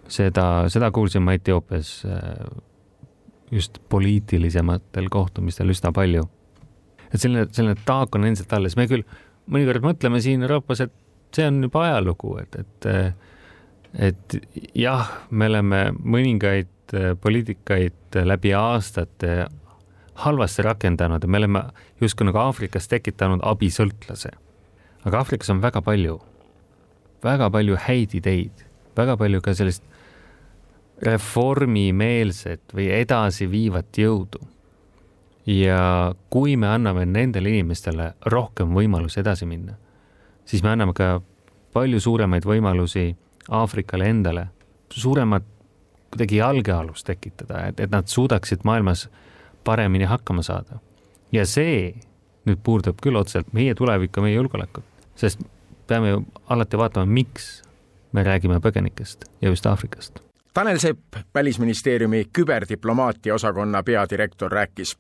seda, 0.08 0.68
seda 0.68 0.90
kuulsin 0.90 1.22
ma 1.22 1.32
Etioopias 1.32 2.02
äh, 2.06 2.46
just 3.50 3.78
poliitilisematel 3.88 5.08
kohtumistel 5.10 5.70
üsna 5.70 5.92
palju 5.92 6.28
et 7.14 7.22
selline, 7.22 7.46
selline 7.54 7.78
taak 7.86 8.16
on 8.16 8.26
endiselt 8.26 8.52
alles, 8.56 8.76
me 8.76 8.88
küll 8.90 9.06
mõnikord 9.50 9.84
mõtleme 9.86 10.20
siin 10.24 10.42
Euroopas, 10.44 10.84
et 10.84 10.92
see 11.34 11.46
on 11.48 11.62
juba 11.66 11.86
ajalugu, 11.88 12.36
et, 12.42 12.60
et 12.62 12.90
et 13.94 14.36
jah, 14.74 15.10
me 15.30 15.46
oleme 15.46 15.80
mõningaid 16.02 16.94
poliitikaid 17.22 18.18
läbi 18.26 18.50
aastate 18.58 19.44
halvasti 20.24 20.64
rakendanud 20.66 21.22
ja 21.22 21.30
me 21.30 21.38
oleme 21.38 21.62
justkui 22.02 22.26
nagu 22.26 22.40
Aafrikas 22.42 22.88
tekitanud 22.90 23.42
abisõltlase. 23.46 24.30
aga 25.04 25.18
Aafrikas 25.18 25.50
on 25.50 25.62
väga 25.62 25.82
palju, 25.82 26.18
väga 27.22 27.50
palju 27.50 27.78
häid 27.86 28.14
ideid, 28.14 28.64
väga 28.96 29.16
palju 29.16 29.40
ka 29.40 29.54
sellist 29.54 29.82
reformimeelset 31.02 32.74
või 32.74 32.90
edasiviivat 32.94 33.98
jõudu 33.98 34.42
ja 35.46 36.14
kui 36.30 36.56
me 36.56 36.68
anname 36.68 37.04
nendele 37.06 37.52
inimestele 37.52 38.12
rohkem 38.32 38.72
võimalusi 38.76 39.20
edasi 39.20 39.46
minna, 39.48 39.76
siis 40.48 40.62
me 40.64 40.72
anname 40.72 40.94
ka 40.96 41.18
palju 41.74 42.00
suuremaid 42.00 42.46
võimalusi 42.48 43.12
Aafrikale 43.52 44.08
endale, 44.08 44.46
suuremat 44.88 45.44
kuidagi 46.14 46.38
jalgealust 46.38 47.04
tekitada, 47.04 47.66
et, 47.68 47.80
et 47.80 47.92
nad 47.92 48.08
suudaksid 48.08 48.64
maailmas 48.64 49.08
paremini 49.64 50.08
hakkama 50.08 50.42
saada. 50.42 50.80
ja 51.32 51.44
see 51.46 51.92
nüüd 52.46 52.60
puudutab 52.62 53.00
küll 53.02 53.16
otseselt 53.18 53.52
meie 53.52 53.74
tulevikku, 53.74 54.22
meie 54.22 54.36
julgeolekut, 54.36 54.84
sest 55.18 55.42
peame 55.88 56.14
ju 56.14 56.24
alati 56.48 56.78
vaatama, 56.78 57.06
miks 57.06 57.62
me 58.12 58.24
räägime 58.24 58.60
põgenikest 58.64 59.28
ja 59.42 59.50
just 59.52 59.66
Aafrikast 59.66 60.23
Tanel 60.54 60.78
Sepp, 60.78 60.98
Välisministeeriumi 61.34 62.24
küberdiplomaatia 62.32 63.34
osakonna 63.34 63.82
peadirektor, 63.82 64.52
rääkis. 64.52 64.96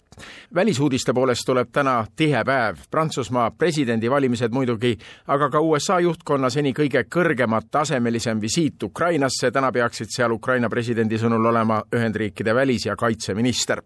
välisuudiste 0.54 1.12
poolest 1.12 1.42
tuleb 1.46 1.68
täna 1.72 2.06
tihe 2.16 2.44
päev, 2.44 2.76
Prantsusmaa 2.90 3.50
presidendivalimised 3.50 4.50
muidugi, 4.50 4.98
aga 5.26 5.50
ka 5.50 5.60
USA 5.60 6.00
juhtkonna 6.00 6.50
seni 6.50 6.72
kõige 6.72 7.04
kõrgemat 7.04 7.70
tasemelisem 7.70 8.40
visiit 8.40 8.82
Ukrainasse, 8.82 9.50
täna 9.50 9.72
peaksid 9.72 10.10
seal 10.10 10.32
Ukraina 10.32 10.68
presidendi 10.68 11.18
sõnul 11.18 11.46
olema 11.46 11.82
Ühendriikide 11.96 12.54
välis- 12.54 12.86
ja 12.86 12.96
kaitseminister. 12.96 13.82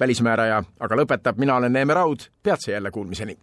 välismääraja 0.00 0.62
aga 0.80 0.96
lõpetab, 0.96 1.38
mina 1.38 1.56
olen 1.56 1.72
Neeme 1.72 1.94
Raud, 1.94 2.20
peatse 2.42 2.72
jälle 2.72 2.90
kuulmiseni. 2.90 3.36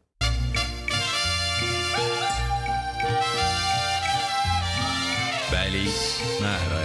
välismääraja 5.52 6.83